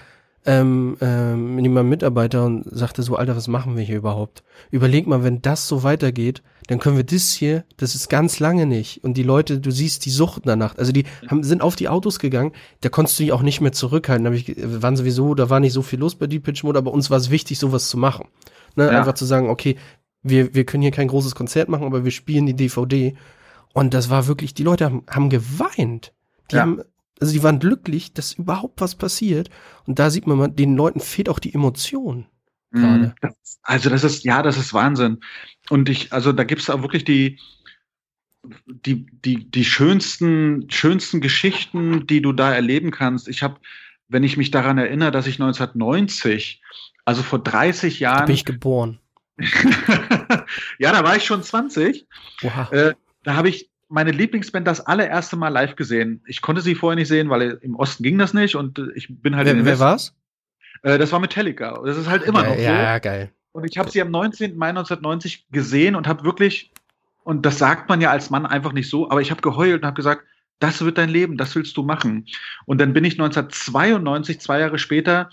ähm, 0.47 0.97
ähm, 1.01 1.57
meinem 1.57 1.89
Mitarbeiter 1.89 2.45
und 2.45 2.65
sagte 2.65 3.03
so, 3.03 3.17
Alter, 3.17 3.37
was 3.37 3.49
machen 3.49 3.77
wir 3.77 3.83
hier 3.83 3.97
überhaupt? 3.97 4.45
Überleg 4.71 5.07
mal, 5.07 5.25
wenn 5.25 5.43
das 5.43 5.67
so 5.67 5.83
weitergeht, 5.83 6.43
dann 6.69 6.79
können 6.79 6.97
wir 6.97 7.05
das 7.05 7.33
hier, 7.33 7.65
das 7.77 7.95
ist 7.95 8.09
ganz 8.09 8.39
lange 8.39 8.67
nicht. 8.67 9.03
Und 9.05 9.15
die 9.15 9.23
Leute, 9.23 9.59
du 9.59 9.71
siehst 9.71 10.05
die 10.07 10.11
Sucht 10.11 10.43
danach. 10.45 10.79
Also 10.79 10.93
die 10.93 11.05
haben, 11.29 11.43
sind 11.43 11.63
auf 11.63 11.77
die 11.77 11.89
Autos 11.89 12.19
gegangen, 12.19 12.53
da 12.81 12.89
konntest 12.89 13.19
du 13.19 13.25
dich 13.25 13.33
auch 13.33 13.43
nicht 13.43 13.61
mehr 13.61 13.73
zurückhalten. 13.73 14.25
Da 14.25 14.33
ich, 14.33 14.55
waren 14.57 14.97
sowieso, 14.97 15.35
da 15.35 15.51
war 15.51 15.61
nicht 15.61 15.73
so 15.73 15.83
viel 15.83 15.99
los 15.99 16.15
bei 16.15 16.27
Deep 16.27 16.45
Pitch 16.45 16.63
Mode, 16.63 16.79
aber 16.79 16.93
uns 16.93 17.11
war 17.11 17.19
es 17.19 17.31
wichtig, 17.31 17.59
sowas 17.59 17.89
zu 17.89 17.99
machen. 17.99 18.29
Ne? 18.77 18.85
Ja. 18.85 18.99
Einfach 18.99 19.15
zu 19.15 19.25
sagen, 19.25 19.49
okay, 19.51 19.77
wir, 20.23 20.55
wir 20.55 20.65
können 20.65 20.83
hier 20.83 20.93
kein 20.93 21.09
großes 21.09 21.35
Konzert 21.35 21.69
machen, 21.69 21.85
aber 21.85 22.05
wir 22.05 22.11
spielen 22.11 22.47
die 22.47 22.55
DVD. 22.55 23.17
Und 23.73 23.95
das 23.95 24.11
war 24.11 24.27
wirklich, 24.27 24.55
die 24.55 24.65
Leute 24.65 24.85
haben, 24.85 25.03
haben 25.09 25.29
geweint. 25.29 26.13
Die 26.51 26.57
ja. 26.57 26.63
haben, 26.63 26.83
also 27.21 27.33
die 27.33 27.43
waren 27.43 27.59
glücklich, 27.59 28.13
dass 28.13 28.35
überhaupt 28.35 28.81
was 28.81 28.95
passiert. 28.95 29.51
Und 29.87 29.99
da 29.99 30.11
sieht 30.11 30.27
man 30.27 30.55
den 30.55 30.77
Leuten 30.77 31.01
fehlt 31.01 31.29
auch 31.29 31.39
die 31.39 31.55
Emotion. 31.55 32.27
Mhm. 32.71 33.15
Gerade. 33.21 33.37
Also 33.63 33.91
das 33.91 34.05
ist, 34.05 34.25
ja, 34.25 34.43
das 34.43 34.59
ist 34.59 34.75
Wahnsinn. 34.75 35.21
Und 35.71 35.89
ich, 35.89 36.13
also 36.13 36.33
da 36.33 36.45
gibt's 36.45 36.71
auch 36.71 36.83
wirklich 36.83 37.05
die, 37.05 37.39
die, 38.67 39.07
die, 39.25 39.51
die 39.51 39.65
schönsten, 39.65 40.71
schönsten 40.71 41.21
Geschichten, 41.21 42.07
die 42.07 42.23
du 42.23 42.33
da 42.33 42.53
erleben 42.53 42.91
kannst. 42.91 43.29
Ich 43.29 43.43
habe, 43.43 43.59
wenn 44.09 44.23
ich 44.23 44.37
mich 44.37 44.51
daran 44.51 44.79
erinnere, 44.79 45.11
dass 45.11 45.27
ich 45.27 45.41
1990 45.41 46.63
also 47.05 47.23
vor 47.23 47.39
30 47.39 48.01
Jahren. 48.01 48.19
Da 48.21 48.27
bin 48.27 48.35
ich 48.35 48.45
geboren. 48.45 49.01
ja, 50.79 50.93
da 50.93 51.05
war 51.05 51.17
ich 51.17 51.25
schon 51.25 51.43
20. 51.43 52.07
Wow. 52.43 52.73
Äh, 52.73 52.95
da 53.23 53.37
habe 53.37 53.49
ich 53.49 53.71
meine 53.89 54.11
Lieblingsband 54.11 54.67
das 54.67 54.81
allererste 54.81 55.37
Mal 55.37 55.49
live 55.49 55.77
gesehen. 55.77 56.23
Ich 56.27 56.43
konnte 56.43 56.63
sie 56.63 56.75
vorher 56.75 56.97
nicht 56.97 57.09
sehen, 57.09 57.31
weil 57.31 57.59
im 57.63 57.77
Osten 57.77 58.03
ging 58.03 58.19
das 58.19 58.35
nicht 58.35 58.57
und 58.57 58.81
ich 58.95 59.09
bin 59.09 59.37
halt 59.37 59.47
wer, 59.47 59.65
Wer 59.65 59.79
war's? 59.79 60.15
Äh, 60.83 60.99
das 60.99 61.13
war 61.13 61.21
Metallica. 61.21 61.81
Das 61.85 61.97
ist 61.97 62.09
halt 62.09 62.23
immer 62.25 62.43
ja, 62.43 62.49
noch 62.49 62.57
so. 62.57 62.63
Ja, 62.63 62.99
geil. 62.99 63.31
Und 63.53 63.65
ich 63.65 63.79
habe 63.79 63.91
sie 63.91 64.03
am 64.03 64.11
19. 64.11 64.57
Mai 64.57 64.69
1990 64.69 65.47
gesehen 65.51 65.95
und 65.95 66.07
habe 66.07 66.25
wirklich, 66.25 66.73
und 67.25 67.47
das 67.47 67.59
sagt 67.59 67.89
man 67.89 68.01
ja 68.01 68.11
als 68.11 68.29
Mann 68.29 68.45
einfach 68.45 68.73
nicht 68.73 68.91
so, 68.91 69.11
aber 69.11 69.21
ich 69.21 69.31
habe 69.31 69.41
geheult 69.41 69.83
und 69.83 69.87
habe 69.87 69.97
gesagt, 69.97 70.25
das 70.59 70.85
wird 70.85 70.99
dein 70.99 71.09
Leben, 71.09 71.37
das 71.37 71.55
willst 71.55 71.77
du 71.77 71.83
machen. 71.83 72.27
Und 72.67 72.81
dann 72.81 72.93
bin 72.93 73.05
ich 73.05 73.15
1992, 73.15 74.41
zwei 74.41 74.61
Jahre 74.61 74.79
später, 74.79 75.31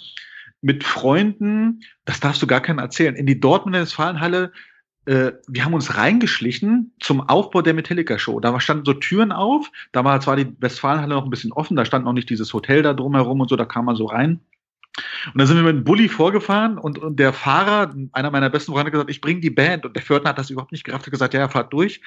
mit 0.61 0.85
Freunden, 0.85 1.81
das 2.05 2.21
darfst 2.21 2.41
du 2.41 2.47
gar 2.47 2.61
keinem 2.61 2.79
erzählen, 2.79 3.15
in 3.15 3.25
die 3.25 3.39
Dortmunder 3.39 3.81
Westfalenhalle. 3.81 4.53
Äh, 5.05 5.33
wir 5.47 5.65
haben 5.65 5.73
uns 5.73 5.97
reingeschlichen 5.97 6.93
zum 6.99 7.21
Aufbau 7.21 7.61
der 7.61 7.73
Metallica-Show. 7.73 8.39
Da 8.39 8.59
standen 8.59 8.85
so 8.85 8.93
Türen 8.93 9.31
auf, 9.31 9.71
da 9.91 10.03
war 10.03 10.19
zwar 10.21 10.35
die 10.35 10.55
Westfalenhalle 10.59 11.15
noch 11.15 11.25
ein 11.25 11.29
bisschen 11.29 11.51
offen, 11.51 11.75
da 11.75 11.85
stand 11.85 12.05
noch 12.05 12.13
nicht 12.13 12.29
dieses 12.29 12.53
Hotel 12.53 12.81
da 12.83 12.93
drumherum 12.93 13.41
und 13.41 13.49
so, 13.49 13.55
da 13.55 13.65
kam 13.65 13.85
man 13.85 13.95
so 13.95 14.05
rein. 14.05 14.39
Und 15.25 15.39
dann 15.39 15.47
sind 15.47 15.57
wir 15.57 15.63
mit 15.63 15.75
dem 15.75 15.83
Bulli 15.83 16.07
vorgefahren 16.07 16.77
und, 16.77 16.99
und 16.99 17.17
der 17.17 17.33
Fahrer, 17.33 17.95
einer 18.11 18.29
meiner 18.29 18.49
besten 18.49 18.71
Freunde, 18.71 18.87
hat 18.87 18.91
gesagt, 18.91 19.09
ich 19.09 19.21
bringe 19.21 19.41
die 19.41 19.49
Band. 19.49 19.85
Und 19.85 19.95
der 19.95 20.03
Fördner 20.03 20.29
hat 20.29 20.37
das 20.37 20.51
überhaupt 20.51 20.71
nicht 20.71 20.83
gerafft, 20.83 21.05
hat 21.05 21.11
gesagt, 21.11 21.33
ja, 21.33 21.39
er 21.39 21.49
fahrt 21.49 21.73
durch. 21.73 22.01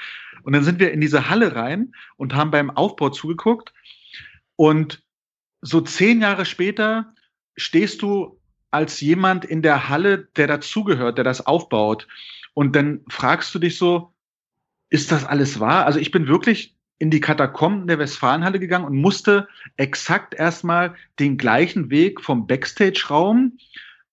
Und 0.45 0.53
dann 0.53 0.63
sind 0.63 0.79
wir 0.79 0.93
in 0.93 1.01
diese 1.01 1.29
Halle 1.29 1.57
rein 1.57 1.93
und 2.17 2.35
haben 2.35 2.53
beim 2.53 2.71
Aufbau 2.71 3.11
zugeguckt. 3.11 3.73
Und 4.55 5.03
so 5.63 5.81
zehn 5.81 6.21
Jahre 6.21 6.45
später 6.45 7.13
stehst 7.57 8.03
du 8.03 8.41
als 8.71 9.01
jemand 9.01 9.45
in 9.45 9.63
der 9.63 9.89
Halle, 9.89 10.29
der 10.37 10.47
dazugehört, 10.47 11.19
der 11.19 11.25
das 11.25 11.45
aufbaut. 11.45 12.07
Und 12.57 12.75
dann 12.75 13.01
fragst 13.11 13.55
du 13.55 13.59
dich 13.59 13.77
so, 13.77 14.15
ist 14.89 15.13
das 15.13 15.27
alles 15.27 15.61
wahr? 15.61 15.85
Also 15.85 15.99
ich 15.99 16.11
bin 16.11 16.27
wirklich 16.27 16.75
in 16.99 17.11
die 17.11 17.21
Katakomben 17.21 17.87
der 17.87 17.99
Westfalenhalle 17.99 18.59
gegangen 18.59 18.87
und 18.87 18.97
musste 18.97 19.47
exakt 19.77 20.33
erstmal 20.33 20.95
den 21.19 21.37
gleichen 21.37 21.91
Weg 21.91 22.23
vom 22.23 22.47
Backstage-Raum, 22.47 23.59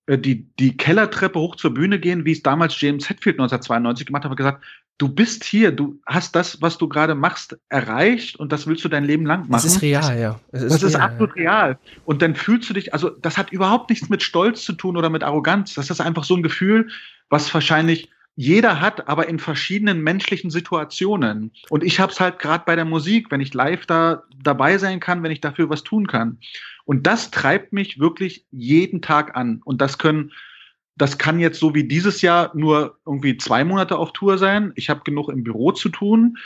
äh, 0.08 0.18
die, 0.18 0.46
die 0.60 0.76
Kellertreppe 0.76 1.40
hoch 1.40 1.56
zur 1.56 1.74
Bühne 1.74 2.00
gehen, 2.00 2.26
wie 2.26 2.34
es 2.34 2.44
damals 2.44 2.82
James 2.82 3.10
Hetfield 3.10 3.36
1992 3.36 4.08
gemacht 4.08 4.26
hat, 4.26 4.32
und 4.32 4.36
gesagt, 4.36 4.62
du 4.98 5.08
bist 5.08 5.46
hier, 5.46 5.72
du 5.72 6.02
hast 6.06 6.36
das, 6.36 6.62
was 6.62 6.78
du 6.78 6.90
gerade 6.90 7.16
machst, 7.16 7.58
erreicht 7.70 8.36
und 8.36 8.52
das 8.52 8.68
willst 8.68 8.84
du 8.84 8.90
dein 8.90 9.06
Leben 9.06 9.26
lang 9.26 9.44
machen. 9.44 9.52
Das 9.52 9.64
ist 9.64 9.82
real, 9.82 10.20
ja. 10.20 10.38
Es 10.52 10.64
ist 10.64 10.74
das 10.74 10.82
real, 10.82 10.90
ist 10.90 10.96
absolut 10.98 11.38
ja. 11.38 11.42
real. 11.44 11.80
Und 12.04 12.22
dann 12.22 12.36
fühlst 12.36 12.70
du 12.70 12.74
dich, 12.74 12.94
also 12.94 13.10
das 13.10 13.38
hat 13.38 13.54
überhaupt 13.54 13.90
nichts 13.90 14.10
mit 14.10 14.22
Stolz 14.22 14.66
zu 14.66 14.74
tun 14.74 14.98
oder 14.98 15.10
mit 15.10 15.24
Arroganz. 15.24 15.76
Das 15.76 15.90
ist 15.90 16.02
einfach 16.02 16.26
so 16.26 16.36
ein 16.36 16.44
Gefühl, 16.44 16.90
was 17.30 17.54
wahrscheinlich 17.54 18.10
jeder 18.36 18.82
hat, 18.82 19.08
aber 19.08 19.28
in 19.28 19.40
verschiedenen 19.40 20.02
menschlichen 20.02 20.50
Situationen. 20.50 21.52
Und 21.70 21.84
ich 21.84 22.00
habe 22.00 22.12
es 22.12 22.20
halt 22.20 22.40
gerade 22.40 22.64
bei 22.66 22.76
der 22.76 22.86
Musik, 22.86 23.30
wenn 23.30 23.42
ich 23.42 23.54
live 23.54 23.86
da 23.86 24.24
dabei 24.42 24.78
sein 24.78 25.00
kann, 25.00 25.22
wenn 25.22 25.32
ich 25.32 25.42
dafür 25.42 25.70
was 25.70 25.84
tun 25.84 26.08
kann. 26.08 26.40
Und 26.86 27.06
das 27.06 27.32
treibt 27.32 27.74
mich 27.74 28.00
wirklich 28.00 28.46
jeden 28.52 29.02
Tag 29.02 29.36
an. 29.36 29.62
Und 29.64 29.82
das 29.82 29.98
können 29.98 30.32
das 30.96 31.18
kann 31.18 31.40
jetzt 31.40 31.60
so 31.60 31.74
wie 31.74 31.86
dieses 31.86 32.22
Jahr 32.22 32.52
nur 32.54 33.00
irgendwie 33.06 33.38
zwei 33.38 33.64
Monate 33.64 33.98
auf 33.98 34.14
Tour 34.14 34.38
sein. 34.38 34.74
Ich 34.76 34.90
habe 34.90 35.02
genug 35.04 35.30
im 35.30 35.44
Büro 35.44 35.72
zu 35.72 35.90
tun, 35.90 36.38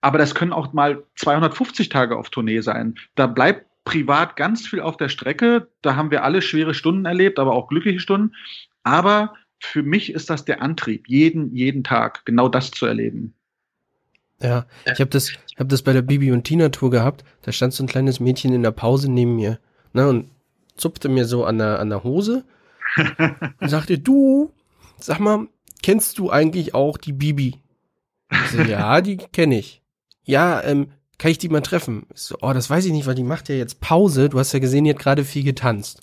aber 0.00 0.18
das 0.18 0.34
können 0.34 0.52
auch 0.52 0.72
mal 0.72 1.02
250 1.16 1.88
Tage 1.90 2.16
auf 2.16 2.30
Tournee 2.30 2.60
sein. 2.60 2.94
Da 3.16 3.26
bleibt 3.26 3.66
privat 3.84 4.36
ganz 4.36 4.66
viel 4.66 4.80
auf 4.80 4.96
der 4.96 5.08
Strecke. 5.08 5.68
Da 5.82 5.96
haben 5.96 6.10
wir 6.10 6.24
alle 6.24 6.40
schwere 6.40 6.72
Stunden 6.72 7.04
erlebt, 7.04 7.38
aber 7.38 7.52
auch 7.52 7.68
glückliche 7.68 8.00
Stunden. 8.00 8.34
Aber 8.82 9.34
für 9.62 9.84
mich 9.84 10.12
ist 10.12 10.28
das 10.28 10.44
der 10.44 10.60
Antrieb, 10.60 11.08
jeden, 11.08 11.54
jeden 11.54 11.84
Tag 11.84 12.24
genau 12.24 12.48
das 12.48 12.72
zu 12.72 12.84
erleben. 12.84 13.32
Ja, 14.40 14.66
ich 14.84 14.98
habe 15.00 15.10
das, 15.10 15.30
ich 15.30 15.56
hab 15.56 15.68
das 15.68 15.82
bei 15.82 15.92
der 15.92 16.02
Bibi 16.02 16.32
und 16.32 16.42
Tina 16.42 16.70
Tour 16.70 16.90
gehabt. 16.90 17.22
Da 17.42 17.52
stand 17.52 17.72
so 17.72 17.84
ein 17.84 17.86
kleines 17.86 18.18
Mädchen 18.18 18.52
in 18.52 18.64
der 18.64 18.72
Pause 18.72 19.10
neben 19.10 19.36
mir 19.36 19.60
ne, 19.92 20.08
und 20.08 20.30
zupfte 20.76 21.08
mir 21.08 21.26
so 21.26 21.44
an 21.44 21.58
der, 21.58 21.78
an 21.78 21.90
der 21.90 22.02
Hose 22.02 22.44
und 23.60 23.68
sagte, 23.68 24.00
du, 24.00 24.52
sag 24.98 25.20
mal, 25.20 25.46
kennst 25.80 26.18
du 26.18 26.28
eigentlich 26.30 26.74
auch 26.74 26.98
die 26.98 27.12
Bibi? 27.12 27.54
So, 28.50 28.62
ja, 28.62 29.00
die 29.00 29.16
kenne 29.16 29.60
ich. 29.60 29.80
Ja, 30.24 30.60
ähm, 30.64 30.88
kann 31.18 31.30
ich 31.30 31.38
die 31.38 31.48
mal 31.48 31.60
treffen? 31.60 32.06
Ich 32.12 32.22
so, 32.22 32.36
oh, 32.42 32.52
das 32.52 32.68
weiß 32.68 32.84
ich 32.84 32.92
nicht, 32.92 33.06
weil 33.06 33.14
die 33.14 33.22
macht 33.22 33.48
ja 33.48 33.54
jetzt 33.54 33.80
Pause. 33.80 34.28
Du 34.28 34.40
hast 34.40 34.52
ja 34.52 34.58
gesehen, 34.58 34.84
die 34.84 34.90
hat 34.90 34.98
gerade 34.98 35.24
viel 35.24 35.44
getanzt. 35.44 36.00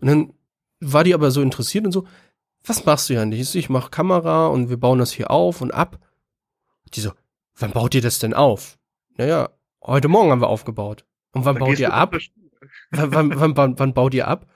Und 0.00 0.08
dann 0.08 0.34
war 0.80 1.02
die 1.02 1.14
aber 1.14 1.30
so 1.30 1.40
interessiert 1.40 1.86
und 1.86 1.92
so, 1.92 2.06
was 2.64 2.84
machst 2.84 3.08
du 3.08 3.14
ja 3.14 3.24
nicht? 3.24 3.54
Ich, 3.54 3.68
mach 3.68 3.90
Kamera 3.90 4.46
und 4.46 4.70
wir 4.70 4.78
bauen 4.78 4.98
das 4.98 5.12
hier 5.12 5.30
auf 5.30 5.60
und 5.60 5.72
ab. 5.72 5.98
Die 6.94 7.00
so, 7.00 7.12
wann 7.56 7.72
baut 7.72 7.94
ihr 7.94 8.02
das 8.02 8.18
denn 8.18 8.34
auf? 8.34 8.78
Naja, 9.16 9.50
heute 9.82 10.08
Morgen 10.08 10.30
haben 10.30 10.40
wir 10.40 10.48
aufgebaut. 10.48 11.04
Und 11.32 11.44
wann 11.44 11.56
da 11.56 11.64
baut 11.64 11.78
ihr 11.78 11.92
ab? 11.92 12.16
Wann, 12.90 13.12
wann, 13.12 13.40
wann, 13.40 13.56
wann, 13.56 13.78
wann 13.78 13.92
baut 13.92 14.14
ihr 14.14 14.26
ab? 14.26 14.46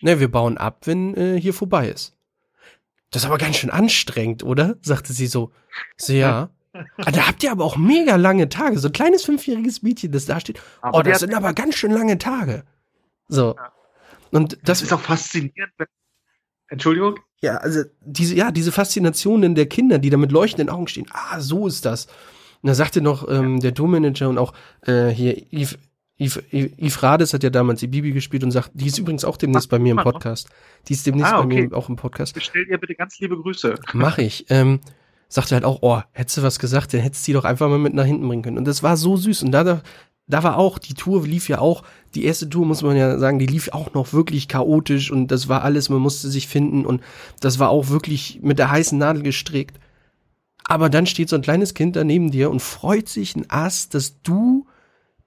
Ne, 0.00 0.20
wir 0.20 0.30
bauen 0.30 0.58
ab, 0.58 0.86
wenn 0.86 1.16
äh, 1.16 1.40
hier 1.40 1.52
vorbei 1.52 1.88
ist. 1.88 2.16
Das 3.10 3.22
ist 3.22 3.26
aber 3.26 3.38
ganz 3.38 3.56
schön 3.56 3.70
anstrengend, 3.70 4.44
oder? 4.44 4.76
sagte 4.80 5.12
sie 5.12 5.26
so. 5.26 5.52
So, 5.96 6.12
ja. 6.12 6.50
Ah, 6.72 7.10
da 7.10 7.26
habt 7.26 7.42
ihr 7.42 7.50
aber 7.50 7.64
auch 7.64 7.76
mega 7.76 8.14
lange 8.14 8.48
Tage. 8.48 8.78
So 8.78 8.88
ein 8.88 8.92
kleines 8.92 9.24
fünfjähriges 9.24 9.82
Mädchen, 9.82 10.12
das 10.12 10.26
da 10.26 10.38
steht. 10.38 10.60
Aber 10.82 10.98
oh, 10.98 11.02
das 11.02 11.18
sind 11.20 11.34
aber 11.34 11.52
ganz 11.52 11.74
schön 11.74 11.90
lange 11.90 12.18
Tage. 12.18 12.64
So. 13.26 13.56
Ja. 13.56 13.72
Und 14.30 14.52
das, 14.52 14.60
das 14.62 14.82
ist 14.82 14.92
auch 14.92 15.00
faszinierend. 15.00 15.72
Entschuldigung? 16.68 17.18
Ja, 17.42 17.56
also 17.58 17.82
diese, 18.04 18.34
ja, 18.34 18.50
diese 18.50 18.72
Faszinationen 18.72 19.54
der 19.54 19.66
Kinder, 19.66 19.98
die 19.98 20.10
da 20.10 20.16
mit 20.16 20.32
leuchtenden 20.32 20.74
Augen 20.74 20.88
stehen. 20.88 21.06
Ah, 21.12 21.40
so 21.40 21.66
ist 21.66 21.84
das. 21.84 22.06
Und 22.62 22.68
da 22.68 22.74
sagte 22.74 23.00
noch 23.00 23.28
ähm, 23.28 23.60
der 23.60 23.74
Tourmanager 23.74 24.28
und 24.28 24.38
auch 24.38 24.52
äh, 24.82 25.08
hier 25.08 25.36
Yves, 25.52 25.78
Yves, 26.18 26.42
Yves 26.50 27.02
Rades 27.02 27.32
hat 27.32 27.44
ja 27.44 27.50
damals 27.50 27.78
die 27.78 27.86
Bibi 27.86 28.10
gespielt 28.10 28.42
und 28.42 28.50
sagt, 28.50 28.72
die 28.74 28.86
ist 28.86 28.98
übrigens 28.98 29.24
auch 29.24 29.36
demnächst 29.36 29.68
Ach, 29.68 29.70
bei 29.70 29.78
mir 29.78 29.92
im 29.92 29.98
Podcast. 29.98 30.48
Die 30.88 30.94
ist 30.94 31.06
demnächst 31.06 31.32
ah, 31.32 31.38
okay. 31.38 31.62
bei 31.62 31.68
mir 31.68 31.76
auch 31.76 31.88
im 31.88 31.94
Podcast. 31.94 32.34
Bestell 32.34 32.66
ihr 32.68 32.78
bitte 32.78 32.96
ganz 32.96 33.20
liebe 33.20 33.36
Grüße. 33.40 33.76
Mach 33.92 34.18
ich. 34.18 34.46
Ähm, 34.48 34.80
sagte 35.28 35.54
halt 35.54 35.64
auch, 35.64 35.78
oh, 35.82 36.00
hättest 36.12 36.38
du 36.38 36.42
was 36.42 36.58
gesagt, 36.58 36.92
dann 36.92 37.00
hättest 37.00 37.26
du 37.26 37.30
die 37.30 37.34
doch 37.34 37.44
einfach 37.44 37.68
mal 37.68 37.78
mit 37.78 37.94
nach 37.94 38.04
hinten 38.04 38.26
bringen 38.26 38.42
können. 38.42 38.58
Und 38.58 38.66
das 38.66 38.82
war 38.82 38.96
so 38.96 39.16
süß. 39.16 39.44
Und 39.44 39.52
da, 39.52 39.82
da, 40.28 40.42
war 40.42 40.56
auch, 40.56 40.78
die 40.78 40.94
Tour 40.94 41.26
lief 41.26 41.48
ja 41.48 41.58
auch, 41.58 41.82
die 42.14 42.24
erste 42.24 42.48
Tour 42.48 42.66
muss 42.66 42.82
man 42.82 42.96
ja 42.96 43.18
sagen, 43.18 43.38
die 43.38 43.46
lief 43.46 43.70
auch 43.72 43.94
noch 43.94 44.12
wirklich 44.12 44.48
chaotisch 44.48 45.10
und 45.10 45.28
das 45.28 45.48
war 45.48 45.62
alles, 45.62 45.88
man 45.88 46.00
musste 46.00 46.28
sich 46.28 46.48
finden 46.48 46.86
und 46.86 47.02
das 47.40 47.58
war 47.58 47.70
auch 47.70 47.88
wirklich 47.88 48.40
mit 48.42 48.58
der 48.58 48.70
heißen 48.70 48.98
Nadel 48.98 49.22
gestrickt. 49.22 49.78
Aber 50.64 50.90
dann 50.90 51.06
steht 51.06 51.28
so 51.28 51.36
ein 51.36 51.42
kleines 51.42 51.74
Kind 51.74 51.96
da 51.96 52.04
neben 52.04 52.30
dir 52.30 52.50
und 52.50 52.60
freut 52.60 53.08
sich 53.08 53.34
ein 53.36 53.48
Ass, 53.48 53.88
dass 53.88 54.20
du 54.22 54.66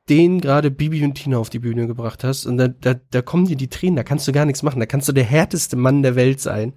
den 0.08 0.42
gerade 0.42 0.72
Bibi 0.72 1.04
und 1.04 1.16
Tina 1.16 1.38
auf 1.38 1.50
die 1.50 1.60
Bühne 1.60 1.88
gebracht 1.88 2.24
hast 2.24 2.46
und 2.46 2.58
da, 2.58 2.68
da, 2.68 2.94
da 2.94 3.22
kommen 3.22 3.46
dir 3.46 3.56
die 3.56 3.70
Tränen, 3.70 3.96
da 3.96 4.04
kannst 4.04 4.28
du 4.28 4.32
gar 4.32 4.46
nichts 4.46 4.64
machen, 4.64 4.80
da 4.80 4.86
kannst 4.86 5.08
du 5.08 5.14
der 5.14 5.24
härteste 5.24 5.76
Mann 5.76 6.04
der 6.04 6.16
Welt 6.16 6.40
sein. 6.40 6.74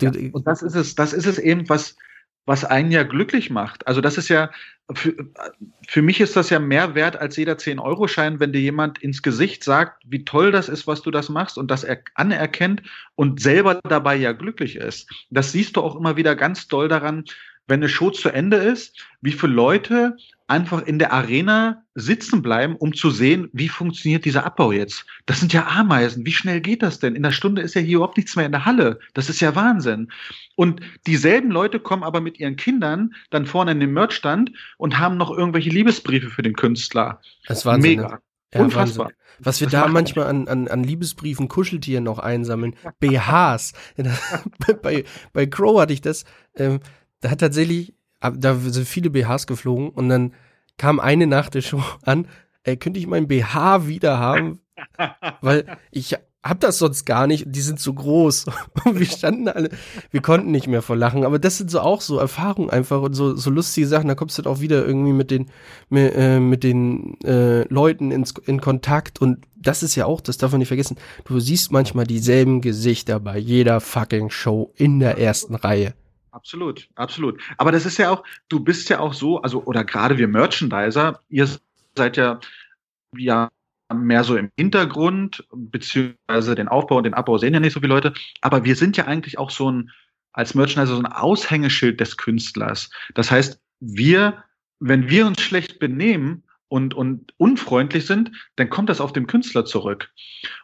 Ja, 0.00 0.10
und 0.32 0.46
das 0.46 0.62
ist 0.62 0.74
es, 0.74 0.94
das 0.94 1.12
ist 1.12 1.26
es 1.26 1.38
eben, 1.38 1.68
was, 1.68 1.96
was 2.44 2.64
einen 2.64 2.90
ja 2.90 3.02
glücklich 3.04 3.50
macht. 3.50 3.86
Also 3.86 4.00
das 4.00 4.18
ist 4.18 4.28
ja, 4.28 4.50
für, 4.92 5.14
für 5.86 6.02
mich 6.02 6.20
ist 6.20 6.36
das 6.36 6.50
ja 6.50 6.58
mehr 6.58 6.94
wert 6.94 7.16
als 7.16 7.36
jeder 7.36 7.54
10-Euro-Schein, 7.54 8.40
wenn 8.40 8.52
dir 8.52 8.60
jemand 8.60 8.98
ins 8.98 9.22
Gesicht 9.22 9.62
sagt, 9.62 10.02
wie 10.06 10.24
toll 10.24 10.50
das 10.50 10.68
ist, 10.68 10.86
was 10.86 11.02
du 11.02 11.10
das 11.10 11.28
machst 11.28 11.56
und 11.56 11.70
das 11.70 11.84
er 11.84 12.02
anerkennt 12.14 12.82
und 13.14 13.40
selber 13.40 13.80
dabei 13.84 14.16
ja 14.16 14.32
glücklich 14.32 14.76
ist. 14.76 15.08
Das 15.30 15.52
siehst 15.52 15.76
du 15.76 15.82
auch 15.82 15.94
immer 15.94 16.16
wieder 16.16 16.34
ganz 16.34 16.66
doll 16.68 16.88
daran, 16.88 17.24
wenn 17.68 17.80
eine 17.80 17.88
Show 17.88 18.10
zu 18.10 18.28
Ende 18.28 18.56
ist, 18.56 19.06
wie 19.20 19.32
viele 19.32 19.52
Leute 19.52 20.16
einfach 20.52 20.82
in 20.82 20.98
der 20.98 21.12
Arena 21.12 21.82
sitzen 21.94 22.42
bleiben, 22.42 22.76
um 22.76 22.92
zu 22.92 23.10
sehen, 23.10 23.48
wie 23.54 23.68
funktioniert 23.68 24.26
dieser 24.26 24.44
Abbau 24.44 24.70
jetzt. 24.70 25.06
Das 25.24 25.40
sind 25.40 25.54
ja 25.54 25.66
Ameisen. 25.66 26.26
Wie 26.26 26.32
schnell 26.32 26.60
geht 26.60 26.82
das 26.82 27.00
denn? 27.00 27.16
In 27.16 27.22
der 27.22 27.32
Stunde 27.32 27.62
ist 27.62 27.74
ja 27.74 27.80
hier 27.80 27.96
überhaupt 27.96 28.18
nichts 28.18 28.36
mehr 28.36 28.44
in 28.44 28.52
der 28.52 28.66
Halle. 28.66 28.98
Das 29.14 29.30
ist 29.30 29.40
ja 29.40 29.56
Wahnsinn. 29.56 30.12
Und 30.54 30.82
dieselben 31.06 31.50
Leute 31.50 31.80
kommen 31.80 32.02
aber 32.02 32.20
mit 32.20 32.38
ihren 32.38 32.56
Kindern 32.56 33.14
dann 33.30 33.46
vorne 33.46 33.72
in 33.72 33.80
den 33.80 33.94
Merchstand 33.94 34.52
und 34.76 34.98
haben 34.98 35.16
noch 35.16 35.30
irgendwelche 35.30 35.70
Liebesbriefe 35.70 36.28
für 36.28 36.42
den 36.42 36.54
Künstler. 36.54 37.22
Das 37.46 37.60
ist 37.60 37.66
Wahnsinn. 37.66 37.96
Mega. 37.96 38.08
Ne? 38.08 38.18
Ja, 38.54 38.60
Unfassbar. 38.60 39.06
Wahnsinn. 39.06 39.16
Was 39.38 39.60
wir 39.60 39.68
das 39.68 39.80
da 39.80 39.88
manchmal 39.88 40.26
an, 40.26 40.48
an, 40.48 40.68
an 40.68 40.84
Liebesbriefen, 40.84 41.48
Kuscheltieren 41.48 42.04
noch 42.04 42.18
einsammeln. 42.18 42.76
BHs. 43.00 43.72
bei, 44.82 45.04
bei 45.32 45.46
Crow 45.46 45.80
hatte 45.80 45.94
ich 45.94 46.02
das. 46.02 46.24
Ähm, 46.54 46.80
da 47.20 47.30
hat 47.30 47.40
tatsächlich, 47.40 47.94
da 48.30 48.54
sind 48.54 48.86
viele 48.86 49.10
BHs 49.10 49.46
geflogen 49.46 49.90
und 49.90 50.08
dann 50.08 50.34
kam 50.78 51.00
eine 51.00 51.26
nach 51.26 51.48
der 51.48 51.60
Show 51.60 51.82
an, 52.02 52.26
ey, 52.64 52.76
könnte 52.76 52.98
ich 52.98 53.06
meinen 53.06 53.28
BH 53.28 53.86
wieder 53.86 54.18
haben? 54.18 54.60
Weil 55.40 55.78
ich 55.90 56.16
hab 56.42 56.58
das 56.58 56.78
sonst 56.78 57.04
gar 57.04 57.28
nicht, 57.28 57.44
die 57.46 57.60
sind 57.60 57.78
so 57.78 57.92
groß. 57.94 58.46
Und 58.84 58.98
wir 58.98 59.06
standen 59.06 59.46
alle, 59.46 59.70
wir 60.10 60.22
konnten 60.22 60.50
nicht 60.50 60.66
mehr 60.66 60.82
vor 60.82 60.96
Lachen. 60.96 61.24
Aber 61.24 61.38
das 61.38 61.58
sind 61.58 61.70
so 61.70 61.80
auch 61.80 62.00
so 62.00 62.18
Erfahrungen 62.18 62.68
einfach 62.68 63.00
und 63.00 63.14
so, 63.14 63.36
so 63.36 63.48
lustige 63.48 63.86
Sachen. 63.86 64.08
Da 64.08 64.16
kommst 64.16 64.38
du 64.38 64.42
dann 64.42 64.52
auch 64.52 64.60
wieder 64.60 64.84
irgendwie 64.84 65.12
mit 65.12 65.30
den, 65.30 65.50
mit, 65.88 66.12
äh, 66.16 66.40
mit 66.40 66.64
den 66.64 67.20
äh, 67.22 67.62
Leuten 67.68 68.10
ins, 68.10 68.34
in 68.44 68.60
Kontakt. 68.60 69.20
Und 69.20 69.46
das 69.56 69.84
ist 69.84 69.94
ja 69.94 70.06
auch, 70.06 70.20
das 70.20 70.36
darf 70.36 70.50
man 70.50 70.58
nicht 70.58 70.68
vergessen. 70.68 70.96
Du 71.24 71.38
siehst 71.38 71.70
manchmal 71.70 72.06
dieselben 72.08 72.60
Gesichter 72.60 73.20
bei 73.20 73.38
jeder 73.38 73.80
fucking 73.80 74.30
Show 74.30 74.72
in 74.74 74.98
der 74.98 75.18
ersten 75.18 75.54
Reihe. 75.54 75.94
Absolut, 76.32 76.88
absolut. 76.94 77.42
Aber 77.58 77.72
das 77.72 77.84
ist 77.84 77.98
ja 77.98 78.10
auch, 78.10 78.24
du 78.48 78.58
bist 78.58 78.88
ja 78.88 79.00
auch 79.00 79.12
so, 79.12 79.42
also, 79.42 79.64
oder 79.64 79.84
gerade 79.84 80.16
wir 80.16 80.28
Merchandiser, 80.28 81.20
ihr 81.28 81.46
seid 81.94 82.16
ja, 82.16 82.40
ja, 83.16 83.50
mehr 83.92 84.24
so 84.24 84.36
im 84.36 84.50
Hintergrund, 84.56 85.46
beziehungsweise 85.54 86.54
den 86.54 86.68
Aufbau 86.68 86.96
und 86.96 87.04
den 87.04 87.12
Abbau 87.12 87.36
sehen 87.36 87.52
ja 87.52 87.60
nicht 87.60 87.74
so 87.74 87.80
viele 87.80 87.92
Leute, 87.92 88.14
aber 88.40 88.64
wir 88.64 88.76
sind 88.76 88.96
ja 88.96 89.04
eigentlich 89.06 89.36
auch 89.36 89.50
so 89.50 89.70
ein, 89.70 89.90
als 90.32 90.54
Merchandiser 90.54 90.96
so 90.96 91.02
ein 91.02 91.12
Aushängeschild 91.12 92.00
des 92.00 92.16
Künstlers. 92.16 92.88
Das 93.12 93.30
heißt, 93.30 93.60
wir, 93.80 94.42
wenn 94.80 95.10
wir 95.10 95.26
uns 95.26 95.42
schlecht 95.42 95.78
benehmen 95.78 96.44
und, 96.68 96.94
und 96.94 97.34
unfreundlich 97.36 98.06
sind, 98.06 98.32
dann 98.56 98.70
kommt 98.70 98.88
das 98.88 99.02
auf 99.02 99.12
den 99.12 99.26
Künstler 99.26 99.66
zurück. 99.66 100.10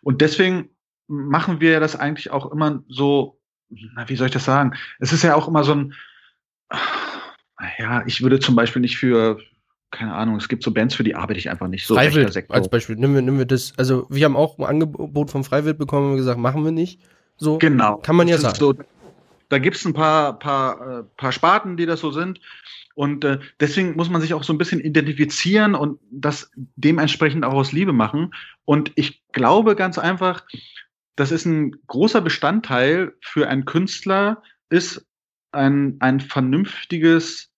Und 0.00 0.22
deswegen 0.22 0.70
machen 1.08 1.60
wir 1.60 1.78
das 1.80 1.94
eigentlich 1.94 2.30
auch 2.30 2.50
immer 2.50 2.82
so 2.88 3.37
na, 3.68 4.08
wie 4.08 4.16
soll 4.16 4.26
ich 4.26 4.32
das 4.32 4.44
sagen? 4.44 4.74
Es 4.98 5.12
ist 5.12 5.22
ja 5.22 5.34
auch 5.34 5.48
immer 5.48 5.64
so 5.64 5.74
ein, 5.74 5.94
ja, 7.78 8.04
ich 8.06 8.22
würde 8.22 8.40
zum 8.40 8.54
Beispiel 8.54 8.80
nicht 8.80 8.98
für, 8.98 9.38
keine 9.90 10.14
Ahnung, 10.14 10.36
es 10.36 10.48
gibt 10.48 10.62
so 10.62 10.70
Bands, 10.70 10.94
für 10.94 11.04
die 11.04 11.14
arbeite 11.14 11.38
ich 11.38 11.50
einfach 11.50 11.68
nicht 11.68 11.86
so. 11.86 11.94
Freiwild 11.94 12.50
als 12.50 12.68
Beispiel, 12.68 12.96
nehmen 12.96 13.14
wir, 13.14 13.22
nehmen 13.22 13.38
wir 13.38 13.46
das, 13.46 13.72
also 13.76 14.06
wir 14.10 14.24
haben 14.24 14.36
auch 14.36 14.58
ein 14.58 14.64
Angebot 14.64 15.30
vom 15.30 15.44
Freiwild 15.44 15.78
bekommen 15.78 16.12
und 16.12 16.16
gesagt, 16.16 16.38
machen 16.38 16.64
wir 16.64 16.72
nicht. 16.72 17.00
So, 17.36 17.58
genau. 17.58 17.98
Kann 17.98 18.16
man 18.16 18.28
ja 18.28 18.38
sagen. 18.38 18.56
So, 18.56 18.74
da 19.48 19.58
gibt's 19.58 19.84
ein 19.84 19.94
paar, 19.94 20.38
paar, 20.38 21.00
äh, 21.00 21.02
paar 21.16 21.32
Sparten, 21.32 21.76
die 21.76 21.86
das 21.86 22.00
so 22.00 22.10
sind. 22.10 22.40
Und 22.94 23.24
äh, 23.24 23.38
deswegen 23.60 23.94
muss 23.94 24.10
man 24.10 24.20
sich 24.20 24.34
auch 24.34 24.42
so 24.42 24.52
ein 24.52 24.58
bisschen 24.58 24.80
identifizieren 24.80 25.76
und 25.76 26.00
das 26.10 26.50
dementsprechend 26.74 27.44
auch 27.44 27.54
aus 27.54 27.70
Liebe 27.70 27.92
machen. 27.92 28.34
Und 28.64 28.90
ich 28.96 29.22
glaube 29.32 29.76
ganz 29.76 29.98
einfach, 29.98 30.42
das 31.18 31.32
ist 31.32 31.46
ein 31.46 31.72
großer 31.88 32.20
Bestandteil 32.20 33.12
für 33.20 33.48
einen 33.48 33.64
Künstler, 33.64 34.40
ist 34.70 35.04
ein, 35.50 35.96
ein 35.98 36.20
vernünftiges 36.20 37.50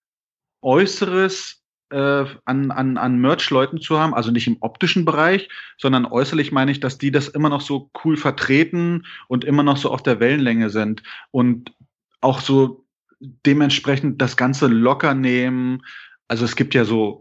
Äußeres 0.62 1.62
äh, 1.90 2.24
an, 2.46 2.70
an, 2.70 2.96
an 2.96 3.18
Merch-Leuten 3.18 3.78
zu 3.82 3.98
haben, 3.98 4.14
also 4.14 4.30
nicht 4.30 4.46
im 4.46 4.56
optischen 4.60 5.04
Bereich, 5.04 5.50
sondern 5.76 6.06
äußerlich 6.06 6.52
meine 6.52 6.70
ich, 6.70 6.80
dass 6.80 6.96
die 6.96 7.10
das 7.10 7.28
immer 7.28 7.50
noch 7.50 7.60
so 7.60 7.90
cool 8.02 8.16
vertreten 8.16 9.04
und 9.28 9.44
immer 9.44 9.62
noch 9.62 9.76
so 9.76 9.90
auf 9.90 10.02
der 10.02 10.20
Wellenlänge 10.20 10.70
sind 10.70 11.02
und 11.30 11.74
auch 12.22 12.40
so 12.40 12.86
dementsprechend 13.20 14.22
das 14.22 14.38
Ganze 14.38 14.68
locker 14.68 15.12
nehmen. 15.12 15.82
Also 16.28 16.46
es 16.46 16.56
gibt 16.56 16.72
ja 16.72 16.86
so 16.86 17.20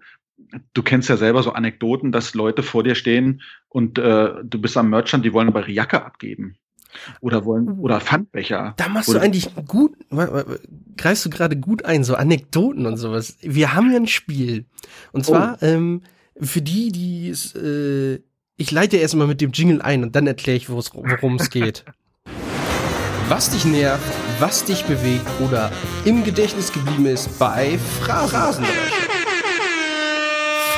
du 0.73 0.83
kennst 0.83 1.09
ja 1.09 1.17
selber 1.17 1.43
so 1.43 1.51
Anekdoten, 1.51 2.11
dass 2.11 2.33
Leute 2.33 2.63
vor 2.63 2.83
dir 2.83 2.95
stehen 2.95 3.41
und 3.67 3.97
äh, 3.97 4.33
du 4.43 4.59
bist 4.59 4.77
am 4.77 4.89
Merchant, 4.89 5.25
die 5.25 5.33
wollen 5.33 5.47
aber 5.47 5.61
ihre 5.61 5.71
Jacke 5.71 6.03
abgeben. 6.03 6.55
Oder 7.21 7.45
wollen, 7.45 7.79
oder 7.79 8.01
Pfandbecher. 8.01 8.73
Da 8.77 8.89
machst 8.89 9.09
du 9.09 9.19
eigentlich 9.19 9.51
gut, 9.67 9.95
greifst 10.97 11.23
du 11.23 11.29
gerade 11.29 11.55
gut 11.55 11.85
ein, 11.85 12.03
so 12.03 12.15
Anekdoten 12.15 12.87
und 12.87 12.97
sowas. 12.97 13.37
Wir 13.41 13.75
haben 13.75 13.91
ja 13.91 13.97
ein 13.97 14.07
Spiel. 14.07 14.65
Und 15.11 15.23
zwar, 15.23 15.59
oh. 15.61 15.65
ähm, 15.65 16.01
für 16.41 16.63
die, 16.63 16.91
die 16.91 17.29
es, 17.29 17.53
äh, 17.53 18.19
ich 18.57 18.71
leite 18.71 18.97
erstmal 18.97 19.27
mit 19.27 19.39
dem 19.39 19.51
Jingle 19.51 19.83
ein 19.83 20.03
und 20.03 20.15
dann 20.15 20.25
erkläre 20.25 20.57
ich, 20.57 20.69
worum 20.69 21.35
es 21.35 21.51
geht. 21.51 21.85
was 23.29 23.51
dich 23.51 23.65
nervt, 23.65 24.03
was 24.39 24.65
dich 24.65 24.83
bewegt 24.85 25.27
oder 25.39 25.71
im 26.03 26.23
Gedächtnis 26.23 26.73
geblieben 26.73 27.05
ist 27.05 27.37
bei 27.37 27.77
Phrasendrescher. 28.01 28.88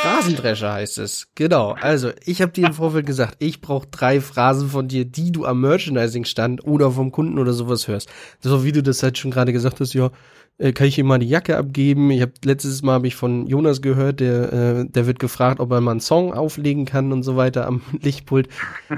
Phrasendrescher 0.02 0.74
heißt 0.74 0.98
es. 0.98 1.28
Genau. 1.36 1.76
Also, 1.80 2.12
ich 2.26 2.42
habe 2.42 2.52
dir 2.52 2.68
im 2.68 2.74
Vorfeld 2.74 3.06
gesagt, 3.06 3.36
ich 3.40 3.62
brauche 3.62 3.88
drei 3.88 4.22
Phrasen 4.22 4.70
von 4.70 4.88
dir, 4.88 5.06
die 5.06 5.32
du 5.32 5.46
am 5.46 5.62
Merchandising-Stand 5.62 6.66
oder 6.66 6.92
vom 6.92 7.12
Kunden 7.12 7.40
oder 7.40 7.54
sowas 7.54 7.88
hörst. 7.88 8.10
So 8.40 8.64
wie 8.64 8.72
du 8.72 8.84
das 8.84 9.04
halt 9.04 9.18
schon 9.18 9.32
gerade 9.32 9.54
gesagt 9.54 9.80
hast, 9.80 9.94
ja, 9.94 10.12
äh, 10.58 10.74
kann 10.74 10.88
ich 10.88 10.98
ihm 10.98 11.08
mal 11.08 11.20
die 11.20 11.28
Jacke 11.28 11.58
abgeben? 11.58 12.12
Ich 12.12 12.22
habe 12.22 12.34
letztes 12.44 12.82
Mal 12.82 12.94
habe 12.94 13.08
ich 13.08 13.16
von 13.16 13.48
Jonas 13.48 13.82
gehört, 13.82 14.20
der 14.20 14.54
äh, 14.54 14.86
der 14.88 15.08
wird 15.08 15.20
gefragt, 15.20 15.60
ob 15.60 15.72
er 15.72 15.82
mal 15.82 15.92
einen 15.92 16.00
Song 16.00 16.34
auflegen 16.34 16.86
kann 16.86 17.12
und 17.12 17.24
so 17.24 17.36
weiter 17.36 17.66
am 17.66 17.82
Lichtpult. 18.02 18.48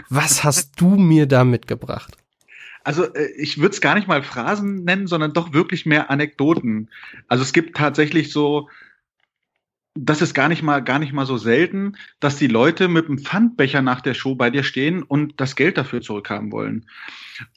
Was 0.09 0.43
hast 0.43 0.79
du 0.79 0.95
mir 0.95 1.25
da 1.25 1.43
mitgebracht? 1.43 2.17
Also 2.83 3.05
äh, 3.13 3.29
ich 3.37 3.59
würde 3.59 3.73
es 3.73 3.81
gar 3.81 3.95
nicht 3.95 4.07
mal 4.07 4.23
Phrasen 4.23 4.83
nennen, 4.83 5.07
sondern 5.07 5.33
doch 5.33 5.53
wirklich 5.53 5.85
mehr 5.85 6.09
Anekdoten. 6.09 6.89
Also 7.27 7.43
es 7.43 7.53
gibt 7.53 7.77
tatsächlich 7.77 8.31
so, 8.31 8.67
das 9.95 10.21
ist 10.21 10.33
gar 10.33 10.49
nicht 10.49 10.63
mal 10.63 10.83
gar 10.83 10.99
nicht 10.99 11.13
mal 11.13 11.25
so 11.25 11.37
selten, 11.37 11.97
dass 12.19 12.37
die 12.37 12.47
Leute 12.47 12.87
mit 12.87 13.07
einem 13.07 13.19
Pfandbecher 13.19 13.81
nach 13.81 14.01
der 14.01 14.13
Show 14.13 14.35
bei 14.35 14.49
dir 14.49 14.63
stehen 14.63 15.03
und 15.03 15.39
das 15.39 15.55
Geld 15.55 15.77
dafür 15.77 16.01
zurückhaben 16.01 16.51
wollen. 16.51 16.87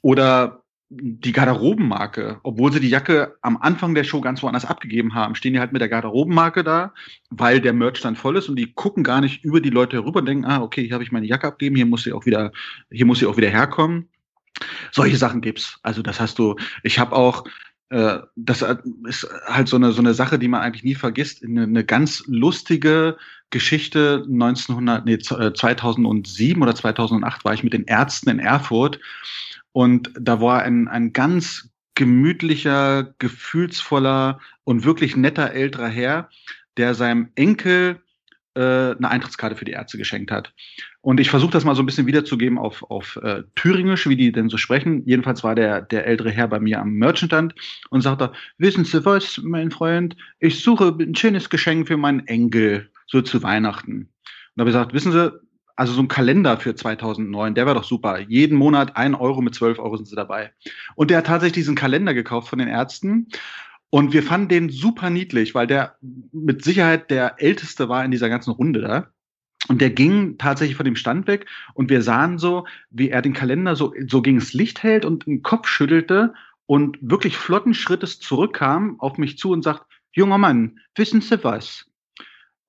Oder 0.01 0.63
die 0.89 1.33
Garderobenmarke, 1.33 2.39
obwohl 2.43 2.71
sie 2.71 2.79
die 2.79 2.89
Jacke 2.89 3.37
am 3.41 3.57
Anfang 3.57 3.93
der 3.93 4.05
Show 4.05 4.21
ganz 4.21 4.41
woanders 4.41 4.63
abgegeben 4.63 5.15
haben, 5.15 5.35
stehen 5.35 5.53
die 5.53 5.59
halt 5.59 5.73
mit 5.73 5.81
der 5.81 5.89
Garderobenmarke 5.89 6.63
da, 6.63 6.93
weil 7.29 7.59
der 7.59 7.73
Merch 7.73 7.99
dann 7.99 8.15
voll 8.15 8.37
ist 8.37 8.47
und 8.47 8.55
die 8.55 8.73
gucken 8.73 9.03
gar 9.03 9.19
nicht 9.19 9.43
über 9.43 9.59
die 9.59 9.69
Leute 9.69 9.97
herüber 9.97 10.19
und 10.19 10.27
denken, 10.27 10.45
ah, 10.45 10.61
okay, 10.61 10.83
hier 10.83 10.93
habe 10.93 11.03
ich 11.03 11.11
meine 11.11 11.25
Jacke 11.25 11.47
abgegeben, 11.47 11.75
hier 11.75 11.85
muss 11.85 12.03
sie 12.03 12.13
auch 12.13 12.25
wieder, 12.25 12.51
hier 12.89 13.05
muss 13.05 13.19
sie 13.19 13.25
auch 13.25 13.35
wieder 13.35 13.49
herkommen. 13.49 14.07
Solche 14.91 15.17
Sachen 15.17 15.41
gibt's. 15.41 15.77
Also 15.83 16.01
das 16.01 16.21
hast 16.21 16.39
du. 16.39 16.55
Ich 16.83 16.99
habe 16.99 17.15
auch 17.15 17.43
das 17.89 18.65
ist 19.05 19.27
halt 19.45 19.69
so 19.69 19.77
eine 19.77 19.91
so 19.93 20.01
eine 20.01 20.13
Sache, 20.13 20.37
die 20.37 20.49
man 20.49 20.61
eigentlich 20.61 20.83
nie 20.83 20.95
vergisst. 20.95 21.43
Eine, 21.43 21.63
eine 21.63 21.85
ganz 21.85 22.23
lustige 22.27 23.17
Geschichte 23.49 24.25
1900, 24.27 25.05
nee, 25.05 25.17
2007 25.19 26.59
äh, 26.59 26.63
oder 26.63 26.75
2008 26.75 27.45
war 27.45 27.53
ich 27.53 27.63
mit 27.63 27.73
den 27.73 27.85
Ärzten 27.85 28.29
in 28.29 28.39
Erfurt 28.39 28.99
und 29.71 30.11
da 30.19 30.41
war 30.41 30.63
ein 30.63 30.89
ein 30.89 31.13
ganz 31.13 31.69
gemütlicher, 31.95 33.15
gefühlsvoller 33.19 34.39
und 34.65 34.83
wirklich 34.83 35.15
netter 35.15 35.51
älterer 35.51 35.87
Herr, 35.87 36.29
der 36.75 36.93
seinem 36.93 37.29
Enkel 37.35 38.01
äh, 38.57 38.95
eine 38.97 39.09
Eintrittskarte 39.11 39.55
für 39.55 39.65
die 39.65 39.73
Ärzte 39.73 39.97
geschenkt 39.97 40.31
hat. 40.31 40.53
Und 41.01 41.19
ich 41.19 41.29
versuche 41.29 41.51
das 41.51 41.63
mal 41.63 41.75
so 41.75 41.83
ein 41.83 41.85
bisschen 41.85 42.07
wiederzugeben 42.07 42.57
auf, 42.57 42.83
auf 42.89 43.17
äh, 43.23 43.43
Thüringisch, 43.55 44.09
wie 44.09 44.15
die 44.15 44.31
denn 44.31 44.49
so 44.49 44.57
sprechen. 44.57 45.03
Jedenfalls 45.05 45.43
war 45.43 45.53
der, 45.53 45.81
der 45.81 46.07
ältere 46.07 46.31
Herr 46.31 46.47
bei 46.47 46.59
mir 46.59 46.81
am 46.81 46.93
Merchandant 46.93 47.53
und 47.91 48.01
sagte, 48.01 48.31
wissen 48.57 48.83
Sie 48.83 49.05
was, 49.05 49.39
mein 49.43 49.69
Freund, 49.69 50.17
ich 50.39 50.63
suche 50.63 50.95
ein 50.99 51.15
schönes 51.15 51.49
Geschenk 51.49 51.87
für 51.87 51.97
meinen 51.97 52.25
Enkel, 52.27 52.89
so 53.05 53.21
zu 53.21 53.43
Weihnachten. 53.43 53.93
Und 53.93 54.09
da 54.55 54.61
habe 54.61 54.69
ich 54.71 54.73
gesagt, 54.73 54.93
wissen 54.93 55.11
Sie, 55.11 55.31
also 55.77 55.93
so 55.93 56.01
ein 56.01 56.07
Kalender 56.07 56.57
für 56.57 56.73
2009, 56.73 57.53
der 57.53 57.67
war 57.67 57.75
doch 57.75 57.83
super. 57.83 58.19
Jeden 58.19 58.57
Monat 58.57 58.97
ein 58.97 59.13
Euro 59.13 59.41
mit 59.41 59.53
zwölf 59.53 59.77
Euro 59.77 59.95
sind 59.95 60.07
sie 60.07 60.15
dabei. 60.15 60.51
Und 60.95 61.11
der 61.11 61.19
hat 61.19 61.27
tatsächlich 61.27 61.53
diesen 61.53 61.75
Kalender 61.75 62.15
gekauft 62.15 62.49
von 62.49 62.57
den 62.57 62.67
Ärzten. 62.67 63.27
Und 63.89 64.13
wir 64.13 64.23
fanden 64.23 64.49
den 64.49 64.69
super 64.69 65.09
niedlich, 65.09 65.55
weil 65.55 65.67
der 65.67 65.95
mit 66.31 66.63
Sicherheit 66.63 67.09
der 67.09 67.41
älteste 67.41 67.87
war 67.89 68.03
in 68.03 68.11
dieser 68.11 68.29
ganzen 68.29 68.51
Runde 68.51 68.81
da. 68.81 69.07
Und 69.69 69.81
der 69.81 69.89
ging 69.89 70.37
tatsächlich 70.37 70.77
von 70.77 70.85
dem 70.85 70.95
Stand 70.95 71.27
weg 71.27 71.45
und 71.73 71.89
wir 71.89 72.01
sahen 72.01 72.37
so, 72.37 72.65
wie 72.89 73.09
er 73.09 73.21
den 73.21 73.33
Kalender 73.33 73.75
so, 73.75 73.93
so 74.07 74.21
gegen 74.21 74.39
das 74.39 74.53
Licht 74.53 74.83
hält 74.83 75.03
und 75.03 75.25
den 75.25 75.41
Kopf 75.41 75.67
schüttelte 75.67 76.33
und 76.67 76.97
wirklich 77.01 77.37
flotten 77.37 77.73
Schrittes 77.73 78.19
zurückkam 78.19 78.99
auf 78.99 79.17
mich 79.17 79.37
zu 79.37 79.51
und 79.51 79.63
sagt, 79.63 79.85
junger 80.13 80.37
Mann, 80.37 80.79
wissen 80.95 81.21
Sie 81.21 81.43
was? 81.43 81.85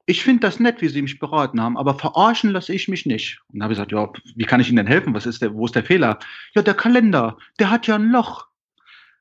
Ich 0.06 0.24
finde 0.24 0.40
das 0.40 0.58
nett, 0.58 0.80
wie 0.80 0.88
Sie 0.88 1.02
mich 1.02 1.18
beraten 1.18 1.60
haben, 1.60 1.76
aber 1.76 1.94
verarschen 1.94 2.50
lasse 2.50 2.72
ich 2.72 2.88
mich 2.88 3.04
nicht. 3.04 3.40
Und 3.48 3.58
dann 3.58 3.64
habe 3.64 3.74
ich 3.74 3.76
gesagt, 3.76 3.92
ja, 3.92 4.10
wie 4.36 4.44
kann 4.44 4.60
ich 4.60 4.68
Ihnen 4.68 4.78
denn 4.78 4.86
helfen? 4.86 5.14
Was 5.14 5.26
ist 5.26 5.42
der, 5.42 5.54
wo 5.54 5.66
ist 5.66 5.74
der 5.74 5.84
Fehler? 5.84 6.18
Ja, 6.54 6.62
der 6.62 6.74
Kalender, 6.74 7.36
der 7.58 7.70
hat 7.70 7.86
ja 7.86 7.96
ein 7.96 8.10
Loch. 8.10 8.47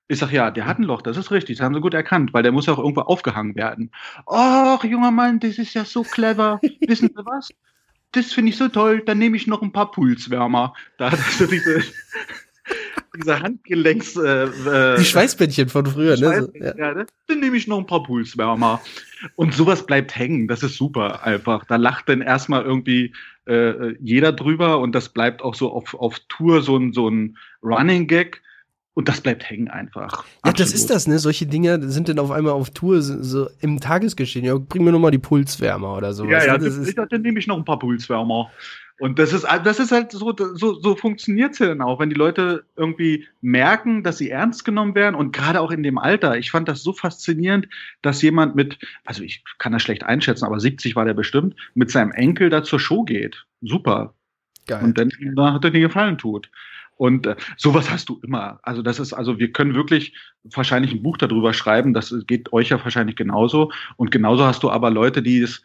Ich 0.10 0.20
sag, 0.20 0.32
ja, 0.32 0.52
der 0.52 0.66
hat 0.66 0.80
ein 0.80 0.84
Loch, 0.84 1.02
das 1.02 1.18
ist 1.18 1.32
richtig, 1.32 1.58
das 1.58 1.66
haben 1.66 1.76
sie 1.76 1.82
gut 1.82 1.94
erkannt, 1.94 2.34
weil 2.34 2.44
der 2.44 2.54
muss 2.54 2.66
ja 2.66 2.74
auch 2.74 2.80
irgendwo 2.80 3.02
aufgehangen 3.02 3.56
werden. 3.56 3.92
Ach, 4.26 4.82
junger 4.84 5.12
Mann, 5.12 5.40
das 5.40 5.58
ist 5.58 5.74
ja 5.74 5.84
so 5.84 6.04
clever. 6.04 6.62
Wissen 6.88 7.10
Sie 7.10 7.26
was? 7.26 7.50
Das 8.14 8.32
finde 8.32 8.52
ich 8.52 8.58
so 8.58 8.70
toll, 8.70 9.02
dann 9.06 9.18
nehme 9.18 9.36
ich 9.36 9.48
noch 9.48 9.62
ein 9.62 9.74
paar 9.74 9.92
Pulswärmer. 9.92 10.74
Da 10.98 11.12
hat 11.12 11.20
er 11.40 11.48
diese, 11.48 11.84
diese 13.18 13.40
Handgelenks... 13.42 14.16
Äh, 14.16 14.46
äh, 14.46 14.98
Die 14.98 15.04
Schweißbändchen 15.04 15.68
von 15.68 15.86
früher, 15.86 16.16
ne? 16.16 16.50
Ja. 16.54 16.78
ja 16.78 16.94
ne? 16.94 17.06
Dann 17.28 17.42
nehme 17.42 17.58
ich 17.58 17.68
noch 17.68 17.78
ein 17.78 17.86
paar 17.86 18.04
Pulswärmer. 18.04 18.80
Und 19.36 19.54
sowas 19.54 19.86
bleibt 19.86 20.16
hängen, 20.16 20.48
das 20.48 20.64
ist 20.64 20.78
super 20.78 21.24
einfach. 21.24 21.66
Da 21.66 21.76
lacht 21.76 22.08
dann 22.08 22.22
erstmal 22.22 22.64
irgendwie 22.64 23.14
äh, 23.46 23.94
jeder 24.00 24.32
drüber 24.32 24.80
und 24.80 24.94
das 24.94 25.10
bleibt 25.10 25.42
auch 25.42 25.56
so 25.56 25.74
auf, 25.74 25.94
auf 25.96 26.18
Tour 26.30 26.62
so 26.62 26.78
ein, 26.78 26.94
so 26.94 27.10
ein 27.10 27.38
Running 27.62 28.08
Gag 28.08 28.42
und 28.98 29.08
das 29.08 29.22
bleibt 29.22 29.48
hängen 29.48 29.68
einfach. 29.68 30.26
Ja, 30.26 30.30
Absolut. 30.42 30.60
das 30.60 30.74
ist 30.74 30.90
das, 30.90 31.06
ne? 31.06 31.20
Solche 31.20 31.46
Dinge 31.46 31.88
sind 31.88 32.10
dann 32.10 32.18
auf 32.18 32.32
einmal 32.32 32.54
auf 32.54 32.72
Tour 32.72 33.00
so, 33.04 33.48
im 33.62 33.80
Tagesgeschehen. 33.80 34.44
Ja, 34.44 34.58
bring 34.58 34.84
mir 34.84 34.90
nur 34.90 35.00
mal 35.00 35.12
die 35.12 35.20
Pulswärmer 35.20 35.96
oder 35.98 36.14
so. 36.14 36.26
Ja, 36.26 36.44
ja, 36.44 36.54
ne? 36.54 36.66
das, 36.66 36.80
das 36.80 36.88
ist, 36.88 36.98
dann 36.98 37.22
nehme 37.22 37.38
ich 37.38 37.46
noch 37.46 37.58
ein 37.58 37.64
paar 37.64 37.78
Pulswärmer. 37.78 38.50
Und 39.00 39.20
das 39.20 39.34
ist, 39.34 39.46
das 39.64 39.80
ist 39.80 39.92
halt 39.92 40.14
so, 40.14 40.34
so, 40.36 40.82
so 40.82 40.96
funktioniert's 40.96 41.60
ja 41.60 41.68
dann 41.68 41.84
auch, 41.84 42.00
wenn 42.00 42.10
die 42.10 42.16
Leute 42.16 42.66
irgendwie 42.76 43.28
merken, 43.40 44.02
dass 44.02 44.18
sie 44.18 44.32
ernst 44.32 44.66
genommen 44.66 44.96
werden 44.96 45.14
und 45.14 45.32
gerade 45.32 45.62
auch 45.62 45.70
in 45.70 45.84
dem 45.84 46.00
Alter. 46.00 46.36
Ich 46.36 46.50
fand 46.50 46.68
das 46.68 46.82
so 46.82 46.92
faszinierend, 46.92 47.68
dass 48.02 48.24
jemand 48.24 48.56
mit, 48.56 48.80
also 49.06 49.22
ich 49.22 49.44
kann 49.60 49.74
das 49.74 49.84
schlecht 49.84 50.06
einschätzen, 50.06 50.46
aber 50.46 50.60
70 50.60 50.96
war 50.96 51.06
der 51.06 51.14
bestimmt, 51.14 51.56
mit 51.76 51.92
seinem 51.92 52.14
Enkel 52.14 52.50
da 52.50 52.64
zur 52.64 52.80
Show 52.80 53.04
geht. 53.04 53.46
Super. 53.62 54.16
Geil. 54.66 54.84
Und 54.84 54.98
dann 54.98 55.12
da 55.36 55.54
hat 55.54 55.66
er 55.66 55.70
dir 55.70 55.82
gefallen 55.82 56.18
tut. 56.18 56.50
Und 56.98 57.28
äh, 57.28 57.36
sowas 57.58 57.90
hast 57.90 58.10
du 58.10 58.20
immer. 58.24 58.60
Also 58.64 58.82
das 58.82 59.00
ist, 59.00 59.14
also 59.14 59.40
wir 59.40 59.52
können 59.52 59.76
wirklich 59.76 60.16
wahrscheinlich 60.44 60.92
ein 60.92 61.04
Buch 61.04 61.18
darüber 61.18 61.54
schreiben. 61.54 61.94
Das 61.94 62.14
geht 62.26 62.52
euch 62.52 62.70
ja 62.70 62.84
wahrscheinlich 62.84 63.16
genauso. 63.16 63.72
Und 63.96 64.12
genauso 64.12 64.46
hast 64.46 64.64
du 64.64 64.72
aber 64.72 64.90
Leute, 64.90 65.22
die 65.22 65.40
es 65.40 65.64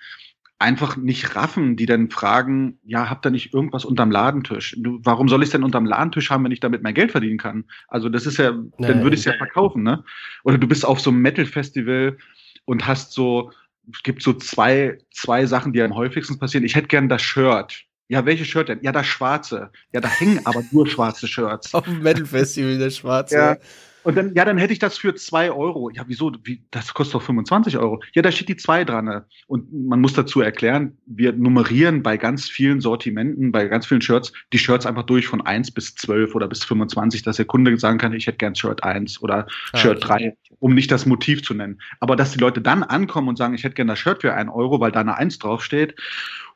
einfach 0.59 0.97
nicht 0.97 1.35
raffen, 1.35 1.75
die 1.77 1.87
dann 1.87 2.11
fragen, 2.11 2.79
ja, 2.85 3.11
habt 3.11 3.27
ihr 3.27 3.31
nicht 3.31 3.53
irgendwas 3.53 3.85
unterm 3.85 4.13
Ladentisch? 4.13 4.77
Du, 4.79 5.01
warum 5.03 5.29
soll 5.29 5.43
ich 5.43 5.49
es 5.49 5.53
denn 5.53 5.65
unterm 5.65 5.87
Ladentisch 5.87 6.31
haben, 6.31 6.45
wenn 6.45 6.53
ich 6.53 6.61
damit 6.61 6.83
mehr 6.83 6.93
Geld 6.93 7.11
verdienen 7.11 7.39
kann? 7.39 7.65
Also 7.89 8.09
das 8.09 8.27
ist 8.27 8.39
ja, 8.39 8.53
nee, 8.53 8.87
dann 8.87 9.03
würde 9.03 9.15
ich 9.15 9.21
es 9.21 9.25
ja 9.25 9.33
verkaufen, 9.33 9.83
ne? 9.83 10.05
Oder 10.45 10.59
du 10.59 10.69
bist 10.69 10.87
auf 10.87 11.01
so 11.01 11.11
einem 11.11 11.21
Metal-Festival 11.21 12.17
und 12.65 12.87
hast 12.87 13.13
so, 13.13 13.51
es 13.93 14.05
gibt 14.05 14.23
so 14.23 14.35
zwei, 14.35 14.99
zwei 15.11 15.47
Sachen, 15.47 15.73
die 15.73 15.83
am 15.83 15.97
häufigsten 15.97 16.39
passieren. 16.39 16.65
Ich 16.65 16.77
hätte 16.77 16.89
gern 16.89 17.09
das 17.09 17.23
Shirt. 17.23 17.85
Ja, 18.09 18.27
welche 18.27 18.45
Shirt 18.45 18.69
denn? 18.69 18.81
Ja, 18.83 18.93
das 18.93 19.07
schwarze. 19.07 19.71
Ja, 19.93 20.01
da 20.01 20.09
hängen 20.09 20.41
aber 20.45 20.63
nur 20.71 20.87
schwarze 20.87 21.27
Shirts. 21.27 21.73
Auf 21.75 21.85
dem 21.85 22.03
Metal 22.03 22.27
Festival, 22.27 22.79
das 22.79 22.97
schwarze. 22.99 23.35
Ja. 23.35 23.57
Und 24.05 24.17
dann, 24.17 24.35
ja, 24.35 24.45
dann 24.45 24.59
hätte 24.59 24.73
ich 24.73 24.79
das 24.79 24.99
für 24.99 25.15
zwei 25.15 25.51
Euro. 25.51 25.91
Ja, 25.91 26.05
wieso? 26.07 26.33
Wie, 26.43 26.63
das 26.71 26.93
kostet 26.93 27.15
doch 27.15 27.23
25 27.23 27.79
Euro. 27.79 28.03
Ja, 28.15 28.23
da 28.23 28.33
steht 28.33 28.49
die 28.49 28.57
zwei 28.57 28.85
dran. 28.85 29.23
Und 29.47 29.73
man 29.73 30.01
muss 30.01 30.15
dazu 30.15 30.41
erklären, 30.41 30.97
wir 31.07 31.33
nummerieren 31.33 32.03
bei 32.03 32.17
ganz 32.17 32.49
vielen 32.49 32.81
Sortimenten, 32.81 33.53
bei 33.53 33.67
ganz 33.67 33.87
vielen 33.87 34.03
Shirts, 34.03 34.33
die 34.53 34.59
Shirts 34.59 34.87
einfach 34.87 35.05
durch 35.05 35.27
von 35.27 35.41
eins 35.41 35.71
bis 35.71 35.95
zwölf 35.95 36.35
oder 36.35 36.49
bis 36.49 36.65
25, 36.65 37.23
dass 37.23 37.37
der 37.37 37.45
Kunde 37.45 37.79
sagen 37.79 37.99
kann, 37.99 38.13
ich 38.13 38.27
hätte 38.27 38.39
gern 38.39 38.55
Shirt 38.55 38.83
eins 38.83 39.23
oder 39.23 39.47
ah, 39.73 39.77
Shirt 39.77 39.99
okay. 39.99 40.07
drei, 40.07 40.37
um 40.59 40.75
nicht 40.75 40.91
das 40.91 41.07
Motiv 41.07 41.43
zu 41.43 41.55
nennen. 41.55 41.81
Aber 42.01 42.17
dass 42.17 42.33
die 42.33 42.39
Leute 42.39 42.61
dann 42.61 42.83
ankommen 42.83 43.29
und 43.29 43.39
sagen, 43.39 43.55
ich 43.55 43.63
hätte 43.63 43.75
gern 43.75 43.89
das 43.89 43.99
Shirt 43.99 44.23
für 44.23 44.35
einen 44.35 44.49
Euro, 44.49 44.81
weil 44.81 44.93
da 44.93 45.01
eine 45.01 45.17
Eins 45.17 45.39
draufsteht, 45.39 45.95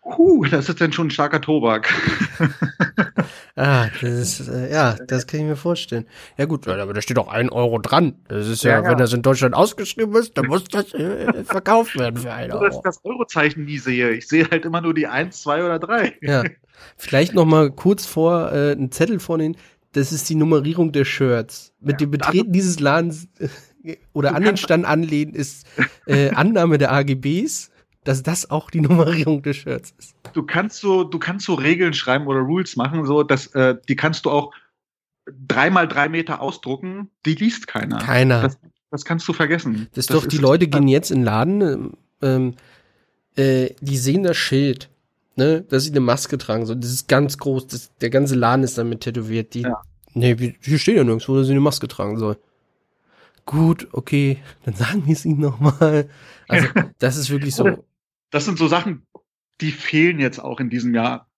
Huh, 0.07 0.45
das 0.49 0.69
ist 0.69 0.81
dann 0.81 0.93
schon 0.93 1.09
ein 1.09 1.11
starker 1.11 1.41
Tobak. 1.41 1.93
ah, 3.57 3.89
das 4.01 4.39
ist, 4.39 4.49
äh, 4.49 4.73
ja, 4.73 4.95
das 5.05 5.27
kann 5.27 5.41
ich 5.41 5.47
mir 5.47 5.57
vorstellen. 5.57 6.07
Ja 6.39 6.45
gut, 6.45 6.69
aber 6.69 6.95
da 6.95 7.03
steht 7.03 7.19
auch 7.19 7.27
ein 7.27 7.51
Euro 7.51 7.79
dran. 7.79 8.15
Das 8.29 8.47
ist 8.47 8.63
ja, 8.63 8.71
ja, 8.71 8.85
ja. 8.85 8.91
wenn 8.91 8.99
das 8.99 9.13
in 9.13 9.23
Deutschland 9.23 9.57
ausgeschrieben 9.57 10.15
ist, 10.15 10.39
dann 10.39 10.47
muss 10.47 10.63
das 10.65 10.95
äh, 10.95 11.43
verkauft 11.43 11.99
werden 11.99 12.19
für 12.19 12.33
einen 12.33 12.53
Euro. 12.53 12.65
Dass 12.65 12.77
ich 12.77 12.83
das 12.83 13.05
Eurozeichen 13.05 13.65
nie 13.65 13.79
sehe. 13.79 14.13
Ich 14.13 14.29
sehe 14.29 14.49
halt 14.49 14.65
immer 14.65 14.81
nur 14.81 14.95
die 14.95 15.09
eins, 15.09 15.43
zwei 15.43 15.65
oder 15.65 15.81
drei. 15.81 16.15
Ja. 16.21 16.45
Vielleicht 16.97 17.35
noch 17.35 17.45
mal 17.45 17.73
kurz 17.73 18.07
vor 18.07 18.53
äh, 18.53 18.73
einen 18.73 18.93
Zettel 18.93 19.19
vornehmen. 19.19 19.57
Das 19.91 20.13
ist 20.13 20.29
die 20.29 20.37
Nummerierung 20.37 20.93
der 20.93 21.05
Shirts. 21.05 21.73
Mit 21.81 22.01
ja, 22.01 22.07
dem 22.07 22.13
Betreten 22.13 22.53
dieses 22.53 22.79
Ladens 22.79 23.27
äh, 23.41 23.97
oder 24.13 24.37
an 24.37 24.45
den 24.45 24.57
Stand 24.57 24.85
anlehnen 24.85 25.35
ist 25.35 25.67
äh, 26.07 26.31
Annahme 26.31 26.79
der 26.79 26.93
AGBs 26.93 27.71
dass 28.07 28.23
das 28.23 28.51
auch 28.51 28.71
die 28.71 28.81
Nummerierung 28.83 29.43
des 29.43 29.57
Shirts 29.57 29.95
ist. 29.99 30.15
Du 30.33 30.43
kannst 30.43 30.81
so, 30.81 31.05
du 31.05 31.19
kannst 31.19 31.47
so 31.47 31.55
Regeln 31.55 31.95
schreiben 31.95 32.27
oder 32.27 32.41
Rules 32.41 32.77
machen, 32.77 33.05
so 33.05 33.23
dass 33.23 33.49
äh, 33.49 33.77
die 33.89 33.97
kannst 33.97 34.25
du 34.25 34.31
auch 34.31 34.53
dreimal 35.27 35.89
drei 35.89 36.09
Meter 36.09 36.41
ausdrucken, 36.41 37.11
die 37.25 37.35
liest 37.35 37.67
keiner. 37.67 37.99
Keiner. 37.99 38.43
Das, 38.43 38.59
das 38.91 39.05
kannst 39.05 39.27
du 39.29 39.33
vergessen. 39.33 39.89
Das 39.91 40.05
ist 40.05 40.11
das 40.11 40.17
doch, 40.17 40.23
ist 40.23 40.33
die 40.33 40.39
Leute 40.39 40.69
gehen 40.69 40.89
jetzt 40.89 41.11
in 41.11 41.19
den 41.19 41.25
Laden, 41.25 41.97
ähm, 42.23 42.55
äh, 43.37 43.71
die 43.81 43.97
sehen 43.97 44.23
das 44.23 44.37
Schild, 44.37 44.89
ne, 45.35 45.63
dass 45.63 45.85
sie 45.85 45.91
eine 45.91 46.01
Maske 46.01 46.39
tragen, 46.39 46.65
so, 46.65 46.75
das 46.75 46.91
ist 46.91 47.09
ganz 47.09 47.39
groß, 47.39 47.67
das, 47.67 47.95
der 47.97 48.11
ganze 48.11 48.37
Laden 48.37 48.63
ist 48.63 48.79
damit 48.79 49.01
tätowiert, 49.01 49.55
die, 49.55 49.63
ja. 49.63 49.83
Nee, 50.17 50.55
hier 50.63 50.79
steht 50.79 50.97
ja 50.97 51.05
nirgends, 51.05 51.29
wo 51.29 51.43
sie 51.43 51.51
eine 51.51 51.61
Maske 51.61 51.89
tragen 51.89 52.17
soll. 52.17 52.39
Gut, 53.45 53.87
okay, 53.93 54.39
dann 54.65 54.75
sagen 54.75 55.07
wir 55.07 55.13
es 55.13 55.27
ihnen 55.27 55.41
nochmal. 55.41 56.09
Also, 56.49 56.69
das 56.99 57.17
ist 57.17 57.29
wirklich 57.31 57.55
so. 57.55 57.85
Das 58.31 58.45
sind 58.45 58.59
so 58.59 58.69
Sachen, 58.69 59.07
die 59.61 59.73
fehlen 59.73 60.19
jetzt 60.19 60.39
auch 60.39 60.61
in 60.61 60.71
diesem 60.71 60.95
Jahr. 60.95 61.29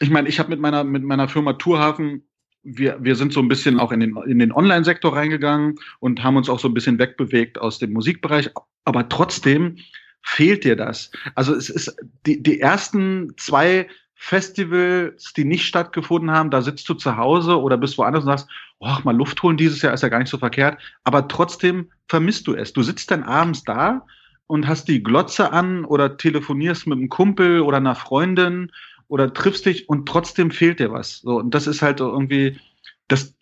Ich 0.00 0.10
meine, 0.10 0.28
ich 0.28 0.38
habe 0.38 0.50
mit 0.50 0.60
meiner, 0.60 0.84
mit 0.84 1.02
meiner 1.02 1.28
Firma 1.28 1.54
Tourhafen 1.54 2.28
wir, 2.62 3.02
wir 3.02 3.16
sind 3.16 3.32
so 3.32 3.40
ein 3.40 3.48
bisschen 3.48 3.80
auch 3.80 3.92
in 3.92 4.00
den, 4.00 4.16
in 4.26 4.38
den 4.38 4.52
Online-Sektor 4.52 5.14
reingegangen 5.14 5.76
und 6.00 6.22
haben 6.22 6.36
uns 6.36 6.48
auch 6.48 6.58
so 6.58 6.68
ein 6.68 6.74
bisschen 6.74 6.98
wegbewegt 6.98 7.58
aus 7.58 7.78
dem 7.78 7.92
Musikbereich. 7.92 8.50
Aber 8.84 9.08
trotzdem 9.08 9.78
fehlt 10.22 10.64
dir 10.64 10.76
das. 10.76 11.10
Also 11.34 11.54
es 11.54 11.70
ist 11.70 11.96
die, 12.26 12.42
die 12.42 12.60
ersten 12.60 13.34
zwei 13.36 13.88
Festivals, 14.14 15.32
die 15.32 15.44
nicht 15.44 15.64
stattgefunden 15.64 16.32
haben, 16.32 16.50
da 16.50 16.60
sitzt 16.60 16.88
du 16.88 16.94
zu 16.94 17.16
Hause 17.16 17.60
oder 17.60 17.76
bist 17.76 17.96
woanders 17.98 18.24
und 18.24 18.30
sagst, 18.30 18.48
oh, 18.80 18.96
mal 19.04 19.16
Luft 19.16 19.42
holen 19.42 19.56
dieses 19.56 19.80
Jahr 19.80 19.94
ist 19.94 20.02
ja 20.02 20.08
gar 20.08 20.18
nicht 20.18 20.30
so 20.30 20.38
verkehrt. 20.38 20.78
Aber 21.04 21.28
trotzdem 21.28 21.90
vermisst 22.08 22.48
du 22.48 22.54
es. 22.54 22.72
Du 22.72 22.82
sitzt 22.82 23.10
dann 23.10 23.22
abends 23.22 23.62
da 23.62 24.04
und 24.48 24.66
hast 24.66 24.88
die 24.88 25.02
Glotze 25.02 25.52
an 25.52 25.84
oder 25.84 26.16
telefonierst 26.16 26.88
mit 26.88 26.98
einem 26.98 27.08
Kumpel 27.08 27.60
oder 27.60 27.76
einer 27.76 27.94
Freundin 27.94 28.72
oder 29.06 29.32
triffst 29.32 29.66
dich 29.66 29.88
und 29.88 30.08
trotzdem 30.08 30.50
fehlt 30.50 30.80
dir 30.80 30.90
was. 30.90 31.18
So, 31.20 31.36
und 31.36 31.54
das 31.54 31.66
ist 31.66 31.82
halt 31.82 32.00
irgendwie, 32.00 32.58
das, 33.06 33.36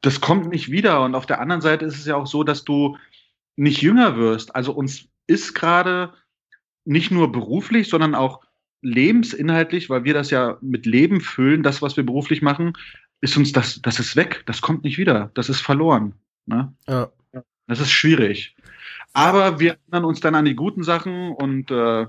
das 0.00 0.20
kommt 0.20 0.48
nicht 0.50 0.70
wieder. 0.70 1.02
Und 1.04 1.14
auf 1.14 1.26
der 1.26 1.40
anderen 1.40 1.60
Seite 1.60 1.84
ist 1.84 1.98
es 1.98 2.06
ja 2.06 2.16
auch 2.16 2.26
so, 2.26 2.42
dass 2.42 2.64
du 2.64 2.96
nicht 3.56 3.82
jünger 3.82 4.16
wirst. 4.16 4.56
Also 4.56 4.72
uns 4.72 5.06
ist 5.26 5.54
gerade 5.54 6.12
nicht 6.84 7.10
nur 7.10 7.30
beruflich, 7.30 7.88
sondern 7.88 8.14
auch 8.14 8.40
lebensinhaltlich, 8.80 9.88
weil 9.88 10.04
wir 10.04 10.14
das 10.14 10.30
ja 10.30 10.58
mit 10.60 10.86
Leben 10.86 11.20
füllen, 11.20 11.62
das, 11.62 11.80
was 11.80 11.96
wir 11.96 12.04
beruflich 12.04 12.42
machen, 12.42 12.72
ist 13.20 13.36
uns 13.36 13.52
das, 13.52 13.80
das 13.80 14.00
ist 14.00 14.16
weg, 14.16 14.42
das 14.46 14.60
kommt 14.60 14.84
nicht 14.84 14.98
wieder, 14.98 15.30
das 15.34 15.48
ist 15.48 15.60
verloren. 15.60 16.14
Ne? 16.46 16.74
Ja. 16.86 17.10
Das 17.66 17.80
ist 17.80 17.90
schwierig. 17.90 18.53
Aber 19.14 19.60
wir 19.60 19.76
erinnern 19.86 20.04
uns 20.04 20.20
dann 20.20 20.34
an 20.34 20.44
die 20.44 20.56
guten 20.56 20.82
Sachen 20.82 21.32
und 21.32 21.70
äh, 21.70 22.06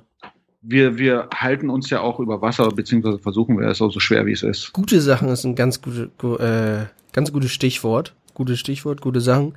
wir, 0.61 0.97
wir 0.97 1.29
halten 1.33 1.69
uns 1.69 1.89
ja 1.89 2.01
auch 2.01 2.19
über 2.19 2.41
Wasser, 2.41 2.67
beziehungsweise 2.69 3.19
versuchen 3.19 3.59
wir 3.59 3.67
es 3.67 3.81
auch 3.81 3.91
so 3.91 3.99
schwer 3.99 4.25
wie 4.25 4.31
es 4.31 4.43
ist. 4.43 4.73
Gute 4.73 4.99
Sachen 4.99 5.29
ist 5.29 5.45
ein 5.45 5.55
ganz, 5.55 5.81
gute, 5.81 6.09
äh, 6.19 7.13
ganz 7.13 7.31
gutes 7.31 7.51
Stichwort. 7.51 8.15
Gutes 8.33 8.59
Stichwort, 8.59 9.01
gute 9.01 9.21
Sachen. 9.21 9.53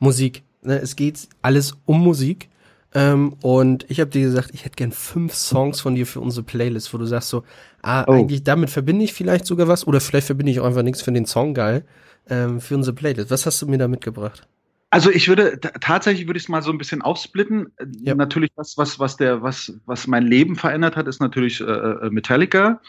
Musik. 0.00 0.42
Ne, 0.62 0.78
es 0.80 0.96
geht 0.96 1.28
alles 1.40 1.76
um 1.86 2.02
Musik. 2.02 2.48
Ähm, 2.94 3.34
und 3.42 3.86
ich 3.88 4.00
habe 4.00 4.10
dir 4.10 4.22
gesagt, 4.22 4.50
ich 4.52 4.64
hätte 4.64 4.76
gern 4.76 4.92
fünf 4.92 5.34
Songs 5.34 5.80
von 5.80 5.94
dir 5.94 6.06
für 6.06 6.20
unsere 6.20 6.44
Playlist, 6.44 6.92
wo 6.92 6.98
du 6.98 7.04
sagst 7.04 7.28
so, 7.28 7.44
ah, 7.82 8.04
oh. 8.08 8.12
eigentlich 8.12 8.42
damit 8.42 8.70
verbinde 8.70 9.04
ich 9.04 9.12
vielleicht 9.12 9.46
sogar 9.46 9.68
was 9.68 9.86
oder 9.86 10.00
vielleicht 10.00 10.26
verbinde 10.26 10.50
ich 10.50 10.60
auch 10.60 10.64
einfach 10.64 10.82
nichts 10.82 11.02
für 11.02 11.12
den 11.12 11.26
Song 11.26 11.54
geil 11.54 11.84
ähm, 12.28 12.60
für 12.60 12.74
unsere 12.74 12.96
Playlist. 12.96 13.30
Was 13.30 13.46
hast 13.46 13.62
du 13.62 13.66
mir 13.66 13.78
da 13.78 13.88
mitgebracht? 13.88 14.48
Also 14.90 15.10
ich 15.10 15.28
würde 15.28 15.60
tatsächlich 15.60 16.26
würde 16.26 16.38
ich 16.38 16.44
es 16.44 16.48
mal 16.48 16.62
so 16.62 16.70
ein 16.70 16.78
bisschen 16.78 17.02
aufsplitten. 17.02 17.72
Ja. 18.00 18.14
Natürlich 18.14 18.50
was 18.56 18.78
was 18.78 18.98
was 18.98 19.16
der 19.16 19.42
was 19.42 19.78
was 19.84 20.06
mein 20.06 20.26
Leben 20.26 20.56
verändert 20.56 20.96
hat, 20.96 21.06
ist 21.06 21.20
natürlich 21.20 21.60
äh, 21.60 21.64
äh 21.64 22.10
Metallica. 22.10 22.80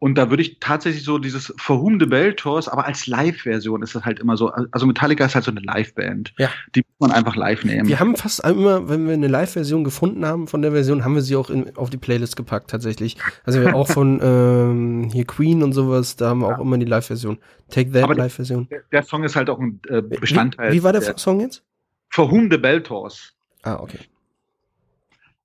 Und 0.00 0.14
da 0.14 0.30
würde 0.30 0.42
ich 0.42 0.60
tatsächlich 0.60 1.02
so 1.02 1.18
dieses 1.18 1.52
For 1.56 1.82
Whom 1.82 1.98
the 1.98 2.06
Bell 2.06 2.34
Tours, 2.34 2.68
aber 2.68 2.86
als 2.86 3.08
Live-Version 3.08 3.82
ist 3.82 3.96
das 3.96 4.04
halt 4.04 4.20
immer 4.20 4.36
so. 4.36 4.50
Also 4.70 4.86
Metallica 4.86 5.24
ist 5.24 5.34
halt 5.34 5.44
so 5.44 5.50
eine 5.50 5.60
Live-Band. 5.60 6.34
Ja. 6.38 6.50
Die 6.76 6.82
muss 6.82 7.08
man 7.08 7.10
einfach 7.10 7.34
live 7.34 7.64
nehmen. 7.64 7.88
Wir 7.88 7.98
haben 7.98 8.14
fast 8.14 8.44
immer, 8.44 8.88
wenn 8.88 9.06
wir 9.06 9.14
eine 9.14 9.26
Live-Version 9.26 9.82
gefunden 9.82 10.24
haben 10.24 10.46
von 10.46 10.62
der 10.62 10.70
Version, 10.70 11.04
haben 11.04 11.16
wir 11.16 11.22
sie 11.22 11.34
auch 11.34 11.50
in, 11.50 11.76
auf 11.76 11.90
die 11.90 11.96
Playlist 11.96 12.36
gepackt, 12.36 12.70
tatsächlich. 12.70 13.16
Also 13.44 13.60
wir 13.60 13.74
auch 13.74 13.88
von 13.88 14.20
ähm, 14.22 15.10
hier 15.12 15.24
Queen 15.24 15.64
und 15.64 15.72
sowas, 15.72 16.14
da 16.14 16.28
haben 16.28 16.42
wir 16.42 16.54
auch 16.54 16.60
immer 16.60 16.78
die 16.78 16.86
Live-Version. 16.86 17.38
Take 17.68 17.90
That 17.90 18.16
Live-Version. 18.16 18.68
Der, 18.70 18.82
der, 18.92 19.02
Song 19.02 19.24
ist 19.24 19.34
halt 19.34 19.50
auch 19.50 19.58
ein 19.58 19.80
äh, 19.88 20.00
Bestandteil. 20.00 20.70
Wie, 20.70 20.76
wie 20.76 20.82
war 20.84 20.92
der, 20.92 21.00
der, 21.00 21.18
Song 21.18 21.40
jetzt? 21.40 21.64
For 22.10 22.30
Whom 22.30 22.48
the 22.52 22.56
Bell 22.56 22.84
Tours. 22.84 23.34
Ah, 23.62 23.80
okay. 23.80 23.98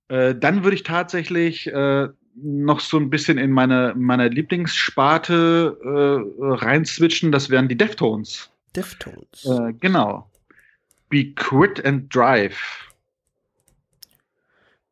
Äh, 0.08 0.36
dann 0.36 0.62
würde 0.62 0.76
ich 0.76 0.84
tatsächlich 0.84 1.66
äh, 1.66 2.08
noch 2.36 2.80
so 2.80 2.98
ein 2.98 3.10
bisschen 3.10 3.38
in 3.38 3.52
meine, 3.52 3.94
meine 3.96 4.28
Lieblingssparte 4.28 5.78
äh, 5.82 6.54
reinswitchen. 6.54 7.32
Das 7.32 7.50
wären 7.50 7.68
die 7.68 7.76
Deftones. 7.76 8.50
Deftones. 8.74 9.44
Äh, 9.44 9.72
genau. 9.74 10.28
Be 11.08 11.32
Quit 11.34 11.84
and 11.84 12.14
Drive. 12.14 12.92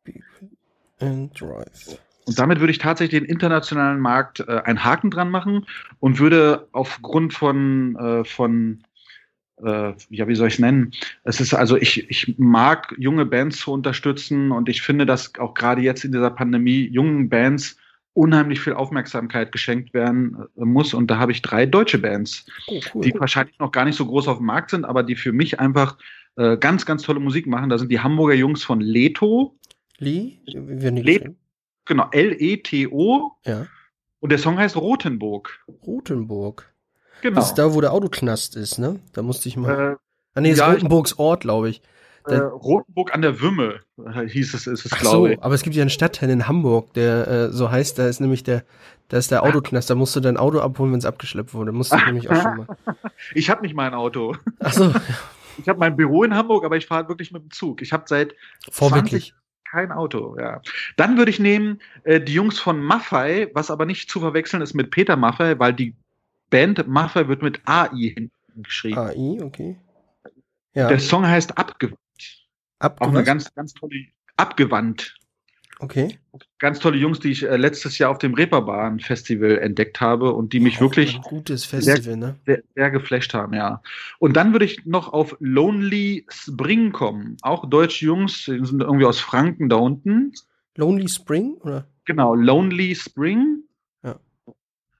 Be 0.03 0.13
Quit 0.13 0.51
and 0.99 1.39
Drive. 1.39 1.99
Und 2.25 2.39
damit 2.39 2.59
würde 2.59 2.71
ich 2.71 2.77
tatsächlich 2.77 3.21
den 3.21 3.29
internationalen 3.29 3.99
Markt 3.99 4.39
äh, 4.39 4.61
einen 4.63 4.83
Haken 4.83 5.11
dran 5.11 5.29
machen 5.29 5.65
und 5.99 6.19
würde 6.19 6.67
aufgrund 6.71 7.33
von, 7.33 7.95
äh, 7.97 8.23
von 8.23 8.83
äh, 9.63 9.93
ja, 10.09 10.27
wie 10.27 10.35
soll 10.35 10.47
ich 10.47 10.55
es 10.55 10.59
nennen? 10.59 10.91
Es 11.23 11.39
ist 11.39 11.53
also, 11.53 11.77
ich, 11.77 12.09
ich 12.09 12.35
mag 12.37 12.93
junge 12.97 13.25
Bands 13.25 13.59
zu 13.59 13.71
unterstützen 13.71 14.51
und 14.51 14.69
ich 14.69 14.81
finde, 14.81 15.05
dass 15.05 15.33
auch 15.39 15.53
gerade 15.53 15.81
jetzt 15.81 16.03
in 16.03 16.11
dieser 16.11 16.31
Pandemie 16.31 16.87
jungen 16.91 17.29
Bands 17.29 17.77
unheimlich 18.13 18.59
viel 18.59 18.73
Aufmerksamkeit 18.73 19.51
geschenkt 19.51 19.93
werden 19.93 20.37
äh, 20.57 20.65
muss. 20.65 20.93
Und 20.93 21.09
da 21.09 21.17
habe 21.17 21.31
ich 21.31 21.41
drei 21.41 21.65
deutsche 21.65 21.97
Bands, 21.97 22.45
oh, 22.67 22.79
cool. 22.93 23.01
die 23.03 23.13
wahrscheinlich 23.19 23.57
noch 23.59 23.71
gar 23.71 23.85
nicht 23.85 23.95
so 23.95 24.05
groß 24.05 24.27
auf 24.27 24.37
dem 24.37 24.45
Markt 24.45 24.69
sind, 24.69 24.85
aber 24.85 25.03
die 25.03 25.15
für 25.15 25.33
mich 25.33 25.59
einfach 25.59 25.97
äh, 26.35 26.57
ganz, 26.57 26.85
ganz 26.85 27.03
tolle 27.03 27.19
Musik 27.19 27.47
machen. 27.47 27.69
Da 27.69 27.77
sind 27.77 27.91
die 27.91 27.99
Hamburger 27.99 28.35
Jungs 28.35 28.63
von 28.63 28.81
Leto. 28.81 29.57
Lee? 29.97 30.39
Le 30.45 31.35
genau, 31.85 32.09
L-E-T-O. 32.11 33.31
Ja. 33.45 33.67
Und 34.19 34.31
der 34.31 34.39
Song 34.39 34.57
heißt 34.57 34.77
Rotenburg. 34.77 35.65
Rotenburg. 35.85 36.72
Genau. 37.23 37.37
Das 37.37 37.47
ist 37.47 37.55
da, 37.55 37.73
wo 37.73 37.79
der 37.79 37.93
Autoknast 37.93 38.57
ist, 38.57 38.79
ne? 38.79 38.99
Da 39.13 39.21
musste 39.21 39.47
ich 39.47 39.55
mal. 39.55 39.93
Äh, 39.93 39.95
ah, 40.35 40.41
nee, 40.41 40.51
ist 40.51 40.57
ja, 40.59 40.69
Rotenburgs 40.69 41.17
Ort, 41.17 41.41
glaube 41.41 41.69
ich. 41.69 41.81
Äh, 42.25 42.35
Rotenburg 42.35 43.13
an 43.13 43.21
der 43.21 43.39
Wümme 43.39 43.79
äh, 43.97 44.27
hieß 44.27 44.53
es, 44.53 44.67
ist 44.67 44.85
es, 44.85 44.91
glaube 44.91 45.15
so, 45.15 45.27
ich. 45.27 45.41
aber 45.41 45.55
es 45.55 45.63
gibt 45.63 45.73
ja 45.73 45.83
einen 45.83 45.89
Stadtteil 45.89 46.29
in 46.29 46.49
Hamburg, 46.49 46.93
der 46.93 47.27
äh, 47.27 47.51
so 47.51 47.71
heißt, 47.71 47.97
da 47.97 48.07
ist 48.07 48.19
nämlich 48.19 48.43
der, 48.43 48.63
da 49.07 49.17
ist 49.17 49.31
der 49.31 49.43
Autoknast, 49.43 49.89
da 49.89 49.95
musst 49.95 50.15
du 50.17 50.19
dein 50.19 50.35
Auto 50.35 50.59
abholen, 50.59 50.91
wenn 50.91 50.99
es 50.99 51.05
abgeschleppt 51.05 51.53
wurde. 51.53 51.71
Musst 51.71 51.93
du 51.93 51.97
nämlich 51.97 52.29
auch 52.29 52.41
schon 52.41 52.57
mal. 52.57 52.67
Ich 53.33 53.49
habe 53.49 53.61
nicht 53.61 53.73
mein 53.73 53.93
Auto. 53.93 54.35
Ach 54.59 54.73
so. 54.73 54.93
Ich 55.59 55.69
habe 55.69 55.77
mein 55.77 55.95
Büro 55.95 56.23
in 56.23 56.33
Hamburg, 56.33 56.65
aber 56.65 56.77
ich 56.77 56.87
fahre 56.87 57.07
wirklich 57.07 57.31
mit 57.31 57.43
dem 57.43 57.51
Zug. 57.51 57.83
Ich 57.83 57.93
habe 57.93 58.05
seit 58.07 58.33
Vorbildlich. 58.71 59.33
20 59.33 59.43
kein 59.69 59.91
Auto, 59.91 60.35
ja. 60.39 60.61
Dann 60.97 61.17
würde 61.17 61.29
ich 61.29 61.39
nehmen 61.39 61.79
äh, 62.03 62.19
die 62.19 62.33
Jungs 62.33 62.59
von 62.59 62.81
Maffei, 62.81 63.49
was 63.53 63.69
aber 63.69 63.85
nicht 63.85 64.09
zu 64.09 64.19
verwechseln 64.19 64.63
ist 64.63 64.73
mit 64.73 64.89
Peter 64.89 65.15
Maffei, 65.15 65.59
weil 65.59 65.73
die 65.73 65.95
Band 66.53 66.87
Mafia 66.87 67.27
wird 67.27 67.41
mit 67.41 67.61
AI 67.65 68.13
hinten 68.15 68.31
geschrieben. 68.61 68.99
AI, 68.99 69.41
okay. 69.41 69.75
Ja. 70.75 70.87
Der 70.87 70.99
Song 70.99 71.25
heißt 71.25 71.57
Abgewandt. 71.57 71.97
Abgewandt. 72.77 73.01
Auch 73.01 73.17
eine 73.17 73.23
ganz, 73.25 73.51
ganz 73.55 73.73
tolle, 73.73 74.05
abgewandt. 74.37 75.15
Okay. 75.79 76.19
Ganz 76.59 76.77
tolle 76.77 76.97
Jungs, 76.97 77.19
die 77.19 77.31
ich 77.31 77.41
äh, 77.41 77.57
letztes 77.57 77.97
Jahr 77.97 78.11
auf 78.11 78.19
dem 78.19 78.35
Reeperbahn 78.35 78.99
Festival 78.99 79.57
entdeckt 79.57 79.99
habe 79.99 80.31
und 80.33 80.53
die 80.53 80.59
mich 80.59 80.77
oh, 80.77 80.81
wirklich 80.81 81.19
gutes 81.23 81.65
Festival, 81.65 82.01
sehr, 82.01 82.17
ne? 82.17 82.35
sehr, 82.45 82.61
sehr, 82.75 82.91
geflasht 82.91 83.33
haben, 83.33 83.55
ja. 83.55 83.81
Und 84.19 84.37
dann 84.37 84.51
würde 84.51 84.65
ich 84.65 84.85
noch 84.85 85.11
auf 85.11 85.35
Lonely 85.39 86.27
Spring 86.29 86.91
kommen. 86.91 87.37
Auch 87.41 87.67
deutsche 87.67 88.05
Jungs, 88.05 88.45
die 88.45 88.63
sind 88.63 88.81
irgendwie 88.81 89.05
aus 89.05 89.19
Franken 89.19 89.69
da 89.69 89.77
unten. 89.77 90.33
Lonely 90.75 91.09
Spring, 91.09 91.55
oder? 91.61 91.87
Genau, 92.05 92.35
Lonely 92.35 92.93
Spring. 92.93 93.62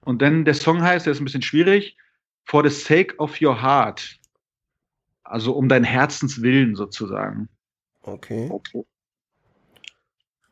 Und 0.04 0.22
dann 0.22 0.44
der 0.44 0.54
Song 0.54 0.82
heißt, 0.82 1.06
der 1.06 1.12
ist 1.12 1.20
ein 1.20 1.24
bisschen 1.24 1.42
schwierig, 1.42 1.96
For 2.44 2.68
the 2.68 2.74
Sake 2.74 3.16
of 3.18 3.40
Your 3.40 3.62
Heart. 3.62 4.18
Also 5.22 5.52
um 5.52 5.68
dein 5.68 5.84
Herzenswillen 5.84 6.76
sozusagen. 6.76 7.48
Okay. 8.02 8.48
okay. 8.50 8.84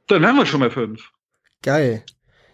Dann 0.07 0.27
haben 0.27 0.37
wir 0.37 0.47
schon 0.47 0.61
mal 0.61 0.71
fünf. 0.71 1.11
Geil. 1.63 2.05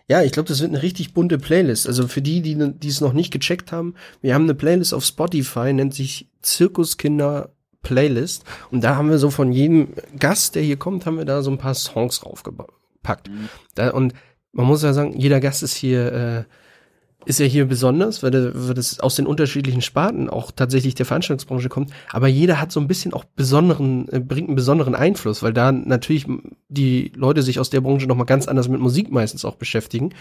Ja, 0.08 0.22
ich 0.22 0.32
glaube, 0.32 0.48
das 0.48 0.60
wird 0.60 0.70
eine 0.70 0.82
richtig 0.82 1.14
bunte 1.14 1.38
Playlist. 1.38 1.86
Also 1.86 2.08
für 2.08 2.22
die, 2.22 2.42
die, 2.42 2.56
die 2.56 2.88
es 2.88 3.00
noch 3.00 3.12
nicht 3.12 3.30
gecheckt 3.30 3.72
haben, 3.72 3.94
wir 4.20 4.34
haben 4.34 4.44
eine 4.44 4.54
Playlist 4.54 4.94
auf 4.94 5.04
Spotify, 5.04 5.72
nennt 5.72 5.94
sich 5.94 6.28
Zirkuskinder 6.42 7.52
Playlist. 7.82 8.44
Und 8.70 8.82
da 8.82 8.96
haben 8.96 9.10
wir 9.10 9.18
so 9.18 9.30
von 9.30 9.52
jedem 9.52 9.94
Gast, 10.18 10.54
der 10.54 10.62
hier 10.62 10.78
kommt, 10.78 11.06
haben 11.06 11.18
wir 11.18 11.24
da 11.24 11.42
so 11.42 11.50
ein 11.50 11.58
paar 11.58 11.74
Songs 11.74 12.20
draufgepackt. 12.20 13.28
Mhm. 13.28 13.48
Da, 13.74 13.90
und 13.90 14.14
man 14.52 14.66
muss 14.66 14.82
ja 14.82 14.92
sagen, 14.92 15.12
jeder 15.16 15.40
Gast 15.40 15.62
ist 15.62 15.74
hier 15.74 16.12
äh, 16.12 16.44
ist 17.24 17.40
ja 17.40 17.46
hier 17.46 17.66
besonders, 17.66 18.22
weil, 18.22 18.30
das 18.30 19.00
aus 19.00 19.16
den 19.16 19.26
unterschiedlichen 19.26 19.82
Sparten 19.82 20.30
auch 20.30 20.50
tatsächlich 20.50 20.94
der 20.94 21.04
Veranstaltungsbranche 21.04 21.68
kommt. 21.68 21.90
Aber 22.10 22.28
jeder 22.28 22.60
hat 22.60 22.72
so 22.72 22.80
ein 22.80 22.88
bisschen 22.88 23.12
auch 23.12 23.24
besonderen, 23.24 24.08
äh, 24.08 24.20
bringt 24.20 24.48
einen 24.48 24.56
besonderen 24.56 24.94
Einfluss, 24.94 25.42
weil 25.42 25.52
da 25.52 25.72
natürlich 25.72 26.26
die 26.68 27.12
Leute 27.16 27.42
sich 27.42 27.60
aus 27.60 27.70
der 27.70 27.80
Branche 27.80 28.06
nochmal 28.06 28.26
ganz 28.26 28.48
anders 28.48 28.68
mit 28.68 28.80
Musik 28.80 29.10
meistens 29.10 29.44
auch 29.44 29.56
beschäftigen. 29.56 30.14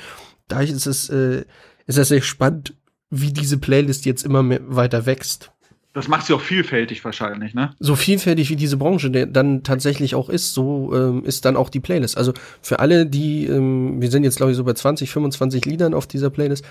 Da 0.48 0.62
ist 0.62 0.88
es, 0.88 1.10
äh, 1.10 1.46
ist 1.86 1.98
es 1.98 2.10
sehr 2.10 2.22
spannend, 2.22 2.76
wie 3.10 3.32
diese 3.32 3.58
Playlist 3.58 4.06
jetzt 4.06 4.26
immer 4.26 4.44
mehr 4.44 4.62
weiter 4.68 5.06
wächst. 5.06 5.52
Das 5.94 6.08
macht 6.08 6.28
sie 6.28 6.34
auch 6.34 6.42
vielfältig 6.42 7.04
wahrscheinlich, 7.04 7.54
ne? 7.54 7.72
So 7.80 7.96
vielfältig 7.96 8.50
wie 8.50 8.56
diese 8.56 8.78
Branche 8.78 9.10
dann 9.10 9.64
tatsächlich 9.64 10.14
auch 10.14 10.30
ist, 10.30 10.54
so 10.54 10.94
ähm, 10.94 11.24
ist 11.26 11.46
dann 11.46 11.56
auch 11.56 11.70
die 11.70 11.80
Playlist. 11.80 12.18
Also 12.18 12.34
für 12.62 12.80
alle, 12.80 13.06
die, 13.06 13.48
ähm, 13.48 14.00
wir 14.00 14.12
sind 14.12 14.24
jetzt 14.24 14.38
glaube 14.38 14.52
ich 14.52 14.58
so 14.58 14.64
bei 14.64 14.74
20, 14.74 15.10
25 15.10 15.66
Liedern 15.66 15.94
auf 15.94 16.06
dieser 16.06 16.30
Playlist, 16.30 16.66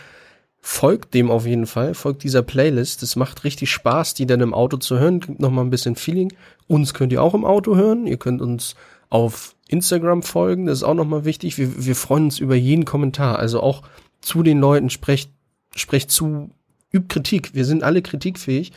folgt 0.66 1.14
dem 1.14 1.30
auf 1.30 1.46
jeden 1.46 1.66
Fall, 1.66 1.94
folgt 1.94 2.24
dieser 2.24 2.42
Playlist. 2.42 3.02
Es 3.02 3.14
macht 3.14 3.44
richtig 3.44 3.70
Spaß, 3.70 4.14
die 4.14 4.26
dann 4.26 4.40
im 4.40 4.52
Auto 4.52 4.76
zu 4.76 4.98
hören. 4.98 5.20
Gibt 5.20 5.40
noch 5.40 5.50
mal 5.50 5.62
ein 5.62 5.70
bisschen 5.70 5.94
Feeling. 5.94 6.32
Uns 6.66 6.92
könnt 6.92 7.12
ihr 7.12 7.22
auch 7.22 7.34
im 7.34 7.44
Auto 7.44 7.76
hören. 7.76 8.06
Ihr 8.06 8.16
könnt 8.16 8.42
uns 8.42 8.74
auf 9.08 9.54
Instagram 9.68 10.22
folgen. 10.22 10.66
Das 10.66 10.78
ist 10.78 10.84
auch 10.84 10.94
noch 10.94 11.06
mal 11.06 11.24
wichtig. 11.24 11.56
Wir, 11.56 11.86
wir 11.86 11.94
freuen 11.94 12.24
uns 12.24 12.40
über 12.40 12.56
jeden 12.56 12.84
Kommentar. 12.84 13.38
Also 13.38 13.60
auch 13.60 13.82
zu 14.20 14.42
den 14.42 14.58
Leuten 14.58 14.90
sprecht, 14.90 15.30
sprecht 15.74 16.10
zu, 16.10 16.50
übt 16.92 17.08
Kritik. 17.08 17.54
Wir 17.54 17.64
sind 17.64 17.84
alle 17.84 18.02
kritikfähig. 18.02 18.72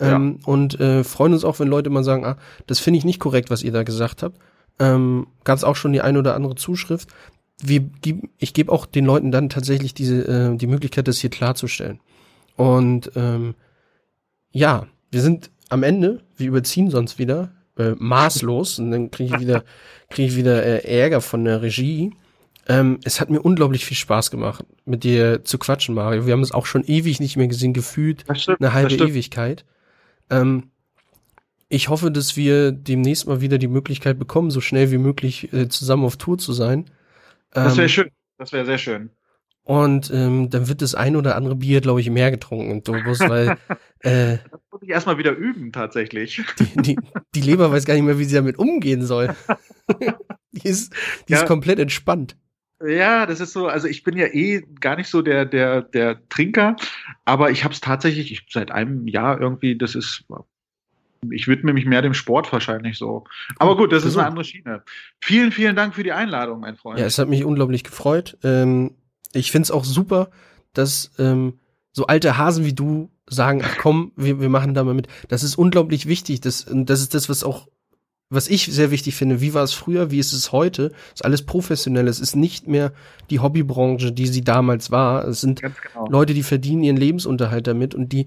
Ja. 0.00 0.16
Ähm, 0.16 0.40
und 0.44 0.78
äh, 0.80 1.04
freuen 1.04 1.32
uns 1.32 1.44
auch, 1.44 1.60
wenn 1.60 1.68
Leute 1.68 1.90
mal 1.90 2.04
sagen, 2.04 2.24
ah, 2.24 2.36
das 2.66 2.80
finde 2.80 2.98
ich 2.98 3.04
nicht 3.04 3.20
korrekt, 3.20 3.50
was 3.50 3.62
ihr 3.62 3.72
da 3.72 3.82
gesagt 3.82 4.22
habt. 4.22 4.38
Ähm, 4.80 5.28
Gab 5.44 5.56
es 5.56 5.64
auch 5.64 5.76
schon 5.76 5.92
die 5.92 6.00
eine 6.00 6.18
oder 6.18 6.34
andere 6.34 6.56
Zuschrift 6.56 7.08
wir, 7.62 7.88
ich 8.38 8.54
gebe 8.54 8.72
auch 8.72 8.86
den 8.86 9.04
Leuten 9.04 9.30
dann 9.30 9.48
tatsächlich 9.48 9.94
diese, 9.94 10.26
äh, 10.26 10.56
die 10.56 10.66
Möglichkeit, 10.66 11.08
das 11.08 11.18
hier 11.18 11.30
klarzustellen. 11.30 12.00
Und 12.56 13.12
ähm, 13.16 13.54
ja, 14.50 14.86
wir 15.10 15.20
sind 15.20 15.50
am 15.68 15.82
Ende, 15.82 16.22
wir 16.36 16.48
überziehen 16.48 16.90
sonst 16.90 17.18
wieder, 17.18 17.52
äh, 17.78 17.92
maßlos 17.96 18.78
und 18.78 18.90
dann 18.90 19.10
kriege 19.10 19.34
ich 19.34 19.40
wieder, 19.40 19.64
kriege 20.10 20.28
ich 20.28 20.36
wieder 20.36 20.62
äh, 20.64 20.86
Ärger 20.86 21.20
von 21.20 21.44
der 21.44 21.62
Regie. 21.62 22.12
Ähm, 22.66 22.98
es 23.04 23.20
hat 23.20 23.30
mir 23.30 23.42
unglaublich 23.42 23.84
viel 23.84 23.96
Spaß 23.96 24.30
gemacht, 24.30 24.64
mit 24.84 25.04
dir 25.04 25.44
zu 25.44 25.58
quatschen, 25.58 25.94
Mario. 25.94 26.26
Wir 26.26 26.32
haben 26.32 26.42
es 26.42 26.52
auch 26.52 26.66
schon 26.66 26.84
ewig 26.84 27.20
nicht 27.20 27.36
mehr 27.36 27.48
gesehen, 27.48 27.72
gefühlt 27.72 28.24
stimmt, 28.34 28.60
eine 28.60 28.72
halbe 28.72 28.94
Ewigkeit. 28.94 29.64
Ähm, 30.30 30.70
ich 31.68 31.88
hoffe, 31.88 32.10
dass 32.10 32.36
wir 32.36 32.72
demnächst 32.72 33.26
mal 33.26 33.40
wieder 33.40 33.58
die 33.58 33.68
Möglichkeit 33.68 34.18
bekommen, 34.18 34.50
so 34.50 34.60
schnell 34.60 34.90
wie 34.90 34.98
möglich 34.98 35.52
äh, 35.52 35.68
zusammen 35.68 36.04
auf 36.04 36.16
Tour 36.16 36.38
zu 36.38 36.52
sein. 36.52 36.90
Das 37.50 37.76
wäre 37.76 37.86
ähm, 37.86 37.88
schön. 37.88 38.10
Das 38.38 38.52
wäre 38.52 38.64
sehr 38.64 38.78
schön. 38.78 39.10
Und 39.64 40.10
ähm, 40.12 40.50
dann 40.50 40.68
wird 40.68 40.82
das 40.82 40.94
ein 40.94 41.16
oder 41.16 41.36
andere 41.36 41.56
Bier, 41.56 41.80
glaube 41.80 42.00
ich, 42.00 42.10
mehr 42.10 42.30
getrunken 42.30 42.70
und 42.70 42.86
sowas, 42.86 43.20
weil 43.20 43.56
äh, 44.00 44.36
das 44.50 44.60
muss 44.70 44.82
ich 44.82 44.90
erstmal 44.90 45.16
wieder 45.16 45.32
üben, 45.32 45.72
tatsächlich. 45.72 46.42
Die, 46.58 46.82
die, 46.82 46.96
die 47.34 47.40
Leber 47.40 47.72
weiß 47.72 47.86
gar 47.86 47.94
nicht 47.94 48.02
mehr, 48.02 48.18
wie 48.18 48.24
sie 48.24 48.34
damit 48.34 48.58
umgehen 48.58 49.06
soll. 49.06 49.34
die 50.52 50.68
ist, 50.68 50.92
die 51.28 51.32
ja. 51.32 51.40
ist 51.40 51.46
komplett 51.46 51.78
entspannt. 51.78 52.36
Ja, 52.86 53.26
das 53.26 53.40
ist 53.40 53.52
so, 53.52 53.66
also 53.66 53.88
ich 53.88 54.02
bin 54.02 54.16
ja 54.16 54.26
eh 54.26 54.62
gar 54.80 54.96
nicht 54.96 55.08
so 55.08 55.22
der, 55.22 55.44
der, 55.44 55.82
der 55.82 56.28
Trinker, 56.28 56.76
aber 57.24 57.50
ich 57.50 57.64
habe 57.64 57.74
es 57.74 57.80
tatsächlich, 57.80 58.32
ich, 58.32 58.46
seit 58.50 58.70
einem 58.70 59.06
Jahr 59.06 59.40
irgendwie, 59.40 59.76
das 59.76 59.94
ist 59.94 60.24
ich 61.30 61.48
widme 61.48 61.72
mich 61.72 61.86
mehr 61.86 62.02
dem 62.02 62.14
Sport 62.14 62.52
wahrscheinlich 62.52 62.98
so. 62.98 63.24
Aber 63.56 63.76
gut, 63.76 63.92
das 63.92 64.04
ist 64.04 64.16
eine 64.16 64.26
andere 64.26 64.44
Schiene. 64.44 64.82
Vielen, 65.20 65.52
vielen 65.52 65.76
Dank 65.76 65.94
für 65.94 66.02
die 66.02 66.12
Einladung, 66.12 66.60
mein 66.60 66.76
Freund. 66.76 66.98
Ja, 66.98 67.06
es 67.06 67.18
hat 67.18 67.28
mich 67.28 67.44
unglaublich 67.44 67.84
gefreut. 67.84 68.36
Ähm, 68.42 68.94
ich 69.32 69.50
find's 69.50 69.70
auch 69.70 69.84
super, 69.84 70.30
dass 70.72 71.12
ähm, 71.18 71.58
so 71.92 72.06
alte 72.06 72.36
Hasen 72.36 72.64
wie 72.64 72.74
du 72.74 73.10
sagen, 73.26 73.62
ach 73.64 73.78
komm, 73.78 74.12
wir, 74.16 74.40
wir 74.40 74.48
machen 74.48 74.74
da 74.74 74.84
mal 74.84 74.94
mit. 74.94 75.08
Das 75.28 75.42
ist 75.42 75.56
unglaublich 75.56 76.06
wichtig. 76.06 76.40
Das, 76.40 76.66
das 76.68 77.00
ist 77.00 77.14
das, 77.14 77.28
was 77.28 77.44
auch, 77.44 77.68
was 78.30 78.48
ich 78.48 78.66
sehr 78.66 78.90
wichtig 78.90 79.14
finde. 79.14 79.40
Wie 79.40 79.54
war 79.54 79.62
es 79.62 79.72
früher? 79.72 80.10
Wie 80.10 80.18
ist 80.18 80.32
es 80.32 80.52
heute? 80.52 80.92
Ist 81.12 81.24
alles 81.24 81.42
professionell. 81.42 82.08
Es 82.08 82.20
ist 82.20 82.36
nicht 82.36 82.66
mehr 82.66 82.92
die 83.30 83.40
Hobbybranche, 83.40 84.12
die 84.12 84.26
sie 84.26 84.42
damals 84.42 84.90
war. 84.90 85.26
Es 85.28 85.40
sind 85.40 85.62
genau. 85.62 86.08
Leute, 86.08 86.34
die 86.34 86.42
verdienen 86.42 86.82
ihren 86.82 86.96
Lebensunterhalt 86.96 87.66
damit 87.66 87.94
und 87.94 88.12
die, 88.12 88.26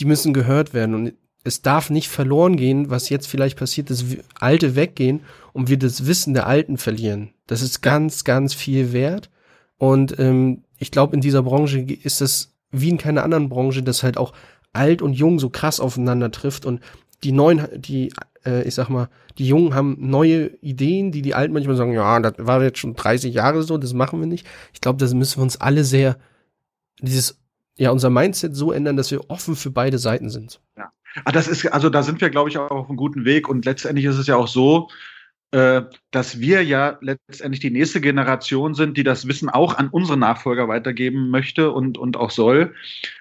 die 0.00 0.04
müssen 0.04 0.34
gehört 0.34 0.74
werden. 0.74 0.94
Und 0.94 1.12
es 1.44 1.62
darf 1.62 1.90
nicht 1.90 2.08
verloren 2.08 2.56
gehen, 2.56 2.90
was 2.90 3.08
jetzt 3.08 3.26
vielleicht 3.26 3.58
passiert, 3.58 3.90
dass 3.90 4.04
Alte 4.38 4.76
weggehen 4.76 5.20
und 5.52 5.68
wir 5.68 5.78
das 5.78 6.06
Wissen 6.06 6.34
der 6.34 6.46
Alten 6.46 6.76
verlieren. 6.76 7.30
Das 7.46 7.62
ist 7.62 7.80
ganz, 7.80 8.24
ganz 8.24 8.54
viel 8.54 8.92
wert. 8.92 9.30
Und 9.78 10.18
ähm, 10.18 10.64
ich 10.78 10.90
glaube, 10.90 11.14
in 11.14 11.20
dieser 11.20 11.42
Branche 11.42 11.80
ist 11.80 12.20
das 12.20 12.54
wie 12.70 12.88
in 12.88 12.98
keiner 12.98 13.24
anderen 13.24 13.48
Branche, 13.48 13.82
dass 13.82 14.02
halt 14.02 14.16
auch 14.16 14.32
alt 14.72 15.02
und 15.02 15.12
jung 15.12 15.38
so 15.38 15.50
krass 15.50 15.80
aufeinander 15.80 16.30
trifft 16.30 16.64
und 16.64 16.80
die 17.22 17.32
neuen, 17.32 17.68
die, 17.76 18.12
äh, 18.44 18.66
ich 18.66 18.74
sag 18.74 18.88
mal, 18.88 19.08
die 19.38 19.46
Jungen 19.46 19.74
haben 19.74 19.96
neue 19.98 20.46
Ideen, 20.60 21.12
die 21.12 21.22
die 21.22 21.34
Alten 21.34 21.54
manchmal 21.54 21.76
sagen, 21.76 21.92
ja, 21.92 22.20
das 22.20 22.34
war 22.38 22.62
jetzt 22.62 22.78
schon 22.78 22.94
30 22.94 23.34
Jahre 23.34 23.62
so, 23.62 23.78
das 23.78 23.92
machen 23.94 24.20
wir 24.20 24.26
nicht. 24.26 24.46
Ich 24.72 24.80
glaube, 24.80 24.98
das 24.98 25.14
müssen 25.14 25.38
wir 25.38 25.42
uns 25.42 25.60
alle 25.60 25.84
sehr, 25.84 26.18
dieses, 27.00 27.38
ja, 27.76 27.90
unser 27.90 28.10
Mindset 28.10 28.54
so 28.54 28.72
ändern, 28.72 28.96
dass 28.96 29.10
wir 29.10 29.30
offen 29.30 29.56
für 29.56 29.70
beide 29.70 29.98
Seiten 29.98 30.30
sind. 30.30 30.60
Ja. 30.76 30.92
Ah, 31.24 31.32
das 31.32 31.48
ist, 31.48 31.66
also 31.72 31.90
da 31.90 32.02
sind 32.02 32.20
wir, 32.20 32.30
glaube 32.30 32.48
ich, 32.48 32.58
auch 32.58 32.70
auf 32.70 32.88
einem 32.88 32.96
guten 32.96 33.24
Weg. 33.24 33.48
Und 33.48 33.64
letztendlich 33.64 34.06
ist 34.06 34.16
es 34.16 34.26
ja 34.26 34.36
auch 34.36 34.48
so, 34.48 34.88
äh, 35.50 35.82
dass 36.10 36.40
wir 36.40 36.64
ja 36.64 36.98
letztendlich 37.02 37.60
die 37.60 37.70
nächste 37.70 38.00
Generation 38.00 38.74
sind, 38.74 38.96
die 38.96 39.04
das 39.04 39.28
Wissen 39.28 39.50
auch 39.50 39.76
an 39.76 39.88
unsere 39.88 40.16
Nachfolger 40.16 40.68
weitergeben 40.68 41.28
möchte 41.28 41.70
und, 41.70 41.98
und 41.98 42.16
auch 42.16 42.30
soll. 42.30 42.74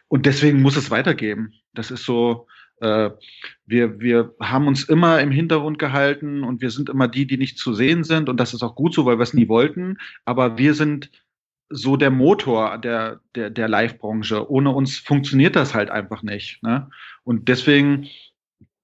Und 0.07 0.25
deswegen 0.25 0.61
muss 0.61 0.77
es 0.77 0.91
weitergeben. 0.91 1.53
Das 1.73 1.91
ist 1.91 2.05
so, 2.05 2.47
äh, 2.81 3.11
wir, 3.65 3.99
wir 3.99 4.35
haben 4.39 4.67
uns 4.67 4.83
immer 4.83 5.21
im 5.21 5.31
Hintergrund 5.31 5.79
gehalten 5.79 6.43
und 6.43 6.61
wir 6.61 6.71
sind 6.71 6.89
immer 6.89 7.07
die, 7.07 7.25
die 7.25 7.37
nicht 7.37 7.57
zu 7.57 7.73
sehen 7.73 8.03
sind. 8.03 8.27
Und 8.27 8.37
das 8.37 8.53
ist 8.53 8.63
auch 8.63 8.75
gut 8.75 8.93
so, 8.93 9.05
weil 9.05 9.17
wir 9.17 9.23
es 9.23 9.33
nie 9.33 9.47
wollten. 9.47 9.97
Aber 10.25 10.57
wir 10.57 10.73
sind 10.73 11.11
so 11.69 11.95
der 11.95 12.11
Motor 12.11 12.77
der, 12.79 13.21
der, 13.35 13.49
der 13.49 13.67
Live-Branche. 13.67 14.49
Ohne 14.49 14.71
uns 14.71 14.97
funktioniert 14.97 15.55
das 15.55 15.73
halt 15.73 15.89
einfach 15.89 16.23
nicht. 16.23 16.61
Ne? 16.63 16.89
Und 17.23 17.47
deswegen 17.47 18.07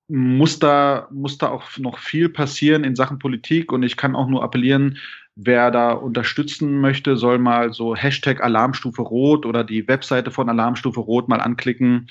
muss 0.08 0.60
da, 0.60 1.08
muss 1.12 1.38
da 1.38 1.50
auch 1.50 1.78
noch 1.78 1.98
viel 1.98 2.30
passieren 2.30 2.84
in 2.84 2.96
Sachen 2.96 3.20
Politik. 3.20 3.72
Und 3.74 3.84
ich 3.84 3.98
kann 3.98 4.16
auch 4.16 4.28
nur 4.28 4.44
appellieren, 4.44 4.98
wer 5.36 5.70
da 5.70 5.92
unterstützen 5.92 6.80
möchte, 6.80 7.18
soll 7.18 7.40
mal 7.40 7.74
so 7.74 7.96
Hashtag 7.96 8.42
Alarmstufe 8.42 9.02
Rot 9.02 9.46
oder 9.46 9.64
die 9.64 9.88
Webseite 9.88 10.32
von 10.32 10.50
Alarmstufe 10.50 11.00
Rot 11.00 11.28
mal 11.28 11.42
anklicken. 11.42 12.08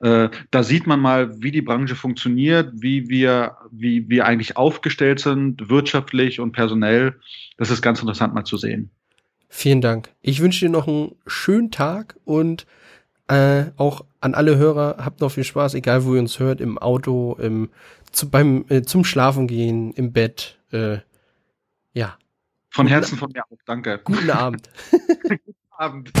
Äh, 0.00 0.28
da 0.50 0.62
sieht 0.62 0.86
man 0.86 1.00
mal, 1.00 1.40
wie 1.42 1.50
die 1.50 1.62
Branche 1.62 1.94
funktioniert, 1.94 2.70
wie 2.74 3.08
wir, 3.08 3.56
wie 3.70 4.08
wir 4.08 4.26
eigentlich 4.26 4.56
aufgestellt 4.56 5.20
sind, 5.20 5.68
wirtschaftlich 5.70 6.38
und 6.40 6.52
personell. 6.52 7.16
Das 7.56 7.70
ist 7.70 7.82
ganz 7.82 8.00
interessant 8.00 8.34
mal 8.34 8.44
zu 8.44 8.56
sehen. 8.58 8.90
Vielen 9.48 9.80
Dank. 9.80 10.10
Ich 10.20 10.40
wünsche 10.40 10.66
dir 10.66 10.70
noch 10.70 10.86
einen 10.86 11.14
schönen 11.26 11.70
Tag 11.70 12.16
und 12.24 12.66
äh, 13.28 13.66
auch 13.76 14.04
an 14.20 14.34
alle 14.34 14.56
Hörer, 14.56 14.96
habt 15.04 15.20
noch 15.20 15.30
viel 15.30 15.44
Spaß, 15.44 15.74
egal 15.74 16.04
wo 16.04 16.14
ihr 16.14 16.20
uns 16.20 16.38
hört, 16.38 16.60
im 16.60 16.78
Auto, 16.78 17.36
im, 17.40 17.70
zu, 18.12 18.30
beim, 18.30 18.64
äh, 18.68 18.82
zum 18.82 19.04
Schlafen 19.04 19.46
gehen, 19.46 19.92
im 19.92 20.12
Bett. 20.12 20.58
Äh, 20.72 20.98
ja. 21.92 22.18
Von 22.70 22.86
Herzen 22.86 23.16
von 23.16 23.30
mir 23.32 23.44
auch, 23.44 23.58
danke. 23.64 24.00
Guten 24.04 24.30
Abend. 24.30 24.68
Guten 24.90 25.54
Abend. 25.70 26.12